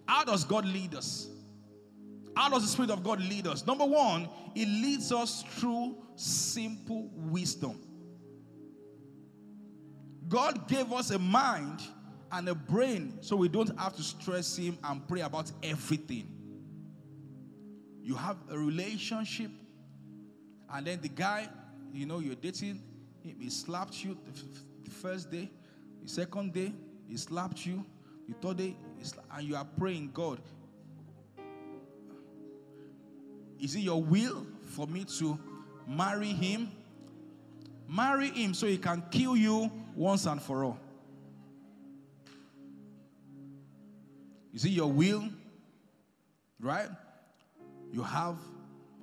How 0.07 0.25
does 0.25 0.45
God 0.45 0.65
lead 0.65 0.95
us? 0.95 1.29
How 2.37 2.49
does 2.49 2.63
the 2.63 2.69
Spirit 2.69 2.91
of 2.91 3.03
God 3.03 3.21
lead 3.21 3.47
us? 3.47 3.67
Number 3.67 3.85
one, 3.85 4.29
it 4.55 4.67
leads 4.67 5.13
us 5.13 5.43
through 5.43 5.97
simple 6.15 7.11
wisdom. 7.15 7.81
God 10.29 10.69
gave 10.69 10.93
us 10.93 11.11
a 11.11 11.19
mind 11.19 11.81
and 12.31 12.49
a 12.49 12.55
brain 12.55 13.19
so 13.21 13.35
we 13.35 13.49
don't 13.49 13.77
have 13.79 13.97
to 13.97 14.03
stress 14.03 14.57
Him 14.57 14.79
and 14.85 15.07
pray 15.09 15.23
about 15.23 15.51
everything. 15.63 16.29
You 18.01 18.15
have 18.15 18.37
a 18.49 18.57
relationship, 18.57 19.51
and 20.73 20.87
then 20.87 21.01
the 21.01 21.09
guy, 21.09 21.49
you 21.93 22.07
know, 22.07 22.19
you're 22.19 22.35
dating, 22.35 22.83
he 23.23 23.51
slapped 23.51 24.03
you 24.05 24.17
the 24.85 24.91
first 24.91 25.31
day, 25.31 25.51
the 26.03 26.09
second 26.09 26.53
day, 26.53 26.73
he 27.09 27.17
slapped 27.17 27.67
you, 27.67 27.85
the 28.29 28.35
third 28.35 28.59
day, 28.59 28.77
and 29.35 29.47
you 29.47 29.57
are 29.57 29.67
praying, 29.77 30.11
God, 30.13 30.41
is 33.59 33.75
it 33.77 33.81
your 33.81 34.03
will 34.03 34.47
for 34.65 34.87
me 34.87 35.05
to 35.19 35.39
marry 35.87 36.29
him? 36.29 36.71
Marry 37.89 38.31
him 38.31 38.55
so 38.55 38.67
he 38.67 38.79
can 38.79 39.03
kill 39.11 39.37
you 39.37 39.71
once 39.95 40.27
and 40.27 40.41
for 40.41 40.65
all. 40.65 40.79
Is 44.55 44.65
it 44.65 44.71
your 44.71 44.91
will? 44.91 45.29
Right? 46.59 46.89
You 47.93 48.03
have 48.03 48.37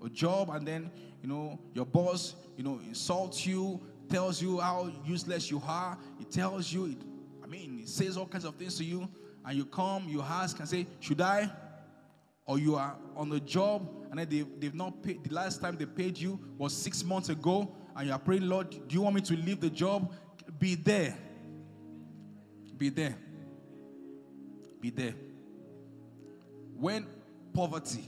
a 0.05 0.09
job 0.09 0.49
and 0.49 0.67
then, 0.67 0.91
you 1.21 1.29
know, 1.29 1.59
your 1.73 1.85
boss, 1.85 2.35
you 2.55 2.63
know, 2.63 2.79
insults 2.87 3.45
you, 3.45 3.81
tells 4.09 4.41
you 4.41 4.59
how 4.59 4.91
useless 5.05 5.51
you 5.51 5.61
are. 5.65 5.97
He 6.17 6.25
tells 6.25 6.71
you, 6.71 6.85
it, 6.85 6.97
I 7.43 7.47
mean, 7.47 7.79
he 7.79 7.85
says 7.85 8.17
all 8.17 8.27
kinds 8.27 8.45
of 8.45 8.55
things 8.55 8.77
to 8.77 8.83
you. 8.83 9.07
And 9.45 9.57
you 9.57 9.65
come, 9.65 10.07
you 10.09 10.21
ask 10.21 10.59
and 10.59 10.67
say, 10.67 10.87
Should 10.99 11.21
I? 11.21 11.49
Or 12.45 12.59
you 12.59 12.75
are 12.75 12.95
on 13.15 13.29
the 13.29 13.39
job 13.41 13.89
and 14.09 14.19
then 14.19 14.29
they, 14.29 14.45
they've 14.59 14.75
not 14.75 15.03
paid. 15.03 15.23
The 15.23 15.33
last 15.33 15.61
time 15.61 15.75
they 15.77 15.85
paid 15.85 16.17
you 16.17 16.39
was 16.57 16.73
six 16.73 17.03
months 17.03 17.29
ago. 17.29 17.75
And 17.95 18.07
you 18.07 18.13
are 18.13 18.19
praying, 18.19 18.47
Lord, 18.47 18.69
do 18.69 18.95
you 18.95 19.01
want 19.01 19.15
me 19.15 19.21
to 19.21 19.35
leave 19.35 19.59
the 19.59 19.69
job? 19.69 20.13
Be 20.59 20.75
there. 20.75 21.17
Be 22.77 22.89
there. 22.89 23.15
Be 24.79 24.89
there. 24.91 25.15
When 26.79 27.07
poverty 27.53 28.07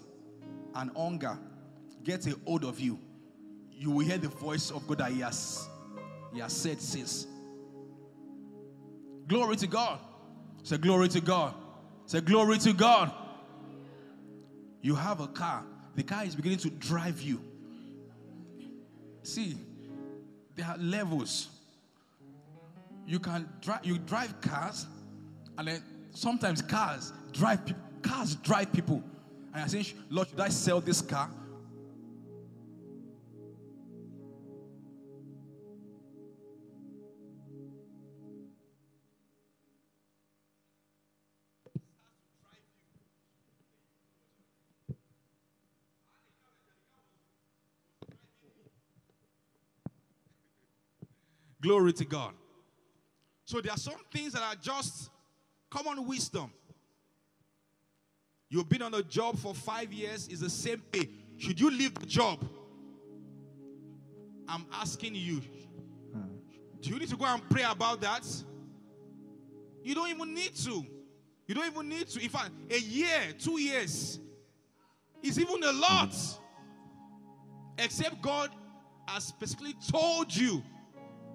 and 0.76 0.92
hunger 0.96 1.38
get 2.04 2.26
a 2.28 2.36
hold 2.46 2.64
of 2.64 2.80
you, 2.80 3.00
you 3.72 3.92
will 3.92 4.06
hear 4.06 4.18
the 4.18 4.28
voice 4.28 4.72
of 4.72 4.86
God 4.88 5.00
that 5.00 5.12
He 5.12 5.20
has, 5.22 5.68
he 6.34 6.40
has 6.40 6.54
said 6.54 6.82
since. 6.82 7.28
Glory 9.28 9.56
to 9.58 9.68
God. 9.68 10.00
Say 10.64 10.78
glory 10.78 11.08
to 11.10 11.22
God. 11.22 11.54
Say 12.06 12.22
glory 12.22 12.58
to 12.60 12.74
God. 12.74 13.12
You 14.82 14.96
have 14.96 15.20
a 15.20 15.28
car. 15.28 15.64
The 15.96 16.04
car 16.04 16.24
is 16.24 16.36
beginning 16.36 16.60
to 16.60 16.70
drive 16.70 17.22
you. 17.22 17.42
See, 19.24 19.56
there 20.56 20.66
are 20.66 20.78
levels. 20.78 21.50
You 23.06 23.20
can 23.20 23.48
drive 23.62 23.86
you 23.86 23.98
drive 23.98 24.40
cars, 24.42 24.88
and 25.58 25.68
then 25.68 25.84
sometimes 26.12 26.62
cars 26.62 27.12
drive 27.32 27.66
people 27.66 27.84
Cars 28.02 28.36
drive 28.36 28.72
people. 28.72 29.04
And 29.54 29.64
I 29.64 29.68
say, 29.68 29.86
Lord, 30.10 30.30
should 30.30 30.40
I 30.40 30.50
sell 30.50 30.80
this 30.82 31.02
car? 31.02 31.30
Glory 51.62 51.94
to 51.94 52.06
God. 52.06 52.34
So 53.46 53.60
there 53.62 53.72
are 53.72 53.78
some 53.78 53.96
things 54.12 54.34
that 54.34 54.44
are 54.44 54.56
just 54.56 55.10
common 55.70 56.06
wisdom. 56.08 56.52
You've 58.50 58.70
been 58.70 58.82
on 58.82 58.94
a 58.94 59.04
job 59.04 59.38
for 59.38 59.54
five 59.54 59.94
years, 59.94 60.28
it's 60.28 60.42
the 60.42 60.50
same 60.50 60.82
pay. 60.92 61.10
Should 61.38 61.60
you 61.60 61.70
leave 61.70 61.94
the 61.96 62.06
job? 62.06 62.44
I'm 64.48 64.66
asking 64.74 65.16
you. 65.16 65.42
Do 66.82 66.90
you 66.90 67.00
need 67.00 67.10
to 67.10 67.18
go 67.18 67.26
and 67.26 67.48
pray 67.50 67.64
about 67.64 68.02
that? 68.02 68.26
You 69.84 69.94
don't 69.96 70.10
even 70.10 70.34
need 70.34 70.56
to. 70.56 70.86
You 71.48 71.56
don't 71.56 71.66
even 71.66 71.90
need 71.90 72.08
to. 72.08 72.22
In 72.22 72.30
fact, 72.30 72.52
a 72.70 72.80
year, 72.80 73.34
two 73.38 73.60
years 73.60 74.20
is 75.22 75.40
even 75.40 75.64
a 75.64 75.72
lot. 75.72 76.16
Except 77.78 78.22
God 78.22 78.50
has 79.08 79.24
specifically 79.24 79.76
told 79.90 80.36
you 80.36 80.64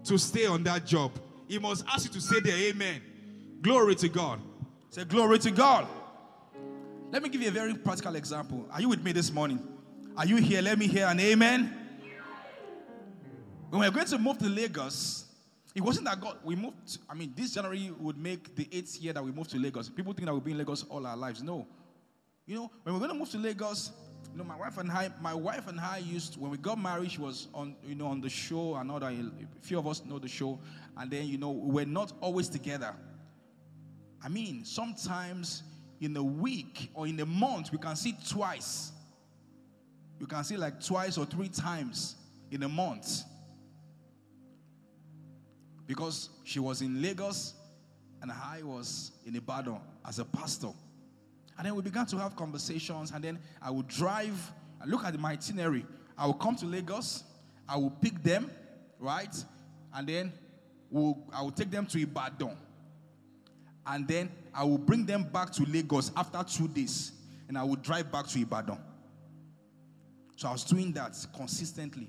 to 0.04 0.18
stay 0.18 0.46
on 0.46 0.62
that 0.64 0.86
job. 0.86 1.12
He 1.48 1.58
must 1.58 1.84
ask 1.86 2.06
you 2.06 2.10
to 2.12 2.20
say 2.20 2.40
the 2.40 2.52
amen. 2.68 3.00
Glory 3.60 3.94
to 3.96 4.08
God. 4.08 4.40
Say 4.90 5.04
glory 5.04 5.38
to 5.40 5.50
God. 5.50 5.86
Let 7.10 7.22
me 7.22 7.28
give 7.28 7.42
you 7.42 7.48
a 7.48 7.52
very 7.52 7.74
practical 7.74 8.16
example. 8.16 8.66
Are 8.70 8.80
you 8.80 8.88
with 8.88 9.02
me 9.02 9.12
this 9.12 9.32
morning? 9.32 9.60
Are 10.16 10.26
you 10.26 10.36
here? 10.36 10.62
Let 10.62 10.78
me 10.78 10.86
hear 10.86 11.06
an 11.06 11.20
amen. 11.20 11.80
When 13.70 13.80
we 13.80 13.88
were 13.88 13.94
going 13.94 14.06
to 14.06 14.18
move 14.18 14.38
to 14.38 14.48
Lagos, 14.48 15.26
it 15.74 15.82
wasn't 15.82 16.06
that 16.06 16.20
God, 16.20 16.38
we 16.44 16.54
moved, 16.54 16.98
I 17.08 17.14
mean, 17.14 17.32
this 17.36 17.54
January 17.54 17.90
would 17.98 18.16
make 18.16 18.54
the 18.54 18.68
eighth 18.70 19.00
year 19.00 19.12
that 19.12 19.24
we 19.24 19.32
moved 19.32 19.50
to 19.50 19.58
Lagos. 19.58 19.88
People 19.88 20.12
think 20.12 20.26
that 20.26 20.32
we'll 20.32 20.40
be 20.40 20.52
in 20.52 20.58
Lagos 20.58 20.84
all 20.88 21.04
our 21.04 21.16
lives. 21.16 21.42
No. 21.42 21.66
You 22.46 22.56
know, 22.56 22.70
when 22.84 22.94
we're 22.94 23.00
going 23.00 23.10
to 23.10 23.18
move 23.18 23.30
to 23.30 23.38
Lagos, 23.38 23.90
you 24.34 24.38
know, 24.38 24.44
my 24.44 24.56
wife 24.56 24.78
and 24.78 24.90
I, 24.90 25.10
my 25.20 25.32
wife 25.32 25.68
and 25.68 25.78
I 25.78 25.98
used, 25.98 26.36
when 26.40 26.50
we 26.50 26.56
got 26.56 26.76
married, 26.76 27.12
she 27.12 27.20
was 27.20 27.46
on, 27.54 27.76
you 27.86 27.94
know, 27.94 28.08
on 28.08 28.20
the 28.20 28.28
show, 28.28 28.74
and 28.74 28.90
other, 28.90 29.06
a 29.06 29.30
few 29.60 29.78
of 29.78 29.86
us 29.86 30.04
know 30.04 30.18
the 30.18 30.26
show, 30.26 30.58
and 30.96 31.08
then, 31.08 31.28
you 31.28 31.38
know, 31.38 31.52
we're 31.52 31.86
not 31.86 32.12
always 32.20 32.48
together. 32.48 32.96
I 34.24 34.28
mean, 34.28 34.64
sometimes 34.64 35.62
in 36.00 36.16
a 36.16 36.22
week 36.22 36.90
or 36.94 37.06
in 37.06 37.20
a 37.20 37.26
month, 37.26 37.70
we 37.70 37.78
can 37.78 37.94
see 37.94 38.16
twice. 38.28 38.90
You 40.18 40.26
can 40.26 40.42
see 40.42 40.56
like 40.56 40.84
twice 40.84 41.16
or 41.16 41.26
three 41.26 41.48
times 41.48 42.16
in 42.50 42.64
a 42.64 42.68
month. 42.68 43.22
Because 45.86 46.30
she 46.42 46.58
was 46.58 46.82
in 46.82 47.00
Lagos 47.00 47.54
and 48.20 48.32
I 48.32 48.62
was 48.64 49.12
in 49.26 49.36
Ibadan 49.36 49.80
as 50.04 50.18
a 50.18 50.24
pastor. 50.24 50.72
And 51.56 51.66
then 51.66 51.74
we 51.74 51.82
began 51.82 52.06
to 52.06 52.18
have 52.18 52.36
conversations, 52.36 53.12
and 53.12 53.22
then 53.22 53.38
I 53.62 53.70
would 53.70 53.88
drive, 53.88 54.52
I 54.80 54.86
look 54.86 55.04
at 55.04 55.18
my 55.18 55.32
itinerary. 55.32 55.86
I 56.18 56.26
will 56.26 56.34
come 56.34 56.56
to 56.56 56.66
Lagos, 56.66 57.24
I 57.68 57.76
will 57.76 57.90
pick 57.90 58.22
them, 58.22 58.50
right? 58.98 59.34
And 59.94 60.08
then 60.08 60.32
we'll, 60.90 61.16
I 61.32 61.42
will 61.42 61.52
take 61.52 61.70
them 61.70 61.86
to 61.86 62.00
Ibadan 62.00 62.56
and 63.86 64.08
then 64.08 64.30
I 64.52 64.64
will 64.64 64.78
bring 64.78 65.04
them 65.04 65.24
back 65.24 65.50
to 65.52 65.64
Lagos 65.64 66.10
after 66.16 66.42
two 66.42 66.68
days, 66.68 67.12
and 67.48 67.58
I 67.58 67.64
will 67.64 67.76
drive 67.76 68.10
back 68.10 68.26
to 68.28 68.40
Ibadan. 68.40 68.78
So 70.36 70.48
I 70.48 70.52
was 70.52 70.64
doing 70.64 70.92
that 70.92 71.14
consistently 71.36 72.08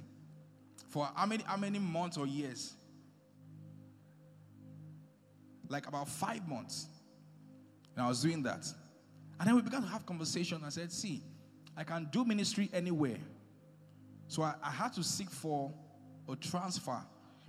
for 0.90 1.10
how 1.14 1.26
many 1.26 1.44
how 1.44 1.58
many 1.58 1.80
months 1.80 2.18
or 2.18 2.26
years? 2.26 2.74
Like 5.68 5.88
about 5.88 6.08
five 6.08 6.48
months. 6.48 6.88
And 7.96 8.06
I 8.06 8.08
was 8.08 8.22
doing 8.22 8.44
that. 8.44 8.66
And 9.40 9.48
then 9.48 9.56
we 9.56 9.62
began 9.62 9.82
to 9.82 9.88
have 9.88 10.06
conversation. 10.06 10.62
I 10.66 10.70
said, 10.70 10.92
see, 10.92 11.22
I 11.76 11.84
can 11.84 12.08
do 12.12 12.24
ministry 12.24 12.70
anywhere. 12.74 13.18
So 14.28 14.44
I, 14.44 14.56
I 14.64 14.72
had 14.72 14.94
to 14.94 15.04
seek 15.04 15.30
for 15.30 15.74
a 16.30 16.36
transfer. 16.36 17.02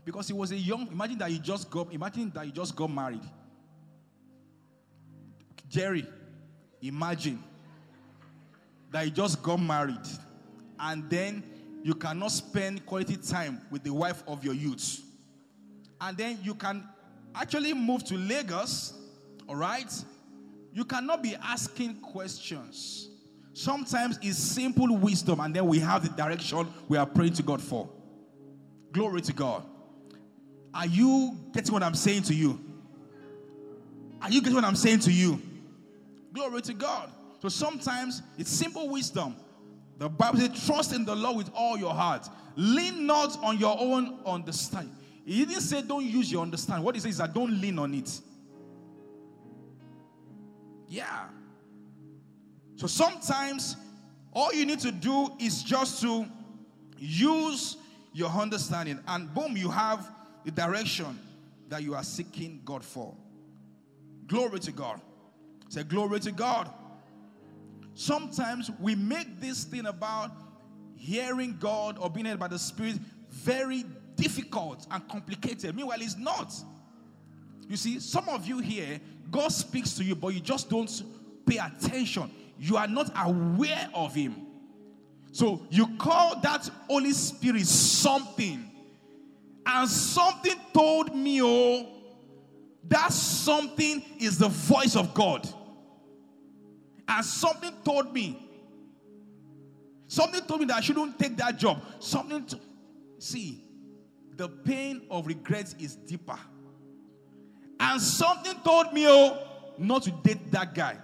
Because 0.05 0.29
he 0.29 0.35
was 0.35 0.53
a 0.53 0.57
young, 0.57 0.89
imagine 0.89 1.19
that 1.19 1.33
you 1.33 1.39
just 1.39 1.71
got, 1.71 1.93
imagine 1.93 2.31
that 2.35 2.47
you 2.47 2.53
just 2.53 2.77
got 2.77 2.91
married. 2.91 3.23
Jerry, 5.69 6.07
Imagine 6.83 7.43
that 8.91 9.05
you 9.05 9.11
just 9.11 9.43
got 9.43 9.57
married 9.57 10.07
and 10.79 11.09
then 11.09 11.43
you 11.83 11.95
cannot 11.95 12.31
spend 12.31 12.85
quality 12.85 13.17
time 13.17 13.61
with 13.71 13.83
the 13.83 13.93
wife 13.93 14.23
of 14.27 14.45
your 14.45 14.55
youth. 14.55 15.03
And 16.01 16.17
then 16.17 16.39
you 16.43 16.55
can 16.55 16.87
actually 17.35 17.73
move 17.73 18.05
to 18.05 18.17
Lagos, 18.17 18.95
all 19.49 19.57
right? 19.57 19.93
You 20.77 20.85
cannot 20.85 21.23
be 21.23 21.35
asking 21.37 22.03
questions. 22.03 23.09
Sometimes 23.55 24.19
it's 24.21 24.37
simple 24.37 24.95
wisdom, 24.95 25.41
and 25.41 25.57
then 25.57 25.67
we 25.67 25.79
have 25.79 26.03
the 26.03 26.11
direction 26.11 26.69
we 26.87 26.99
are 26.99 27.07
praying 27.07 27.33
to 27.33 27.43
God 27.43 27.63
for. 27.63 27.89
Glory 28.93 29.23
to 29.23 29.33
God. 29.33 29.65
Are 30.75 30.85
you 30.85 31.35
getting 31.55 31.73
what 31.73 31.83
I'm 31.83 31.95
saying 31.95 32.25
to 32.25 32.35
you? 32.35 32.61
Are 34.21 34.31
you 34.31 34.43
getting 34.43 34.55
what 34.55 34.65
I'm 34.65 34.77
saying 34.77 34.99
to 35.01 35.11
you? 35.11 35.41
Glory 36.35 36.61
to 36.61 36.75
God. 36.75 37.11
So 37.41 37.49
sometimes 37.49 38.21
it's 38.37 38.51
simple 38.51 38.91
wisdom. 38.91 39.35
The 39.97 40.11
Bible 40.11 40.41
says, 40.41 40.67
trust 40.67 40.93
in 40.93 41.07
the 41.07 41.17
Lord 41.17 41.39
with 41.39 41.51
all 41.55 41.79
your 41.79 41.95
heart. 41.95 42.29
Lean 42.55 43.07
not 43.07 43.43
on 43.43 43.57
your 43.57 43.79
own 43.81 44.19
understanding. 44.27 44.95
He 45.25 45.43
didn't 45.47 45.63
say 45.63 45.81
don't 45.81 46.05
use 46.05 46.31
your 46.31 46.43
understanding. 46.43 46.85
What 46.85 46.97
he 46.97 47.01
says 47.01 47.13
is 47.13 47.19
that 47.19 47.33
don't 47.33 47.63
lean 47.63 47.79
on 47.79 47.95
it. 47.95 48.21
Yeah. 50.89 51.29
So 52.77 52.87
sometimes 52.87 53.77
all 54.33 54.53
you 54.53 54.67
need 54.67 54.81
to 54.81 54.93
do 54.93 55.31
is 55.41 55.63
just 55.63 56.01
to 56.03 56.27
use 56.99 57.77
your 58.13 58.31
understanding, 58.31 58.99
and 59.09 59.33
boom, 59.35 59.57
you 59.57 59.69
have 59.71 60.11
the 60.45 60.51
direction 60.51 61.19
that 61.69 61.83
you 61.83 61.95
are 61.95 62.03
seeking 62.03 62.63
God 62.65 62.85
for. 62.85 63.15
Glory 64.27 64.59
to 64.61 64.73
God. 64.73 65.01
Say, 65.69 65.83
Glory 65.83 66.21
to 66.21 66.33
God. 66.33 66.71
Sometimes 67.95 68.71
we 68.81 68.95
make 68.95 69.41
this 69.41 69.65
thing 69.65 69.87
about 69.87 70.31
hearing 70.97 71.57
God 71.59 71.99
or 71.99 72.11
being 72.11 72.27
led 72.27 72.39
by 72.39 72.49
the 72.49 72.59
Spirit 72.59 72.97
very 73.31 73.85
difficult 74.17 74.87
and 74.91 75.07
complicated. 75.09 75.75
Meanwhile, 75.75 75.99
it's 76.01 76.17
not. 76.17 76.55
You 77.69 77.77
see, 77.77 78.01
some 78.01 78.29
of 78.29 78.47
you 78.47 78.59
here, 78.59 79.01
God 79.31 79.49
speaks 79.53 79.95
to 79.95 80.05
you, 80.05 80.15
but 80.15 80.29
you 80.29 80.41
just 80.41 80.71
don't 80.71 80.91
pay 81.47 81.59
attention. 81.59 82.31
You 82.59 82.77
are 82.77 82.89
not 82.89 83.11
aware 83.17 83.89
of 83.95 84.15
Him. 84.15 84.47
So 85.33 85.67
you 85.71 85.97
call 85.99 86.41
that 86.41 86.69
Holy 86.89 87.13
Spirit 87.13 87.67
something. 87.67 88.71
And 89.67 89.89
something 89.89 90.55
told 90.73 91.15
me, 91.15 91.43
oh, 91.43 91.89
that 92.89 93.13
something 93.13 94.03
is 94.19 94.39
the 94.39 94.49
voice 94.49 94.97
of 94.97 95.13
God. 95.13 95.49
And 97.09 97.25
something 97.25 97.73
told 97.85 98.13
me, 98.13 98.49
something 100.07 100.41
told 100.43 100.61
me 100.61 100.67
that 100.67 100.77
I 100.77 100.81
shouldn't 100.81 101.19
take 101.19 101.37
that 101.39 101.59
job. 101.59 101.83
Something, 101.99 102.47
to, 102.47 102.61
see, 103.19 103.63
the 104.37 104.49
pain 104.49 105.03
of 105.11 105.27
regret 105.27 105.75
is 105.79 105.97
deeper. 105.97 106.39
And 107.79 108.01
something 108.01 108.55
told 108.65 108.93
me, 108.93 109.07
oh, 109.07 109.39
not 109.79 110.03
to 110.05 110.11
date 110.11 110.51
that 110.53 110.75
guy. 110.75 110.97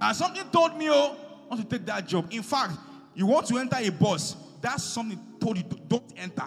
And 0.00 0.16
something 0.16 0.44
told 0.50 0.76
me, 0.76 0.88
oh, 0.90 1.16
not 1.50 1.58
to 1.58 1.64
take 1.64 1.86
that 1.86 2.06
job. 2.06 2.28
In 2.30 2.42
fact, 2.42 2.74
you 3.14 3.26
want 3.26 3.46
to 3.48 3.58
enter 3.58 3.76
a 3.78 3.90
bus, 3.90 4.36
that's 4.60 4.84
something 4.84 5.18
told 5.40 5.58
you, 5.58 5.64
don't 5.88 6.04
enter. 6.16 6.46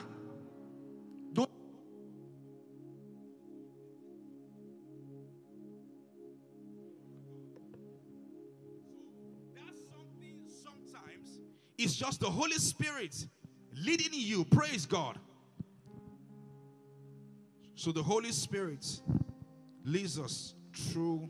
Don't. 1.34 1.50
That's 9.54 9.80
something 9.92 10.40
sometimes 10.64 11.40
it's 11.78 11.96
just 11.96 12.22
the 12.22 12.30
Holy 12.30 12.54
Spirit 12.54 13.28
leading 13.84 14.14
you. 14.14 14.46
Praise 14.46 14.86
God. 14.86 15.20
So 17.76 17.92
the 17.92 18.02
Holy 18.02 18.32
Spirit 18.32 18.86
leads 19.86 20.20
us 20.20 20.56
through 20.74 21.30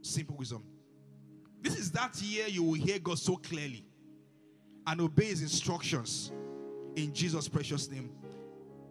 simple 0.00 0.36
wisdom. 0.36 0.64
This 1.60 1.76
is 1.78 1.90
that 1.92 2.20
year 2.20 2.46
you 2.48 2.62
will 2.62 2.74
hear 2.74 2.98
God 2.98 3.18
so 3.18 3.36
clearly 3.36 3.84
and 4.86 5.00
obey 5.00 5.26
his 5.26 5.42
instructions 5.42 6.32
in 6.96 7.12
Jesus' 7.12 7.48
precious 7.48 7.90
name. 7.90 8.10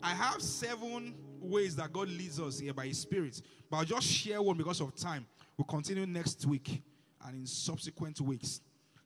I 0.01 0.13
have 0.13 0.41
seven 0.41 1.15
ways 1.39 1.75
that 1.75 1.91
God 1.91 2.07
leads 2.09 2.39
us 2.39 2.59
here 2.59 2.73
by 2.73 2.87
his 2.87 2.99
spirit, 2.99 3.41
but 3.69 3.77
I'll 3.77 3.85
just 3.85 4.07
share 4.07 4.41
one 4.41 4.57
because 4.57 4.79
of 4.79 4.95
time. 4.95 5.25
We'll 5.57 5.65
continue 5.65 6.05
next 6.05 6.45
week 6.45 6.81
and 7.25 7.35
in 7.35 7.45
subsequent 7.45 8.21
weeks. 8.21 8.61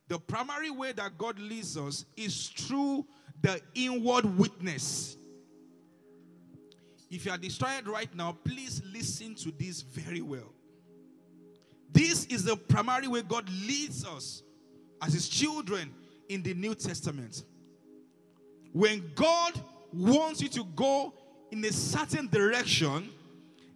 The 0.07 0.19
primary 0.19 0.69
way 0.69 0.91
that 0.93 1.17
God 1.17 1.39
leads 1.39 1.77
us 1.77 2.05
is 2.15 2.49
through 2.49 3.05
the 3.41 3.59
inward 3.73 4.37
witness. 4.37 5.17
If 7.09 7.25
you 7.25 7.31
are 7.31 7.37
distracted 7.37 7.87
right 7.89 8.13
now, 8.15 8.37
please 8.43 8.81
listen 8.91 9.35
to 9.35 9.51
this 9.51 9.81
very 9.81 10.21
well. 10.21 10.51
This 11.91 12.25
is 12.25 12.43
the 12.43 12.57
primary 12.57 13.07
way 13.07 13.21
God 13.21 13.49
leads 13.49 14.05
us 14.05 14.43
as 15.01 15.13
His 15.13 15.29
children 15.29 15.93
in 16.29 16.41
the 16.41 16.53
New 16.53 16.75
Testament. 16.75 17.43
When 18.73 19.11
God 19.15 19.53
wants 19.93 20.41
you 20.41 20.49
to 20.49 20.63
go 20.75 21.13
in 21.51 21.63
a 21.63 21.71
certain 21.71 22.27
direction, 22.27 23.09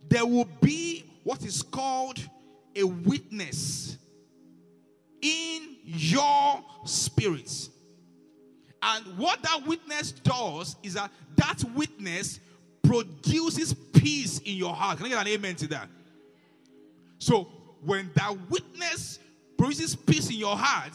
there 0.10 0.26
will 0.26 0.50
be 0.62 1.06
what 1.24 1.46
is 1.46 1.62
called 1.62 2.20
a 2.76 2.84
witness 2.84 3.98
in 5.22 5.78
your 5.84 6.64
spirit. 6.86 7.70
And 8.82 9.18
what 9.18 9.42
that 9.44 9.66
witness 9.68 10.12
does 10.12 10.76
is 10.84 10.96
that 10.96 11.12
that 11.36 11.64
witness 11.76 12.40
produces 12.90 13.76
peace 13.94 14.40
in 14.40 14.56
your 14.56 14.74
heart. 14.74 14.98
Can 14.98 15.06
I 15.06 15.10
get 15.10 15.22
an 15.22 15.28
amen 15.28 15.56
to 15.58 15.68
that? 15.68 15.88
So, 17.20 17.44
when 17.86 18.10
that 18.16 18.36
witness 18.50 19.20
produces 19.58 19.96
peace 19.96 20.30
in 20.32 20.38
your 20.38 20.58
heart, 20.58 20.94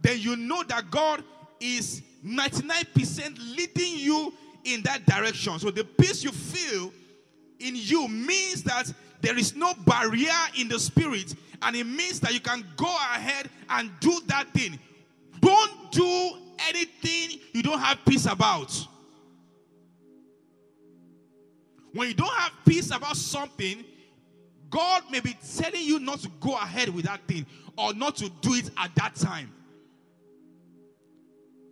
then 0.00 0.20
you 0.20 0.36
know 0.36 0.62
that 0.62 0.88
God 0.92 1.24
is 1.58 2.00
99% 2.24 3.56
leading 3.56 3.98
you 3.98 4.32
in 4.64 4.82
that 4.82 5.04
direction. 5.04 5.58
So, 5.58 5.72
the 5.72 5.82
peace 5.82 6.22
you 6.22 6.30
feel 6.30 6.92
in 7.58 7.74
you 7.74 8.06
means 8.06 8.62
that 8.62 8.92
there 9.20 9.36
is 9.36 9.56
no 9.56 9.74
barrier 9.84 10.30
in 10.56 10.68
the 10.68 10.78
spirit, 10.78 11.34
and 11.62 11.74
it 11.74 11.86
means 11.86 12.20
that 12.20 12.32
you 12.32 12.40
can 12.40 12.64
go 12.76 12.94
ahead 13.14 13.50
and 13.68 13.90
do 13.98 14.20
that 14.26 14.48
thing. 14.50 14.78
Don't 15.40 15.90
do 15.90 16.34
anything 16.68 17.40
you 17.52 17.64
don't 17.64 17.80
have 17.80 17.98
peace 18.04 18.26
about. 18.26 18.86
When 21.92 22.08
you 22.08 22.14
don't 22.14 22.34
have 22.34 22.52
peace 22.64 22.90
about 22.90 23.16
something, 23.16 23.84
God 24.70 25.02
may 25.10 25.20
be 25.20 25.36
telling 25.56 25.82
you 25.82 25.98
not 25.98 26.20
to 26.20 26.28
go 26.40 26.54
ahead 26.54 26.88
with 26.88 27.04
that 27.04 27.20
thing 27.28 27.44
or 27.76 27.92
not 27.92 28.16
to 28.16 28.30
do 28.40 28.54
it 28.54 28.70
at 28.78 28.94
that 28.96 29.14
time. 29.14 29.52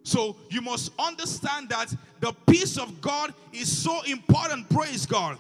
So 0.03 0.37
you 0.51 0.61
must 0.61 0.93
understand 0.99 1.69
that 1.71 1.95
the 2.21 2.33
peace 2.47 2.79
of 2.79 3.01
God 3.01 3.33
is 3.53 3.71
so 3.71 4.03
important. 4.03 4.69
Praise 4.69 5.07
God. 5.07 5.39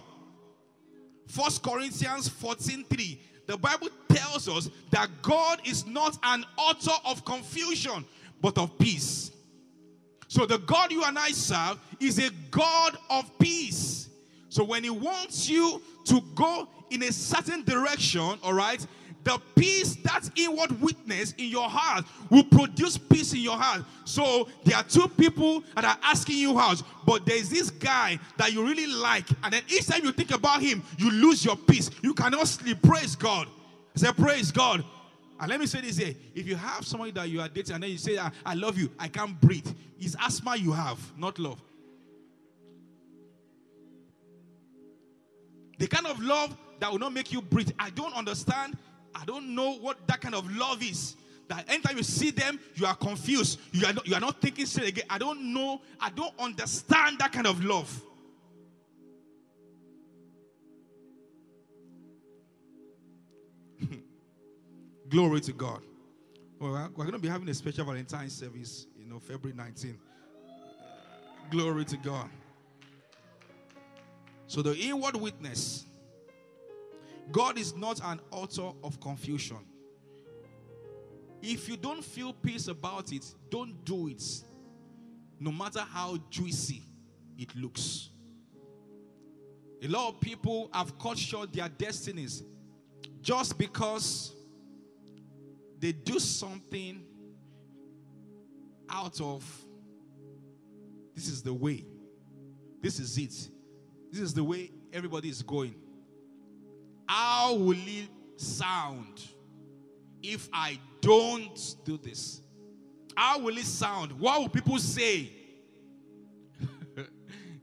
First 1.26 1.62
Corinthians 1.62 2.28
14 2.28 2.84
3. 2.84 3.20
The 3.46 3.56
Bible 3.56 3.88
tells 4.08 4.48
us 4.48 4.70
that 4.90 5.08
God 5.22 5.60
is 5.64 5.86
not 5.86 6.16
an 6.22 6.44
author 6.56 6.94
of 7.04 7.24
confusion, 7.24 8.04
but 8.40 8.56
of 8.58 8.78
peace. 8.78 9.32
So 10.28 10.46
the 10.46 10.58
God 10.58 10.92
you 10.92 11.02
and 11.02 11.18
I 11.18 11.32
serve 11.32 11.78
is 11.98 12.18
a 12.18 12.30
God 12.50 12.96
of 13.10 13.36
peace. 13.38 14.09
So 14.50 14.62
when 14.62 14.84
He 14.84 14.90
wants 14.90 15.48
you 15.48 15.80
to 16.04 16.20
go 16.34 16.68
in 16.90 17.02
a 17.04 17.12
certain 17.12 17.62
direction, 17.64 18.38
all 18.42 18.52
right, 18.52 18.84
the 19.24 19.40
peace, 19.54 19.96
that 19.96 20.28
inward 20.36 20.80
witness 20.80 21.32
in 21.38 21.46
your 21.46 21.68
heart, 21.68 22.04
will 22.30 22.44
produce 22.44 22.96
peace 22.96 23.32
in 23.32 23.40
your 23.40 23.56
heart. 23.56 23.84
So 24.04 24.48
there 24.64 24.76
are 24.76 24.82
two 24.82 25.08
people 25.08 25.62
that 25.74 25.84
are 25.84 25.98
asking 26.02 26.38
you 26.38 26.58
out, 26.58 26.82
but 27.06 27.26
there's 27.26 27.48
this 27.48 27.70
guy 27.70 28.18
that 28.38 28.52
you 28.52 28.64
really 28.66 28.86
like, 28.86 29.26
and 29.44 29.52
then 29.52 29.62
each 29.68 29.86
time 29.86 30.04
you 30.04 30.12
think 30.12 30.30
about 30.30 30.62
him, 30.62 30.82
you 30.98 31.10
lose 31.10 31.44
your 31.44 31.56
peace. 31.56 31.90
You 32.02 32.14
cannot 32.14 32.48
sleep. 32.48 32.82
Praise 32.82 33.14
God. 33.14 33.46
I 33.94 33.98
say, 33.98 34.12
Praise 34.12 34.50
God. 34.50 34.84
And 35.38 35.48
let 35.48 35.58
me 35.58 35.64
say 35.66 35.80
this 35.80 35.96
here 35.96 36.14
if 36.34 36.46
you 36.46 36.54
have 36.54 36.86
somebody 36.86 37.12
that 37.12 37.28
you 37.30 37.40
are 37.40 37.48
dating 37.48 37.74
and 37.74 37.82
then 37.82 37.90
you 37.90 37.98
say, 37.98 38.18
I, 38.18 38.30
I 38.44 38.54
love 38.54 38.76
you, 38.78 38.90
I 38.98 39.08
can't 39.08 39.40
breathe, 39.40 39.66
it's 39.98 40.14
asthma 40.20 40.56
you 40.56 40.72
have, 40.72 40.98
not 41.18 41.38
love. 41.38 41.60
The 45.80 45.88
kind 45.88 46.06
of 46.06 46.20
love 46.22 46.56
that 46.78 46.92
will 46.92 46.98
not 46.98 47.14
make 47.14 47.32
you 47.32 47.40
breathe. 47.40 47.70
I 47.78 47.88
don't 47.88 48.14
understand. 48.14 48.76
I 49.14 49.24
don't 49.24 49.54
know 49.54 49.72
what 49.76 50.06
that 50.08 50.20
kind 50.20 50.34
of 50.34 50.54
love 50.54 50.82
is. 50.82 51.16
That 51.48 51.64
anytime 51.70 51.96
you 51.96 52.02
see 52.02 52.30
them, 52.30 52.60
you 52.74 52.84
are 52.84 52.94
confused. 52.94 53.58
You 53.72 53.86
are 53.86 53.94
not, 53.94 54.06
you 54.06 54.14
are 54.14 54.20
not 54.20 54.42
thinking 54.42 54.66
straight 54.66 54.88
again. 54.88 55.06
I 55.08 55.16
don't 55.16 55.54
know. 55.54 55.80
I 55.98 56.10
don't 56.10 56.38
understand 56.38 57.18
that 57.20 57.32
kind 57.32 57.46
of 57.46 57.64
love. 57.64 58.02
Glory 65.08 65.40
to 65.40 65.52
God. 65.52 65.80
Well, 66.58 66.90
we're 66.94 67.04
going 67.04 67.12
to 67.12 67.18
be 67.18 67.28
having 67.28 67.48
a 67.48 67.54
special 67.54 67.86
Valentine's 67.86 68.34
service, 68.36 68.86
you 68.98 69.06
know, 69.06 69.18
February 69.18 69.56
19th. 69.56 69.96
Glory 71.50 71.86
to 71.86 71.96
God. 71.96 72.28
So 74.50 74.62
the 74.62 74.76
inward 74.76 75.14
witness, 75.14 75.86
God 77.30 77.56
is 77.56 77.76
not 77.76 78.00
an 78.02 78.20
author 78.32 78.72
of 78.82 79.00
confusion. 79.00 79.58
If 81.40 81.68
you 81.68 81.76
don't 81.76 82.02
feel 82.02 82.32
peace 82.32 82.66
about 82.66 83.12
it, 83.12 83.24
don't 83.48 83.84
do 83.84 84.08
it, 84.08 84.20
no 85.38 85.52
matter 85.52 85.86
how 85.88 86.18
juicy 86.30 86.82
it 87.38 87.54
looks. 87.54 88.10
A 89.84 89.86
lot 89.86 90.08
of 90.08 90.20
people 90.20 90.68
have 90.74 90.98
cut 90.98 91.16
short 91.16 91.52
their 91.52 91.68
destinies 91.68 92.42
just 93.22 93.56
because 93.56 94.34
they 95.78 95.92
do 95.92 96.18
something 96.18 97.04
out 98.88 99.20
of 99.20 99.44
this 101.14 101.28
is 101.28 101.40
the 101.40 101.54
way, 101.54 101.84
this 102.82 102.98
is 102.98 103.16
it, 103.16 103.48
this 104.10 104.20
is 104.20 104.34
the 104.34 104.44
way 104.44 104.70
everybody 104.92 105.28
is 105.28 105.42
going. 105.42 105.74
How 107.06 107.54
will 107.54 107.76
it 107.76 108.08
sound 108.36 109.22
if 110.22 110.48
I 110.52 110.78
don't 111.00 111.76
do 111.84 111.98
this? 111.98 112.40
How 113.16 113.38
will 113.38 113.56
it 113.56 113.64
sound? 113.64 114.12
What 114.12 114.40
will 114.40 114.48
people 114.48 114.78
say? 114.78 115.32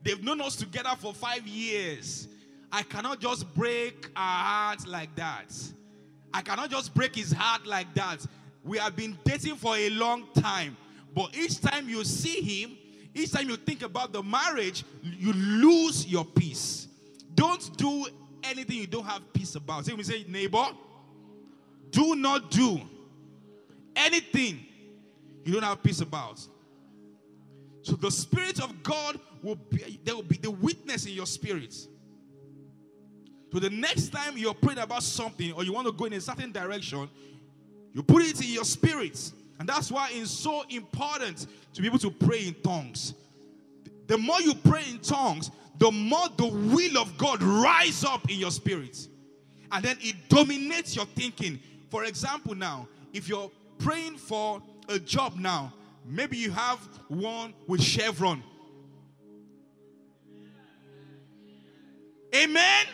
They've 0.04 0.24
known 0.24 0.42
us 0.42 0.56
together 0.56 0.92
for 1.00 1.14
five 1.14 1.48
years. 1.48 2.28
I 2.72 2.84
cannot 2.84 3.20
just 3.20 3.54
break 3.56 4.10
our 4.16 4.44
heart 4.44 4.88
like 4.88 5.16
that. 5.16 5.54
I 6.34 6.42
cannot 6.42 6.70
just 6.70 6.94
break 6.94 7.16
his 7.16 7.32
heart 7.32 7.66
like 7.66 7.94
that. 7.96 8.26
We 8.64 8.78
have 8.78 8.96
been 8.96 9.18
dating 9.24 9.56
for 9.56 9.76
a 9.76 9.90
long 9.90 10.28
time. 10.34 10.76
But 11.16 11.36
each 11.36 11.62
time 11.62 11.88
you 11.90 12.04
see 12.04 12.42
him, 12.42 12.78
each 13.20 13.32
time 13.32 13.50
you 13.50 13.56
think 13.56 13.82
about 13.84 14.14
the 14.14 14.22
marriage, 14.22 14.84
you 15.02 15.34
lose 15.34 16.06
your 16.08 16.26
peace. 16.26 16.88
Don't 17.36 17.76
do 17.78 18.08
anything 18.44 18.78
you 18.78 18.88
don't 18.88 19.06
have 19.06 19.22
peace 19.34 19.56
about. 19.56 19.86
Say, 19.86 19.94
we 19.94 20.04
say, 20.04 20.26
neighbor, 20.28 20.66
do 21.92 22.16
not 22.16 22.52
do 22.52 22.82
anything 23.96 24.66
you 25.44 25.54
don't 25.54 25.64
have 25.64 25.82
peace 25.82 26.02
about. 26.02 26.40
So 27.82 27.96
the 27.96 28.12
Spirit 28.12 28.60
of 28.62 28.84
God 28.84 29.20
will 29.42 29.56
be, 29.56 30.00
there 30.04 30.16
will 30.16 30.24
be 30.24 30.38
the 30.38 30.52
witness 30.52 31.06
in 31.06 31.14
your 31.14 31.26
spirit. 31.26 31.74
So 33.52 33.60
the 33.60 33.70
next 33.70 34.10
time 34.10 34.38
you're 34.38 34.54
praying 34.54 34.80
about 34.80 35.04
something 35.04 35.54
or 35.54 35.64
you 35.64 35.72
want 35.72 35.88
to 35.88 35.94
go 35.94 36.06
in 36.06 36.14
a 36.14 36.22
certain 36.22 36.52
direction, 36.52 37.10
you 37.94 38.04
put 38.04 38.24
it 38.24 38.42
in 38.42 38.50
your 38.50 38.66
spirit. 38.66 39.32
And 39.60 39.68
that's 39.68 39.92
why 39.92 40.10
it's 40.12 40.32
so 40.32 40.64
important 40.70 41.48
to 41.74 41.82
be 41.82 41.88
able 41.88 42.00
to 42.00 42.12
pray 42.12 42.48
in 42.48 42.54
tongues. 42.64 43.14
The 44.08 44.18
more 44.18 44.40
you 44.42 44.54
pray 44.54 44.84
in 44.90 45.00
tongues, 45.00 45.52
the 45.78 45.92
more 45.92 46.28
the 46.38 46.48
will 46.48 46.98
of 46.98 47.18
God 47.18 47.42
rise 47.42 48.04
up 48.04 48.30
in 48.30 48.40
your 48.40 48.52
spirit. 48.52 49.08
And 49.72 49.84
then 49.84 49.98
it 50.00 50.16
dominates 50.30 50.96
your 50.96 51.06
thinking. 51.06 51.60
For 51.90 52.06
example, 52.06 52.56
now, 52.56 52.88
if 53.14 53.28
you're 53.28 53.52
praying 53.80 54.18
for 54.18 54.62
a 54.90 55.00
job 55.00 55.36
now, 55.38 55.74
maybe 56.06 56.38
you 56.38 56.52
have 56.52 56.80
one 57.10 57.54
with 57.68 57.82
Chevron. 57.82 58.44
Amen. 62.36 62.86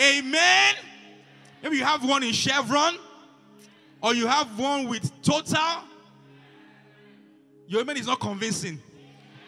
Amen. 0.00 0.74
Maybe 1.62 1.76
you 1.76 1.84
have 1.84 2.06
one 2.08 2.22
in 2.22 2.32
Chevron, 2.32 2.96
or 4.02 4.14
you 4.14 4.26
have 4.26 4.58
one 4.58 4.88
with 4.88 5.10
Total. 5.22 5.84
Your 7.66 7.82
amen 7.82 7.96
is 7.98 8.06
not 8.06 8.20
convincing. 8.20 8.80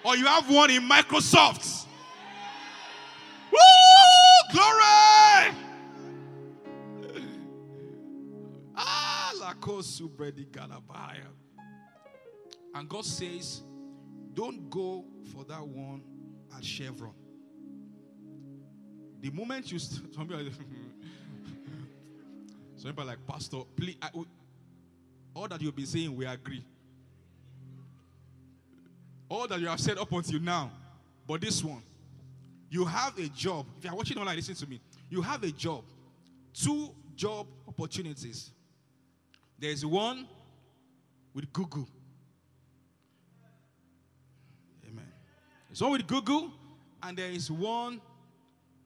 Or 0.05 0.17
you 0.17 0.27
have 0.27 0.49
one 0.51 0.71
in 0.71 0.83
Microsoft. 0.89 1.87
Woo! 3.51 3.59
Glory! 4.53 5.55
Ah, 8.77 9.33
lakosu 9.37 10.09
galabaya. 10.51 11.27
And 12.75 12.89
God 12.89 13.05
says, 13.05 13.63
don't 14.35 14.71
go 14.71 15.05
for 15.33 15.45
that 15.45 15.67
one 15.67 16.03
at 16.57 16.65
Chevron. 16.65 17.15
The 19.21 19.31
moment 19.31 19.71
you 19.71 19.79
st- 19.79 20.13
some 20.15 20.27
people 22.91 23.05
are 23.05 23.07
like, 23.07 23.27
Pastor, 23.27 23.59
please, 23.77 23.97
I, 24.03 24.09
all 25.35 25.49
that 25.49 25.61
you've 25.61 25.77
been 25.77 25.87
saying, 25.87 26.15
we 26.15 26.27
agree. 26.27 26.65
All 29.29 29.47
that 29.47 29.61
you 29.61 29.67
have 29.67 29.81
said 29.81 29.99
up 29.99 30.13
until 30.13 30.41
now, 30.41 30.71
but 31.27 31.41
this 31.41 31.65
one, 31.65 31.83
you 32.71 32.85
have 32.85 33.19
a 33.19 33.29
job. 33.29 33.67
If 33.79 33.85
you're 33.85 33.95
watching 33.95 34.19
online, 34.19 34.37
listen 34.37 34.55
to 34.55 34.67
me. 34.67 34.81
You 35.09 35.23
have 35.23 35.43
a 35.43 35.51
job, 35.51 35.85
two 36.53 36.91
job 37.15 37.47
opportunities. 37.67 38.51
There's 39.59 39.85
one 39.87 40.27
with 41.35 41.53
Google. 41.53 41.89
Amen. 44.87 45.05
There's 45.69 45.81
one 45.83 45.93
with 45.93 46.07
Google, 46.07 46.51
and 47.03 47.17
there 47.17 47.31
is 47.31 47.51
one 47.51 48.01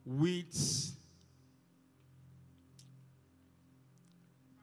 with 0.05 0.96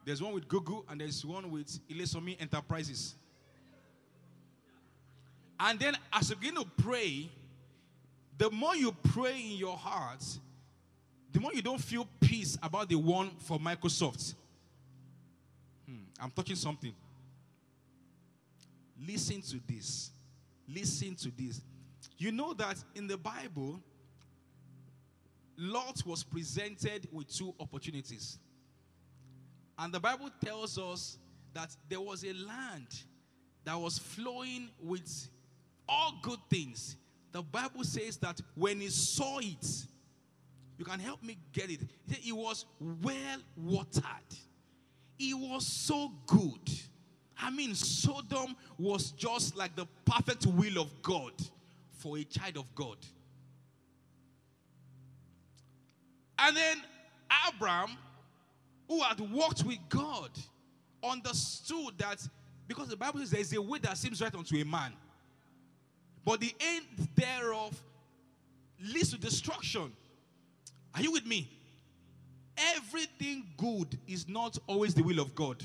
there's 0.05 0.21
one 0.21 0.33
with 0.33 0.47
Google 0.47 0.85
and 0.87 1.01
there's 1.01 1.25
one 1.25 1.49
with 1.49 1.79
Ilesomi 1.89 2.39
Enterprises. 2.39 3.15
And 5.59 5.79
then 5.79 5.97
as 6.13 6.29
you 6.29 6.35
begin 6.35 6.55
to 6.55 6.65
pray, 6.77 7.29
the 8.37 8.51
more 8.51 8.75
you 8.75 8.91
pray 8.91 9.39
in 9.39 9.57
your 9.57 9.75
heart, 9.75 10.23
the 11.31 11.39
more 11.39 11.53
you 11.53 11.61
don't 11.61 11.81
feel 11.81 12.07
peace 12.19 12.57
about 12.61 12.87
the 12.87 12.95
one 12.95 13.31
for 13.39 13.57
Microsoft. 13.57 14.35
Hmm, 15.87 16.03
I'm 16.21 16.31
touching 16.31 16.55
something. 16.55 16.93
Listen 19.07 19.41
to 19.41 19.59
this. 19.67 20.11
Listen 20.67 21.15
to 21.15 21.31
this. 21.35 21.61
You 22.17 22.31
know 22.31 22.53
that 22.53 22.77
in 22.93 23.07
the 23.07 23.17
Bible, 23.17 23.79
Lot 25.57 26.05
was 26.05 26.23
presented 26.23 27.07
with 27.11 27.27
two 27.27 27.53
opportunities. 27.59 28.37
And 29.77 29.93
the 29.93 29.99
Bible 29.99 30.29
tells 30.43 30.77
us 30.77 31.17
that 31.53 31.75
there 31.89 32.01
was 32.01 32.23
a 32.23 32.33
land 32.33 32.87
that 33.63 33.75
was 33.79 33.97
flowing 33.97 34.69
with 34.81 35.29
all 35.87 36.13
good 36.21 36.39
things. 36.49 36.97
The 37.31 37.41
Bible 37.41 37.83
says 37.83 38.17
that 38.17 38.39
when 38.55 38.79
he 38.79 38.87
saw 38.87 39.39
it, 39.39 39.85
you 40.77 40.85
can 40.85 40.99
help 40.99 41.23
me 41.23 41.37
get 41.51 41.69
it. 41.69 41.81
It 42.07 42.33
was 42.33 42.65
well 42.79 43.39
watered. 43.57 44.03
It 45.17 45.33
was 45.33 45.65
so 45.65 46.11
good. 46.27 46.69
I 47.37 47.49
mean, 47.49 47.75
Sodom 47.75 48.55
was 48.77 49.11
just 49.11 49.55
like 49.55 49.75
the 49.75 49.85
perfect 50.05 50.45
will 50.45 50.81
of 50.81 51.01
God 51.01 51.33
for 51.97 52.17
a 52.17 52.23
child 52.23 52.57
of 52.57 52.75
God. 52.75 52.97
And 56.37 56.55
then 56.55 56.77
Abraham, 57.47 57.97
who 58.87 59.01
had 59.01 59.19
walked 59.19 59.63
with 59.63 59.79
God, 59.89 60.29
understood 61.03 61.97
that 61.97 62.25
because 62.67 62.87
the 62.89 62.97
Bible 62.97 63.19
says 63.19 63.31
there 63.31 63.41
is 63.41 63.53
a 63.53 63.61
way 63.61 63.79
that 63.79 63.97
seems 63.97 64.21
right 64.21 64.33
unto 64.33 64.55
a 64.57 64.65
man, 64.65 64.93
but 66.23 66.39
the 66.39 66.53
end 66.59 67.07
thereof 67.15 67.79
leads 68.81 69.11
to 69.11 69.17
destruction. 69.17 69.91
Are 70.93 71.01
you 71.01 71.11
with 71.11 71.25
me? 71.25 71.49
Everything 72.75 73.43
good 73.57 73.97
is 74.07 74.27
not 74.27 74.57
always 74.67 74.93
the 74.93 75.03
will 75.03 75.19
of 75.19 75.35
God. 75.35 75.63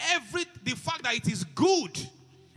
Every 0.00 0.44
the 0.62 0.72
fact 0.72 1.02
that 1.02 1.14
it 1.14 1.28
is 1.28 1.44
good 1.44 1.98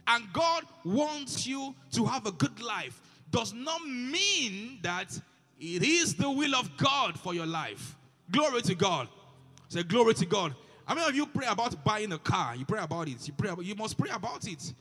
and 0.08 0.32
God 0.34 0.64
wants 0.84 1.48
you 1.48 1.76
to 1.92 2.06
have 2.06 2.26
a 2.26 2.32
good 2.32 2.62
life 2.62 3.02
does 3.32 3.54
not 3.54 3.86
mean 3.86 4.80
that 4.82 5.20
it 5.60 5.84
is 5.84 6.16
the 6.16 6.30
will 6.30 6.56
of 6.56 6.76
God 6.78 7.20
for 7.20 7.34
your 7.34 7.46
life. 7.46 7.96
Glory 8.32 8.62
to 8.64 8.76
God. 8.76 9.08
Say 9.70 9.84
glory 9.84 10.14
to 10.16 10.26
God. 10.26 10.56
How 10.86 10.96
many 10.96 11.08
of 11.08 11.16
you 11.16 11.26
pray 11.26 11.48
about 11.48 11.84
buying 11.84 12.12
a 12.14 12.18
car? 12.18 12.56
You 12.56 12.66
pray 12.66 12.82
about 12.82 13.08
it. 13.08 13.28
You 13.28 13.34
pray 13.34 13.50
about, 13.50 13.66
you 13.66 13.76
must 13.76 13.98
pray 13.98 14.10
about 14.10 14.48
it. 14.48 14.74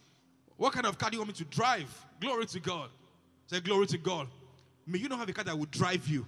What 0.57 0.73
kind 0.73 0.87
of 0.87 0.97
car 0.99 1.11
do 1.11 1.17
you 1.17 1.21
want 1.21 1.29
me 1.29 1.35
to 1.35 1.45
drive? 1.45 2.07
Glory 2.21 2.47
to 2.47 2.61
God. 2.61 2.91
Say 3.47 3.61
glory 3.61 3.87
to 3.89 3.99
God. 3.99 4.29
May 4.87 4.99
you 4.99 5.09
not 5.09 5.19
have 5.19 5.29
a 5.29 5.33
car 5.33 5.45
that 5.45 5.59
will 5.59 5.67
drive 5.67 6.07
you. 6.07 6.27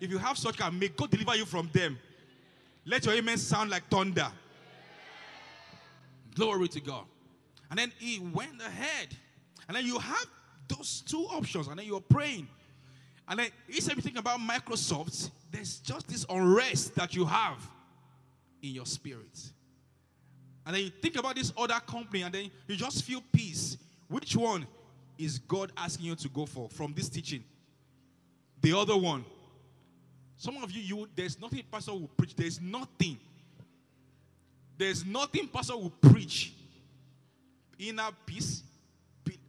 If 0.00 0.10
you 0.10 0.18
have 0.18 0.36
such 0.36 0.58
car, 0.58 0.70
may 0.70 0.88
God 0.88 1.10
deliver 1.10 1.36
you 1.36 1.44
from 1.44 1.70
them. 1.72 1.98
Let 2.84 3.04
your 3.04 3.14
amen 3.14 3.38
sound 3.38 3.70
like 3.70 3.88
thunder. 3.88 4.28
Glory 6.34 6.68
to 6.68 6.80
God. 6.80 7.04
And 7.70 7.78
then 7.78 7.92
he 7.98 8.18
went 8.18 8.60
ahead. 8.60 9.08
And 9.68 9.76
then 9.76 9.86
you 9.86 9.98
have 9.98 10.26
those 10.68 11.02
two 11.06 11.22
options, 11.30 11.68
and 11.68 11.78
then 11.78 11.86
you're 11.86 12.00
praying. 12.00 12.48
And 13.28 13.40
then 13.40 13.48
instead 13.68 13.98
of 13.98 14.04
thinking 14.04 14.20
about 14.20 14.38
Microsoft, 14.40 15.30
there's 15.50 15.78
just 15.78 16.06
this 16.08 16.24
unrest 16.28 16.94
that 16.94 17.14
you 17.14 17.24
have 17.24 17.58
in 18.62 18.70
your 18.70 18.86
spirit. 18.86 19.52
And 20.64 20.74
then 20.74 20.82
you 20.84 20.90
think 20.90 21.16
about 21.16 21.36
this 21.36 21.52
other 21.56 21.80
company 21.86 22.22
and 22.22 22.34
then 22.34 22.50
you 22.66 22.76
just 22.76 23.04
feel 23.04 23.22
peace. 23.32 23.76
Which 24.08 24.36
one 24.36 24.66
is 25.18 25.38
God 25.38 25.72
asking 25.76 26.06
you 26.06 26.14
to 26.16 26.28
go 26.28 26.46
for 26.46 26.68
from 26.68 26.92
this 26.94 27.08
teaching? 27.08 27.42
The 28.60 28.76
other 28.76 28.96
one. 28.96 29.24
Some 30.36 30.56
of 30.62 30.70
you, 30.70 30.82
you 30.82 31.08
there's 31.16 31.40
nothing 31.40 31.62
pastor 31.70 31.92
will 31.92 32.10
preach. 32.16 32.36
There's 32.36 32.60
nothing. 32.60 33.18
There's 34.76 35.04
nothing 35.04 35.48
pastor 35.48 35.76
will 35.76 35.90
preach. 35.90 36.52
Inner 37.78 38.08
peace. 38.24 38.62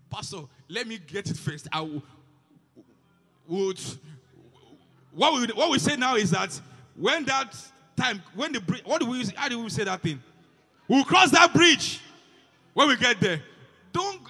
Pastor, 0.09 0.43
let 0.69 0.88
me 0.88 0.99
get 1.05 1.30
it 1.30 1.38
first. 1.38 1.67
I 1.71 1.82
will, 1.82 2.01
would 3.48 3.80
what 5.12 5.34
we 5.34 5.48
what 5.54 5.70
we 5.72 5.80
say 5.80 5.95
now 5.95 6.16
is 6.16 6.32
that 6.32 6.60
when 6.95 7.26
that 7.26 7.56
time 7.95 8.22
when 8.36 8.52
the 8.52 8.62
bridge 8.62 8.84
what 8.86 9.02
do 9.02 9.08
we 9.10 9.26
how 9.36 9.48
do 9.48 9.62
we 9.62 9.70
say 9.70 9.84
that 9.84 10.02
thing? 10.02 10.22
We'll 10.88 11.04
cross 11.04 11.32
that 11.32 11.54
bridge 11.54 12.02
when 12.74 12.88
we 12.88 12.95
get 12.95 13.20
there. 13.20 13.41
Don't 13.91 14.22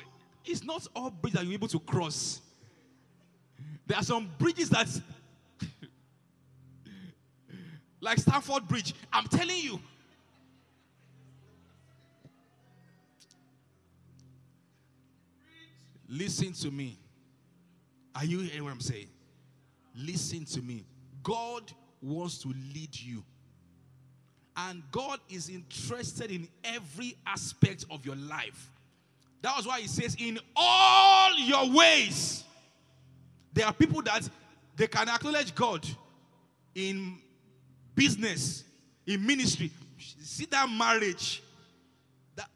it's 0.46 0.64
not 0.64 0.88
all 0.96 1.10
bridges 1.10 1.40
that 1.40 1.46
you're 1.46 1.56
able 1.56 1.68
to 1.68 1.80
cross. 1.80 2.42
There 3.86 3.98
are 3.98 4.04
some 4.04 4.30
bridges 4.38 4.70
that 4.70 4.88
like 8.02 8.18
Stamford 8.20 8.68
Bridge. 8.68 8.94
I'm 9.12 9.26
telling 9.28 9.58
you. 9.58 9.80
Listen 16.10 16.54
to 16.54 16.72
me. 16.72 16.98
Are 18.18 18.26
you 18.26 18.40
hearing 18.40 18.64
what 18.64 18.74
I'm 18.74 18.80
saying? 18.80 19.10
Listen 19.96 20.44
to 20.46 20.62
me. 20.62 20.84
God 21.22 21.72
wants 22.02 22.40
to 22.40 22.48
lead 22.48 22.90
you. 23.00 23.24
And 24.56 24.82
God 24.92 25.20
is 25.30 25.50
interested 25.50 26.32
in 26.32 26.48
every 26.64 27.16
aspect 27.28 27.86
of 27.92 28.04
your 28.08 28.16
life. 28.16 28.72
That 29.44 29.56
was 29.56 29.68
why 29.68 29.82
he 29.82 29.88
says, 29.88 30.16
In 30.20 30.40
all 30.56 31.38
your 31.38 31.70
ways. 31.72 32.44
There 33.54 33.68
are 33.68 33.74
people 33.74 34.02
that 34.02 34.28
they 34.76 34.88
can 34.88 35.10
acknowledge 35.10 35.54
God 35.54 35.88
in 36.74 37.20
business, 37.94 38.64
in 39.06 39.24
ministry. 39.26 39.70
See 40.00 40.46
that 40.46 40.68
marriage. 40.72 41.44
That 42.36 42.50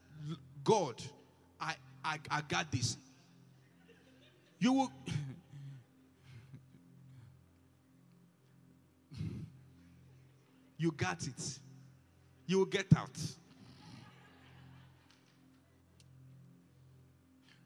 God, 0.64 0.96
I 1.60 1.76
I, 2.04 2.18
I 2.32 2.42
got 2.42 2.72
this. 2.72 2.98
You 4.60 4.74
will 4.74 4.92
You 10.82 10.92
got 10.92 11.22
it. 11.28 11.60
You 12.48 12.58
will 12.58 12.66
get 12.66 12.88
out. 12.98 13.16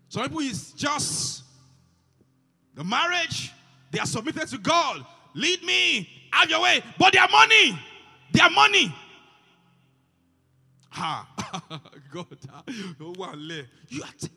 Some 0.10 0.24
people 0.24 0.40
is 0.40 0.74
just 0.74 1.44
the 2.74 2.84
marriage, 2.84 3.54
they 3.90 4.00
are 4.00 4.06
submitted 4.06 4.50
to 4.50 4.58
God. 4.58 5.06
Lead 5.34 5.64
me, 5.64 6.10
have 6.32 6.50
your 6.50 6.62
way. 6.62 6.84
But 7.00 7.14
their 7.14 7.30
money, 7.30 7.80
their 8.34 8.50
money. 8.50 8.94
Ha, 10.90 11.26
God, 12.12 12.38
oh 13.00 13.14
one 13.16 13.66
You 13.88 14.04
are 14.04 14.10
t- 14.20 14.28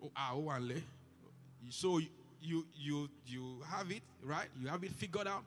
oh, 0.00 0.12
ah, 0.14 0.30
oh 0.32 0.38
one 0.38 0.80
So 1.70 1.98
you 2.40 2.64
you 2.76 3.08
you 3.26 3.62
have 3.68 3.90
it 3.90 4.02
right. 4.22 4.46
You 4.60 4.68
have 4.68 4.84
it 4.84 4.92
figured 4.92 5.26
out. 5.26 5.42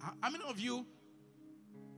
How 0.00 0.30
many 0.30 0.44
of 0.48 0.58
you, 0.58 0.86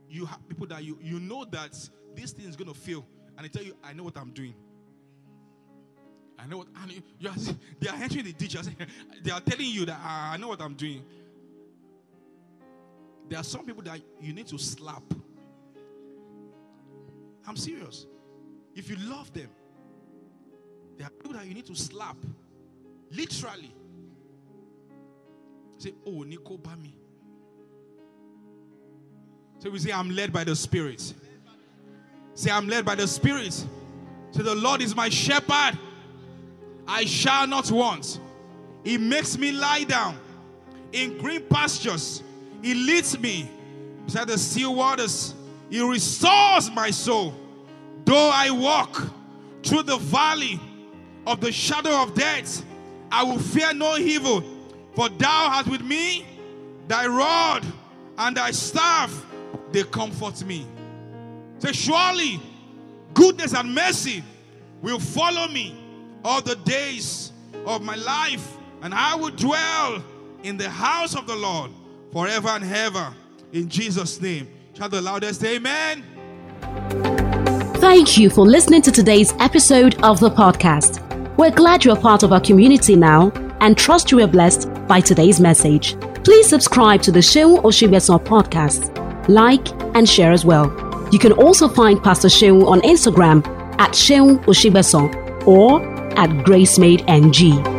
you 0.09 0.25
have 0.25 0.47
people 0.47 0.67
that 0.67 0.83
you, 0.83 0.97
you 1.01 1.19
know 1.19 1.45
that 1.45 1.71
this 2.15 2.31
thing 2.31 2.47
is 2.47 2.55
going 2.55 2.71
to 2.71 2.79
fail, 2.79 3.05
and 3.37 3.45
they 3.45 3.49
tell 3.49 3.63
you, 3.63 3.75
I 3.83 3.93
know 3.93 4.03
what 4.03 4.17
I'm 4.17 4.31
doing. 4.31 4.53
I 6.37 6.45
know 6.47 6.57
what, 6.57 6.67
and 6.81 6.91
you, 6.91 7.01
you 7.19 7.29
are, 7.29 7.35
they 7.79 7.89
are 7.89 7.95
entering 7.95 8.25
the 8.25 8.33
ditch. 8.33 8.57
They 9.23 9.31
are 9.31 9.39
telling 9.39 9.67
you 9.67 9.85
that 9.85 9.99
ah, 10.01 10.33
I 10.33 10.37
know 10.37 10.49
what 10.49 10.61
I'm 10.61 10.73
doing. 10.73 11.03
There 13.29 13.39
are 13.39 13.43
some 13.43 13.65
people 13.65 13.81
that 13.83 14.01
you 14.19 14.33
need 14.33 14.47
to 14.47 14.57
slap. 14.57 15.03
I'm 17.47 17.55
serious. 17.55 18.05
If 18.75 18.89
you 18.89 18.97
love 18.97 19.31
them, 19.33 19.49
there 20.97 21.07
are 21.07 21.09
people 21.09 21.33
that 21.33 21.45
you 21.45 21.53
need 21.53 21.65
to 21.67 21.75
slap. 21.75 22.17
Literally. 23.11 23.73
Say, 25.77 25.93
oh, 26.05 26.23
Nico 26.23 26.57
Bami. 26.57 26.93
So 29.63 29.69
we 29.69 29.79
say, 29.79 29.93
I'm 29.93 30.09
led 30.09 30.33
by 30.33 30.43
the 30.43 30.57
Spirit. 30.57 31.13
Say, 32.35 32.51
I'm 32.51 32.67
led 32.67 32.83
by 32.83 32.95
the 32.95 33.07
Spirit. 33.07 33.53
Say, 33.53 33.67
the 34.33 34.53
Lord 34.53 34.81
is 34.81 34.93
my 34.93 35.07
shepherd. 35.07 35.79
I 36.85 37.05
shall 37.05 37.47
not 37.47 37.71
want. 37.71 38.19
He 38.83 38.97
makes 38.97 39.37
me 39.37 39.53
lie 39.53 39.85
down 39.85 40.17
in 40.91 41.17
green 41.17 41.43
pastures. 41.43 42.21
He 42.61 42.73
leads 42.73 43.17
me 43.17 43.49
beside 44.05 44.27
the 44.27 44.37
still 44.37 44.75
waters. 44.75 45.33
He 45.69 45.79
restores 45.79 46.69
my 46.69 46.89
soul. 46.89 47.33
Though 48.03 48.31
I 48.33 48.51
walk 48.51 49.01
through 49.63 49.83
the 49.83 49.97
valley 49.97 50.59
of 51.25 51.39
the 51.39 51.53
shadow 51.53 52.03
of 52.03 52.13
death, 52.13 52.65
I 53.09 53.23
will 53.23 53.39
fear 53.39 53.73
no 53.73 53.95
evil, 53.95 54.43
for 54.93 55.07
thou 55.07 55.51
art 55.53 55.67
with 55.67 55.83
me, 55.83 56.25
thy 56.89 57.07
rod 57.07 57.65
and 58.17 58.35
thy 58.35 58.51
staff 58.51 59.25
they 59.73 59.83
comfort 59.83 60.45
me. 60.45 60.65
Say, 61.59 61.73
surely 61.73 62.39
goodness 63.13 63.53
and 63.53 63.73
mercy 63.73 64.23
will 64.81 64.99
follow 64.99 65.47
me 65.47 65.75
all 66.23 66.41
the 66.41 66.55
days 66.57 67.31
of 67.65 67.81
my 67.81 67.95
life, 67.95 68.55
and 68.81 68.93
I 68.93 69.15
will 69.15 69.31
dwell 69.31 70.03
in 70.43 70.57
the 70.57 70.69
house 70.69 71.15
of 71.15 71.27
the 71.27 71.35
Lord 71.35 71.71
forever 72.11 72.49
and 72.49 72.63
ever. 72.63 73.13
In 73.51 73.67
Jesus' 73.67 74.21
name. 74.21 74.47
Shout 74.73 74.91
the 74.91 75.01
loudest, 75.01 75.43
Amen. 75.43 76.03
Thank 77.77 78.17
you 78.17 78.29
for 78.29 78.45
listening 78.45 78.81
to 78.83 78.91
today's 78.91 79.33
episode 79.39 80.01
of 80.03 80.19
the 80.19 80.29
podcast. 80.29 80.99
We're 81.37 81.51
glad 81.51 81.83
you're 81.83 81.95
part 81.95 82.23
of 82.23 82.31
our 82.31 82.41
community 82.41 82.95
now 82.95 83.31
and 83.59 83.77
trust 83.77 84.11
you 84.11 84.17
were 84.17 84.27
blessed 84.27 84.69
by 84.87 84.99
today's 84.99 85.39
message. 85.39 85.95
Please 86.23 86.47
subscribe 86.47 87.01
to 87.03 87.11
the 87.11 87.19
Seun 87.19 87.61
Osigbesan 87.63 88.23
podcast 88.23 89.02
like, 89.29 89.67
and 89.95 90.07
share 90.07 90.31
as 90.31 90.45
well. 90.45 90.67
You 91.11 91.19
can 91.19 91.31
also 91.33 91.67
find 91.67 92.01
Pastor 92.01 92.27
Seun 92.27 92.65
on 92.67 92.81
Instagram 92.81 93.45
at 93.79 93.91
Osigbesan 93.91 95.47
or 95.47 95.81
at 96.17 96.29
GraceMadeNG. 96.45 97.72